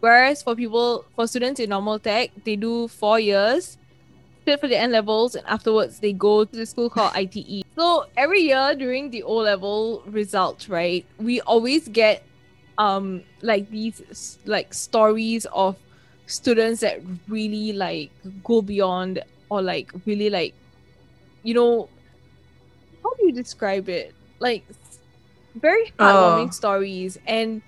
whereas 0.00 0.42
for 0.42 0.56
people 0.56 1.04
for 1.14 1.26
students 1.26 1.60
in 1.60 1.70
normal 1.70 1.98
tech 1.98 2.30
they 2.44 2.56
do 2.56 2.88
four 2.88 3.20
years 3.20 3.78
sit 4.44 4.60
for 4.60 4.68
the 4.68 4.76
N 4.76 4.92
levels, 4.92 5.34
and 5.34 5.46
afterwards 5.46 6.00
they 6.00 6.12
go 6.12 6.44
to 6.44 6.56
the 6.56 6.66
school 6.66 6.90
called 6.90 7.12
ITE. 7.14 7.64
So 7.76 8.06
every 8.16 8.40
year 8.40 8.74
during 8.76 9.10
the 9.10 9.22
O 9.22 9.36
level 9.36 10.02
results, 10.06 10.68
right, 10.68 11.04
we 11.18 11.40
always 11.42 11.88
get 11.88 12.24
um 12.76 13.22
like 13.40 13.70
these 13.70 14.38
like 14.46 14.74
stories 14.74 15.46
of 15.52 15.76
students 16.26 16.80
that 16.80 17.00
really 17.28 17.72
like 17.72 18.10
go 18.42 18.60
beyond 18.62 19.22
or 19.48 19.62
like 19.62 19.92
really 20.06 20.28
like 20.28 20.54
you 21.44 21.54
know 21.54 21.90
how 23.02 23.10
do 23.20 23.26
you 23.26 23.32
describe 23.32 23.88
it 23.88 24.14
like 24.40 24.66
very 25.56 25.84
heartwarming 26.00 26.48
Oh. 26.48 26.50
stories 26.52 27.18
and 27.26 27.62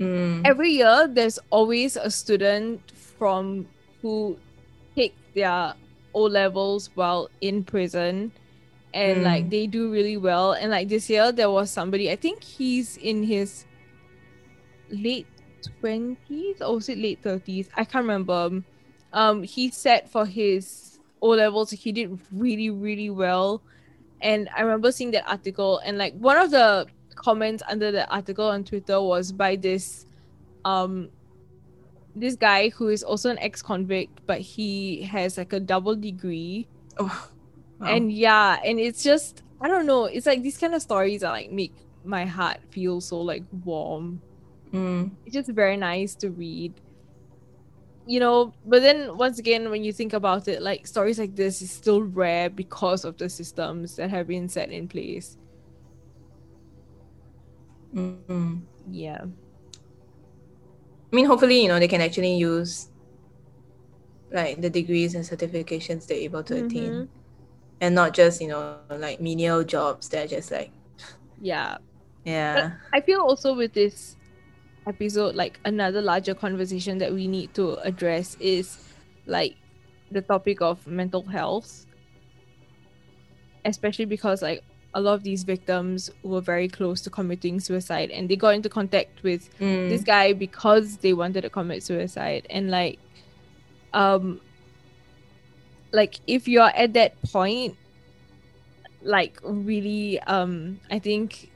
Mm. 0.00 0.44
every 0.44 0.70
year 0.70 1.08
there's 1.12 1.38
always 1.50 1.96
a 1.96 2.10
student 2.10 2.90
from 2.96 3.68
who 4.02 4.38
take 4.96 5.14
their 5.34 5.74
O 6.14 6.22
levels 6.24 6.90
while 6.94 7.28
in 7.40 7.64
prison 7.64 8.32
and 8.94 9.20
Mm. 9.20 9.24
like 9.24 9.50
they 9.50 9.66
do 9.66 9.90
really 9.92 10.16
well 10.16 10.52
and 10.52 10.70
like 10.70 10.88
this 10.88 11.08
year 11.10 11.32
there 11.32 11.50
was 11.50 11.70
somebody 11.70 12.10
I 12.10 12.16
think 12.16 12.42
he's 12.42 12.96
in 12.96 13.22
his 13.22 13.66
late 14.90 15.28
20s 15.80 16.60
or 16.60 16.76
was 16.76 16.88
it 16.88 16.98
late 16.98 17.22
30s 17.22 17.68
I 17.76 17.84
can't 17.84 18.04
remember 18.04 18.62
um 19.12 19.42
he 19.42 19.70
set 19.70 20.10
for 20.10 20.26
his 20.26 20.89
O 21.22 21.28
levels 21.28 21.70
he 21.70 21.92
did 21.92 22.18
really 22.32 22.70
really 22.70 23.10
well 23.10 23.62
and 24.22 24.48
I 24.56 24.62
remember 24.62 24.92
seeing 24.92 25.10
that 25.12 25.28
article 25.28 25.78
and 25.84 25.98
like 25.98 26.14
one 26.14 26.36
of 26.36 26.50
the 26.50 26.86
comments 27.14 27.62
under 27.68 27.90
the 27.92 28.08
article 28.12 28.46
on 28.48 28.64
Twitter 28.64 29.00
was 29.00 29.32
by 29.32 29.56
this 29.56 30.06
um 30.64 31.08
this 32.16 32.34
guy 32.36 32.68
who 32.70 32.88
is 32.88 33.02
also 33.02 33.30
an 33.30 33.38
ex-convict 33.38 34.20
but 34.26 34.40
he 34.40 35.02
has 35.02 35.38
like 35.38 35.52
a 35.52 35.60
double 35.60 35.94
degree 35.94 36.66
Oh, 36.98 37.28
wow. 37.78 37.86
and 37.86 38.12
yeah 38.12 38.58
and 38.64 38.78
it's 38.80 39.02
just 39.02 39.42
I 39.60 39.68
don't 39.68 39.86
know 39.86 40.06
it's 40.06 40.26
like 40.26 40.42
these 40.42 40.58
kind 40.58 40.74
of 40.74 40.82
stories 40.82 41.20
that 41.20 41.30
like 41.30 41.50
make 41.52 41.72
my 42.04 42.24
heart 42.24 42.58
feel 42.70 43.00
so 43.00 43.20
like 43.20 43.44
warm 43.64 44.20
Mm. 44.72 45.10
it's 45.26 45.34
just 45.34 45.50
very 45.50 45.76
nice 45.76 46.14
to 46.16 46.30
read 46.30 46.72
you 48.10 48.20
know 48.20 48.52
but 48.66 48.82
then 48.82 49.16
once 49.16 49.38
again 49.38 49.70
when 49.70 49.84
you 49.84 49.92
think 49.92 50.12
about 50.14 50.48
it 50.48 50.62
like 50.62 50.86
stories 50.86 51.18
like 51.18 51.36
this 51.36 51.62
is 51.62 51.70
still 51.70 52.02
rare 52.02 52.50
because 52.50 53.04
of 53.04 53.16
the 53.18 53.28
systems 53.28 53.96
that 53.96 54.10
have 54.10 54.26
been 54.26 54.48
set 54.48 54.70
in 54.70 54.88
place 54.88 55.38
Mm. 57.94 58.62
yeah 58.90 59.24
I 61.12 61.16
mean, 61.16 61.26
hopefully, 61.26 61.62
you 61.62 61.68
know, 61.68 61.78
they 61.80 61.88
can 61.88 62.00
actually 62.00 62.36
use 62.36 62.88
like 64.32 64.60
the 64.60 64.70
degrees 64.70 65.14
and 65.14 65.24
certifications 65.24 66.06
they're 66.06 66.18
able 66.18 66.42
to 66.44 66.54
Mhm. 66.54 66.66
attain, 66.66 67.08
and 67.80 67.94
not 67.94 68.14
just 68.14 68.40
you 68.40 68.48
know 68.48 68.76
like 68.90 69.20
menial 69.20 69.64
jobs 69.64 70.08
that 70.10 70.24
are 70.24 70.28
just 70.28 70.50
like 70.52 70.70
yeah 71.40 71.78
yeah. 72.24 72.72
I 72.92 73.00
feel 73.00 73.20
also 73.20 73.54
with 73.54 73.72
this 73.72 74.16
episode, 74.86 75.34
like 75.34 75.58
another 75.64 76.00
larger 76.00 76.34
conversation 76.34 76.98
that 76.98 77.12
we 77.12 77.26
need 77.26 77.54
to 77.54 77.74
address 77.86 78.36
is 78.40 78.78
like 79.26 79.56
the 80.10 80.22
topic 80.22 80.60
of 80.60 80.84
mental 80.86 81.22
health, 81.22 81.86
especially 83.64 84.04
because 84.06 84.42
like 84.42 84.62
a 84.94 85.00
lot 85.00 85.14
of 85.14 85.22
these 85.22 85.44
victims 85.44 86.10
were 86.24 86.40
very 86.40 86.66
close 86.68 87.00
to 87.02 87.10
committing 87.10 87.60
suicide 87.60 88.10
and 88.10 88.28
they 88.28 88.34
got 88.36 88.54
into 88.54 88.68
contact 88.68 89.22
with 89.22 89.48
Mm. 89.60 89.88
this 89.88 90.02
guy 90.02 90.32
because 90.32 90.96
they 90.98 91.12
wanted 91.12 91.42
to 91.42 91.50
commit 91.50 91.82
suicide 91.84 92.46
and 92.50 92.70
like 92.70 92.98
um 93.92 94.40
like 95.92 96.18
if 96.26 96.48
you're 96.48 96.70
at 96.74 96.92
that 96.94 97.20
point 97.22 97.76
like 99.02 99.38
really 99.42 100.20
um 100.22 100.78
i 100.90 100.98
think 100.98 101.50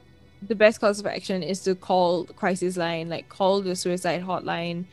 the 0.47 0.55
best 0.55 0.79
course 0.79 0.99
of 0.99 1.05
action 1.07 1.43
is 1.43 1.61
to 1.63 1.75
call 1.75 2.25
crisis 2.25 2.77
line 2.77 3.09
like 3.09 3.29
call 3.29 3.61
the 3.61 3.75
suicide 3.75 4.21
hotline. 4.23 4.85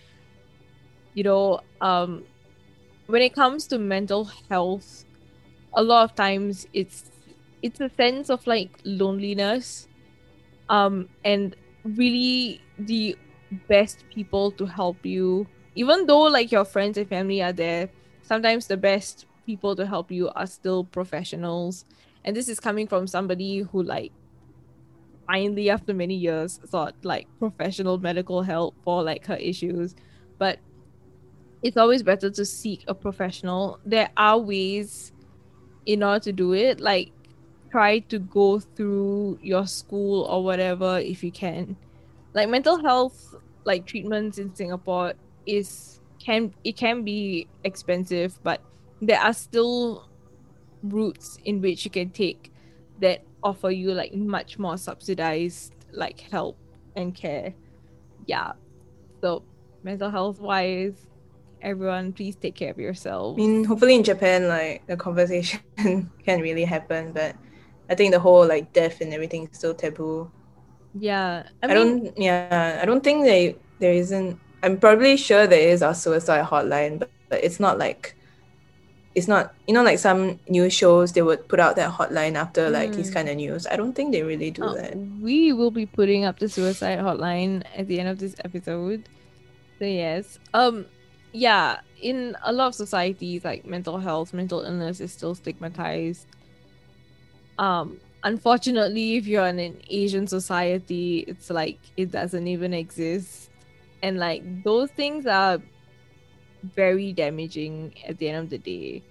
You 1.15 1.25
know 1.25 1.61
um 1.81 2.25
when 3.07 3.23
it 3.23 3.35
comes 3.35 3.67
to 3.69 3.79
mental 3.79 4.31
health 4.51 5.05
a 5.77 5.83
lot 5.83 6.05
of 6.05 6.15
times 6.17 6.67
it's 6.73 7.11
it's 7.63 7.81
a 7.81 7.91
sense 7.91 8.31
of 8.31 8.47
like 8.47 8.71
loneliness 8.85 9.89
um 10.69 11.09
and 11.25 11.57
really 11.85 12.61
the 12.79 13.17
best 13.69 14.05
people 14.15 14.53
to 14.53 14.67
help 14.67 15.05
you. 15.07 15.49
Even 15.75 16.07
though 16.07 16.23
like 16.23 16.53
your 16.53 16.65
friends 16.65 16.99
and 16.99 17.09
family 17.09 17.43
are 17.43 17.53
there 17.53 17.91
sometimes 18.23 18.67
the 18.69 18.77
best 18.77 19.27
people 19.47 19.77
to 19.77 19.87
help 19.87 20.11
you 20.13 20.31
are 20.31 20.47
still 20.47 20.85
professionals. 20.85 21.85
And 22.25 22.37
this 22.37 22.49
is 22.49 22.61
coming 22.61 22.89
from 22.89 23.07
somebody 23.07 23.61
who 23.61 23.83
like 23.83 24.13
finally 25.27 25.71
after 25.71 25.95
many 25.95 26.15
years 26.15 26.61
sought 26.69 26.95
like 27.03 27.27
professional 27.39 27.99
medical 27.99 28.43
help 28.43 28.75
for 28.85 29.03
like 29.03 29.27
her 29.27 29.37
issues. 29.37 29.95
But 30.39 30.59
it's 31.63 31.77
always 31.77 32.03
better 32.03 32.31
to 32.31 32.45
seek 32.45 32.85
a 32.89 32.95
professional. 32.95 33.79
There 33.85 34.11
are 34.17 34.39
ways 34.39 35.13
in 35.87 36.03
order 36.03 36.21
to 36.21 36.33
do 36.33 36.55
it. 36.55 36.81
Like 36.81 37.13
try 37.71 38.01
to 38.01 38.19
go 38.19 38.61
through 38.61 39.39
your 39.43 39.67
school 39.67 40.25
or 40.25 40.45
whatever 40.45 40.99
if 40.99 41.23
you 41.25 41.33
can. 41.33 41.77
Like 42.35 42.49
mental 42.49 42.83
health 42.83 43.35
like 43.65 43.87
treatments 43.87 44.39
in 44.39 44.55
singapore 44.55 45.13
is 45.47 46.01
can 46.19 46.53
it 46.65 46.77
can 46.77 47.03
be 47.03 47.47
expensive 47.65 48.39
but 48.43 48.61
there 49.01 49.21
are 49.21 49.33
still 49.33 50.09
routes 50.85 51.39
in 51.45 51.61
which 51.61 51.85
you 51.85 51.91
can 51.91 52.11
take 52.11 52.53
that 53.01 53.25
offer 53.43 53.71
you 53.71 53.93
like 53.93 54.15
much 54.15 54.59
more 54.59 54.77
subsidized 54.77 55.75
like 55.93 56.21
help 56.21 56.57
and 56.97 57.15
care 57.15 57.55
yeah 58.27 58.53
so 59.21 59.43
mental 59.83 60.11
health 60.11 60.41
wise 60.41 61.07
everyone 61.63 62.13
please 62.13 62.37
take 62.37 62.55
care 62.55 62.71
of 62.71 62.79
yourself. 62.79 63.37
I 63.37 63.41
mean, 63.41 63.65
hopefully 63.65 63.95
in 63.95 64.03
Japan, 64.03 64.49
like 64.49 64.87
the 64.87 64.97
conversation 64.97 65.61
can 66.25 66.41
really 66.41 66.65
happen, 66.65 67.13
but 67.13 67.37
I 67.89 67.95
think 67.95 68.13
the 68.13 68.21
whole 68.21 68.47
like 68.47 68.73
death 68.73 69.01
and 69.01 69.13
everything 69.13 69.49
is 69.49 69.59
still 69.59 69.75
taboo. 69.75 70.31
yeah 70.95 71.45
i, 71.63 71.71
I, 71.71 71.75
don't, 71.75 72.13
yeah, 72.19 72.79
I 72.83 72.85
don't 72.85 73.03
think 73.03 73.25
they 73.25 73.57
there 73.79 73.93
isn't. 73.93 74.39
I'm 74.63 74.79
probably 74.79 75.17
sure 75.17 75.47
there 75.47 75.69
is 75.69 75.83
a 75.83 75.95
suicide 75.95 76.45
hotline, 76.45 76.99
but, 76.99 77.11
but 77.29 77.43
it's 77.43 77.59
not 77.59 77.79
like, 77.79 78.17
it's 79.15 79.29
not 79.29 79.55
you 79.69 79.75
know 79.75 79.83
like 79.83 79.99
some 79.99 80.39
news 80.49 80.73
shows 80.73 81.13
they 81.13 81.21
would 81.23 81.47
put 81.49 81.61
out 81.61 81.77
that 81.77 81.91
hotline 81.91 82.35
after 82.35 82.71
like 82.71 82.93
these 82.93 83.11
Mm. 83.11 83.15
kind 83.15 83.29
of 83.29 83.37
news. 83.37 83.67
I 83.67 83.77
don't 83.77 83.93
think 83.95 84.13
they 84.13 84.23
really 84.23 84.51
do 84.51 84.65
Uh, 84.65 84.75
that. 84.75 84.97
we 85.21 85.53
will 85.53 85.71
be 85.71 85.85
putting 85.87 86.25
up 86.25 86.39
the 86.39 86.49
suicide 86.49 86.99
hotline 86.99 87.63
at 87.77 87.89
the 87.89 88.01
end 88.01 88.09
of 88.09 88.19
this 88.19 88.35
episode. 88.45 89.09
So 89.79 89.85
yes. 89.85 90.39
Um 90.55 90.87
yeah, 91.33 91.81
in 92.01 92.37
a 92.45 92.53
lot 92.53 92.69
of 92.69 92.75
societies 92.75 93.45
like 93.45 93.65
mental 93.67 93.99
health, 93.99 94.33
mental 94.33 94.61
illness 94.63 95.01
is 95.01 95.13
still 95.13 95.35
stigmatized. 95.35 96.27
Um 97.59 97.99
unfortunately 98.25 99.17
if 99.17 99.27
you're 99.27 99.47
in 99.47 99.59
an 99.59 99.77
Asian 99.91 100.27
society, 100.27 101.25
it's 101.27 101.51
like 101.51 101.79
it 101.97 102.11
doesn't 102.11 102.47
even 102.47 102.73
exist. 102.73 103.51
And 104.03 104.19
like 104.19 104.43
those 104.65 104.91
things 104.91 105.27
are 105.27 105.61
very 106.63 107.13
damaging 107.13 107.95
at 108.07 108.19
the 108.19 108.29
end 108.29 108.45
of 108.45 108.51
the 108.51 108.59
day. 108.59 109.03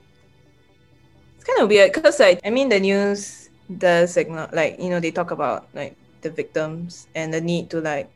It's 1.36 1.44
kind 1.46 1.60
of 1.62 1.70
weird 1.70 1.92
because 1.94 2.20
like 2.20 2.40
I 2.46 2.50
mean 2.50 2.70
the 2.70 2.80
news 2.80 3.50
does 3.78 4.16
acknow- 4.16 4.52
like 4.54 4.80
you 4.80 4.90
know 4.90 5.00
they 5.00 5.12
talk 5.12 5.32
about 5.32 5.68
like 5.74 5.96
the 6.22 6.30
victims 6.30 7.08
and 7.16 7.34
the 7.34 7.42
need 7.42 7.70
to 7.72 7.82
like 7.82 8.12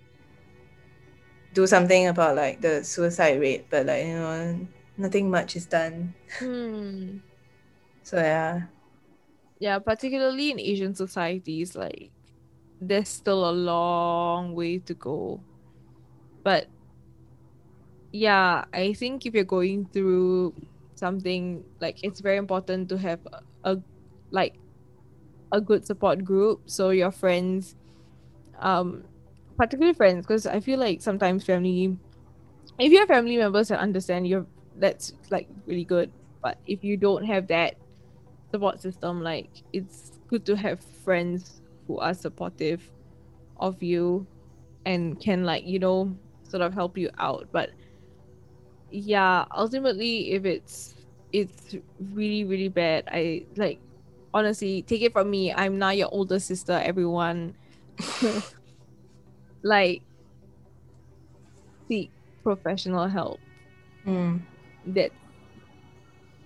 do 1.54 1.66
something 1.66 2.08
about 2.08 2.36
like 2.36 2.62
the 2.62 2.84
suicide 2.84 3.40
rate, 3.40 3.66
but 3.70 3.86
like 3.86 4.06
you 4.06 4.14
know 4.16 4.68
nothing 4.98 5.30
much 5.30 5.56
is 5.56 5.66
done. 5.66 6.14
Hmm. 6.40 7.18
So 8.06 8.18
yeah, 8.22 8.70
yeah 9.60 9.80
particularly 9.80 10.52
in 10.52 10.60
asian 10.60 10.94
societies 10.96 11.76
like 11.76 12.12
there's 12.82 13.10
still 13.10 13.50
a 13.50 13.52
long 13.52 14.54
way 14.54 14.78
to 14.80 14.94
go 14.94 15.40
but 16.44 16.68
yeah 18.16 18.64
i 18.74 18.94
think 18.94 19.26
if 19.26 19.34
you're 19.34 19.44
going 19.44 19.86
through 19.92 20.54
something 20.96 21.64
like 21.82 21.98
it's 22.02 22.22
very 22.22 22.38
important 22.38 22.88
to 22.88 22.98
have 22.98 23.20
a, 23.34 23.74
a 23.74 23.82
like 24.32 24.56
a 25.52 25.62
good 25.62 25.86
support 25.86 26.24
group. 26.24 26.62
So 26.66 26.90
your 26.90 27.12
friends 27.12 27.76
um 28.60 29.04
particularly 29.58 29.94
friends 29.94 30.26
because 30.26 30.46
i 30.48 30.60
feel 30.62 30.80
like 30.80 31.02
sometimes 31.02 31.44
family 31.44 31.98
if 32.80 32.92
you 32.92 33.00
have 33.00 33.08
family 33.08 33.38
members 33.38 33.68
that 33.68 33.80
understand 33.80 34.28
you 34.28 34.48
that's 34.78 35.14
like 35.30 35.48
really 35.66 35.86
good. 35.86 36.12
But 36.42 36.58
if 36.68 36.84
you 36.84 36.98
don't 36.98 37.24
have 37.26 37.48
that 37.48 37.76
support 38.52 38.82
system 38.82 39.22
like 39.22 39.50
it's 39.74 40.20
good 40.28 40.46
to 40.46 40.56
have 40.56 40.80
friends 41.04 41.62
who 41.88 42.00
are 42.00 42.14
supportive 42.14 42.90
of 43.58 43.82
you 43.82 44.28
and 44.86 45.20
can 45.20 45.44
like 45.46 45.66
you 45.66 45.80
know 45.80 46.16
sort 46.44 46.62
of 46.62 46.74
help 46.74 46.98
you 46.98 47.10
out. 47.18 47.48
But 47.52 47.72
yeah 48.96 49.46
ultimately 49.52 50.32
if 50.32 50.46
it's 50.46 50.96
it's 51.36 51.76
really 52.14 52.46
really 52.46 52.70
bad. 52.70 53.04
I 53.12 53.46
like 53.58 53.80
honestly 54.34 54.84
take 54.84 55.02
it 55.02 55.12
from 55.12 55.30
me. 55.30 55.52
I'm 55.52 55.78
not 55.78 55.98
your 55.98 56.10
older 56.12 56.40
sister. 56.40 56.74
Everyone, 56.74 57.56
like, 59.64 60.02
seek 61.88 62.12
professional 62.44 63.08
help. 63.08 63.40
Mm. 64.06 64.42
That 64.88 65.12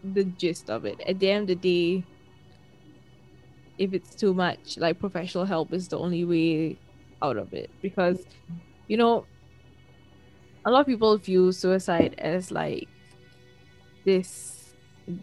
the 0.04 0.24
gist 0.24 0.70
of 0.70 0.86
it. 0.86 1.00
At 1.06 1.20
the 1.20 1.30
end 1.30 1.50
of 1.50 1.62
the 1.62 2.00
day, 2.00 2.06
if 3.78 3.93
it's 3.93 4.16
too 4.16 4.34
much, 4.34 4.78
like 4.78 5.00
professional 5.00 5.45
help 5.45 5.72
is 5.72 5.88
the 5.88 6.00
only 6.00 6.26
way 6.26 6.80
out 7.22 7.38
of 7.38 7.54
it. 7.54 7.70
Because, 7.82 8.26
you 8.88 8.97
know, 8.97 9.26
a 10.66 10.72
lot 10.72 10.82
of 10.82 10.88
people 10.88 11.18
view 11.18 11.51
suicide 11.51 12.16
as 12.18 12.51
like 12.51 12.89
this 14.05 14.76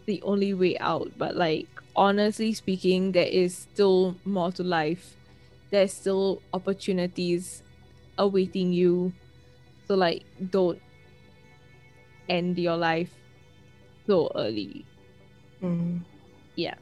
the 0.05 0.21
only 0.23 0.53
way 0.53 0.77
out. 0.79 1.11
But 1.17 1.35
like 1.35 1.69
honestly 1.95 2.53
speaking, 2.53 3.11
there 3.11 3.27
is 3.27 3.57
still 3.57 4.19
more 4.25 4.51
to 4.53 4.63
life. 4.63 5.17
There's 5.71 5.93
still 5.93 6.43
opportunities 6.53 7.63
awaiting 8.17 8.73
you. 8.73 9.13
So 9.87 9.95
like 9.95 10.25
don't 10.49 10.81
end 12.29 12.57
your 12.57 12.77
life 12.77 13.13
so 14.07 14.31
early. 14.35 14.87
Mm. 15.61 16.05
Yeah. 16.55 16.75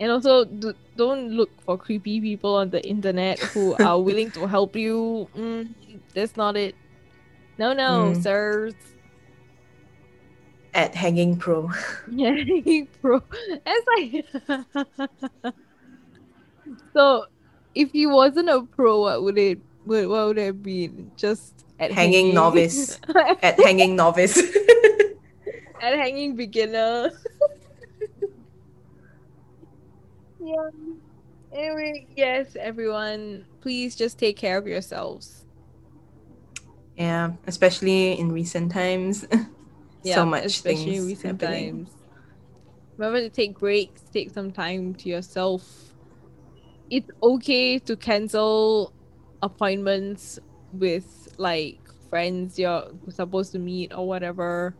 And 0.00 0.10
also, 0.10 0.44
d- 0.44 0.74
don't 0.96 1.30
look 1.30 1.60
for 1.62 1.78
creepy 1.78 2.20
people 2.20 2.56
on 2.56 2.70
the 2.70 2.84
internet 2.86 3.42
who 3.52 3.74
are 3.74 4.00
willing 4.02 4.30
to 4.32 4.46
help 4.46 4.76
you. 4.76 5.28
Mm, 5.34 5.74
that's 6.14 6.36
not 6.36 6.56
it. 6.56 6.74
No, 7.58 7.72
no, 7.72 8.12
Mm. 8.14 8.22
sirs. 8.22 8.74
At 10.74 10.94
Hanging 10.94 11.36
Pro. 11.36 11.70
Yeah, 12.10 12.34
bro. 13.00 13.22
It's 13.66 13.86
like. 14.48 14.74
so, 16.92 17.26
if 17.74 17.90
he 17.92 18.06
wasn't 18.06 18.48
a 18.48 18.62
pro, 18.62 19.00
what 19.00 19.22
would 19.22 19.38
it? 19.38 19.58
What, 19.84 20.08
what 20.08 20.26
would 20.28 20.38
it 20.38 20.46
have 20.46 20.62
been? 20.62 21.10
Just 21.16 21.64
at 21.78 21.92
Hanging 21.92 22.34
novice. 22.34 22.98
At 23.42 23.58
Hanging 23.60 23.94
Novice. 23.96 24.38
at 25.80 25.94
hanging 25.94 26.34
beginner. 26.36 27.10
yeah. 30.42 30.70
Anyway, 31.52 32.06
yes, 32.16 32.56
everyone, 32.58 33.44
please 33.60 33.94
just 33.94 34.18
take 34.18 34.36
care 34.36 34.58
of 34.58 34.66
yourselves. 34.66 35.43
Yeah, 36.96 37.32
especially 37.46 38.18
in 38.18 38.32
recent 38.32 38.72
times. 38.72 39.26
Yeah, 40.04 40.16
so 40.16 40.26
much 40.26 40.44
especially 40.44 40.84
things 40.84 40.98
in 40.98 41.06
recent 41.06 41.40
happening. 41.40 41.86
times. 41.86 41.90
Remember 42.98 43.20
to 43.20 43.30
take 43.30 43.58
breaks, 43.58 44.02
take 44.12 44.30
some 44.30 44.52
time 44.52 44.94
to 44.96 45.08
yourself. 45.08 45.94
It's 46.90 47.10
okay 47.22 47.78
to 47.78 47.96
cancel 47.96 48.92
appointments 49.42 50.38
with 50.74 51.34
like 51.38 51.78
friends 52.10 52.58
you're 52.58 52.84
supposed 53.08 53.52
to 53.52 53.58
meet 53.58 53.94
or 53.94 54.06
whatever, 54.06 54.74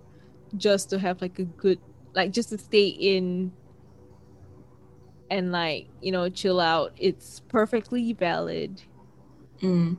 just 0.59 0.91
to 0.91 0.99
have 0.99 1.23
like 1.23 1.39
a 1.39 1.45
good, 1.45 1.81
like 2.15 2.31
just 2.31 2.51
to 2.51 2.59
stay 2.59 2.89
in 2.89 3.51
and 5.31 5.53
like 5.53 5.87
you 6.01 6.13
know 6.13 6.29
chill 6.29 6.61
out. 6.61 6.93
It's 6.99 7.41
perfectly 7.49 8.13
valid. 8.13 8.83
Mm. 9.63 9.97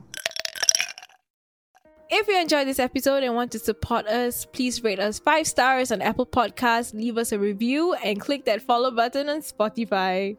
If 2.08 2.28
you 2.28 2.40
enjoyed 2.40 2.68
this 2.68 2.78
episode 2.78 3.24
and 3.24 3.34
want 3.34 3.50
to 3.52 3.58
support 3.58 4.06
us, 4.06 4.44
please 4.44 4.84
rate 4.84 5.00
us 5.00 5.18
five 5.18 5.44
stars 5.44 5.90
on 5.90 6.00
Apple 6.00 6.24
Podcasts, 6.24 6.94
leave 6.94 7.18
us 7.18 7.32
a 7.32 7.38
review, 7.38 7.94
and 7.94 8.20
click 8.20 8.44
that 8.44 8.62
follow 8.62 8.92
button 8.92 9.28
on 9.28 9.40
Spotify. 9.40 10.36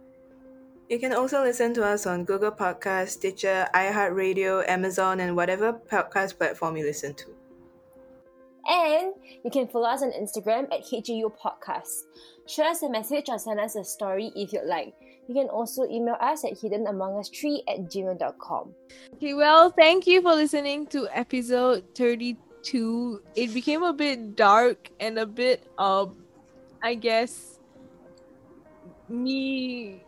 You 0.89 0.97
can 0.97 1.13
also 1.13 1.43
listen 1.43 1.73
to 1.73 1.83
us 1.83 2.07
on 2.07 2.23
Google 2.23 2.51
Podcasts, 2.51 3.09
Stitcher, 3.09 3.67
iHeartRadio, 3.75 4.63
Amazon, 4.69 5.19
and 5.19 5.35
whatever 5.35 5.73
podcast 5.73 6.37
platform 6.37 6.77
you 6.77 6.85
listen 6.85 7.13
to. 7.15 7.35
And 8.69 9.13
you 9.43 9.51
can 9.51 9.67
follow 9.67 9.89
us 9.89 10.01
on 10.01 10.11
Instagram 10.11 10.71
at 10.73 10.85
HGU 10.85 11.33
Podcast. 11.37 12.03
Shoot 12.47 12.65
us 12.65 12.81
a 12.81 12.89
message 12.89 13.27
or 13.27 13.39
send 13.39 13.59
us 13.59 13.75
a 13.75 13.83
story 13.83 14.31
if 14.37 14.53
you'd 14.53 14.63
like. 14.63 14.93
You 15.27 15.35
can 15.35 15.49
also 15.49 15.83
email 15.89 16.15
us 16.21 16.45
at 16.45 16.53
hiddenamongus3 16.53 17.63
at 17.67 17.91
gmail.com. 17.91 18.73
Okay, 19.15 19.33
well, 19.33 19.69
thank 19.69 20.07
you 20.07 20.21
for 20.21 20.33
listening 20.33 20.87
to 20.87 21.07
episode 21.11 21.83
32. 21.95 23.21
It 23.35 23.53
became 23.53 23.83
a 23.83 23.91
bit 23.91 24.37
dark 24.37 24.89
and 25.01 25.19
a 25.19 25.25
bit, 25.25 25.67
um, 25.77 26.15
I 26.81 26.95
guess, 26.95 27.59
me 29.09 30.01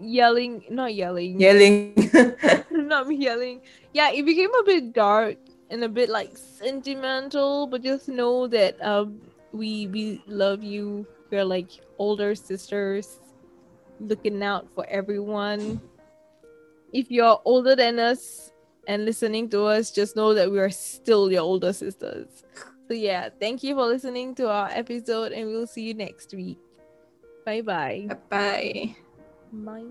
yelling, 0.00 0.64
not 0.70 0.94
yelling, 0.94 1.38
Yelling. 1.38 1.92
not 2.70 3.06
me 3.06 3.16
yelling. 3.16 3.60
Yeah, 3.92 4.10
it 4.12 4.24
became 4.24 4.54
a 4.54 4.64
bit 4.64 4.94
dark 4.94 5.36
and 5.68 5.84
a 5.84 5.88
bit 5.90 6.08
like 6.08 6.38
sentimental, 6.38 7.66
but 7.66 7.82
just 7.82 8.08
know 8.08 8.46
that 8.48 8.80
um 8.80 9.20
we 9.52 9.88
we 9.88 10.22
love 10.26 10.62
you. 10.62 11.06
We're 11.30 11.44
like 11.44 11.68
older 11.98 12.34
sisters 12.34 13.20
looking 14.00 14.42
out 14.42 14.66
for 14.74 14.86
everyone. 14.88 15.80
If 16.92 17.10
you're 17.10 17.40
older 17.44 17.76
than 17.76 17.98
us 18.00 18.52
and 18.88 19.04
listening 19.04 19.48
to 19.50 19.64
us, 19.64 19.92
just 19.92 20.16
know 20.16 20.34
that 20.34 20.50
we 20.50 20.58
are 20.58 20.70
still 20.70 21.30
your 21.30 21.42
older 21.42 21.72
sisters. 21.72 22.44
So 22.88 22.94
yeah, 22.94 23.28
thank 23.38 23.62
you 23.62 23.76
for 23.76 23.86
listening 23.86 24.34
to 24.36 24.48
our 24.50 24.68
episode 24.72 25.30
and 25.32 25.46
we'll 25.48 25.68
see 25.68 25.82
you 25.82 25.94
next 25.94 26.34
week. 26.34 26.58
Bye 27.46 27.60
bye. 27.60 28.08
Bye. 28.28 28.96
Bye. 29.52 29.86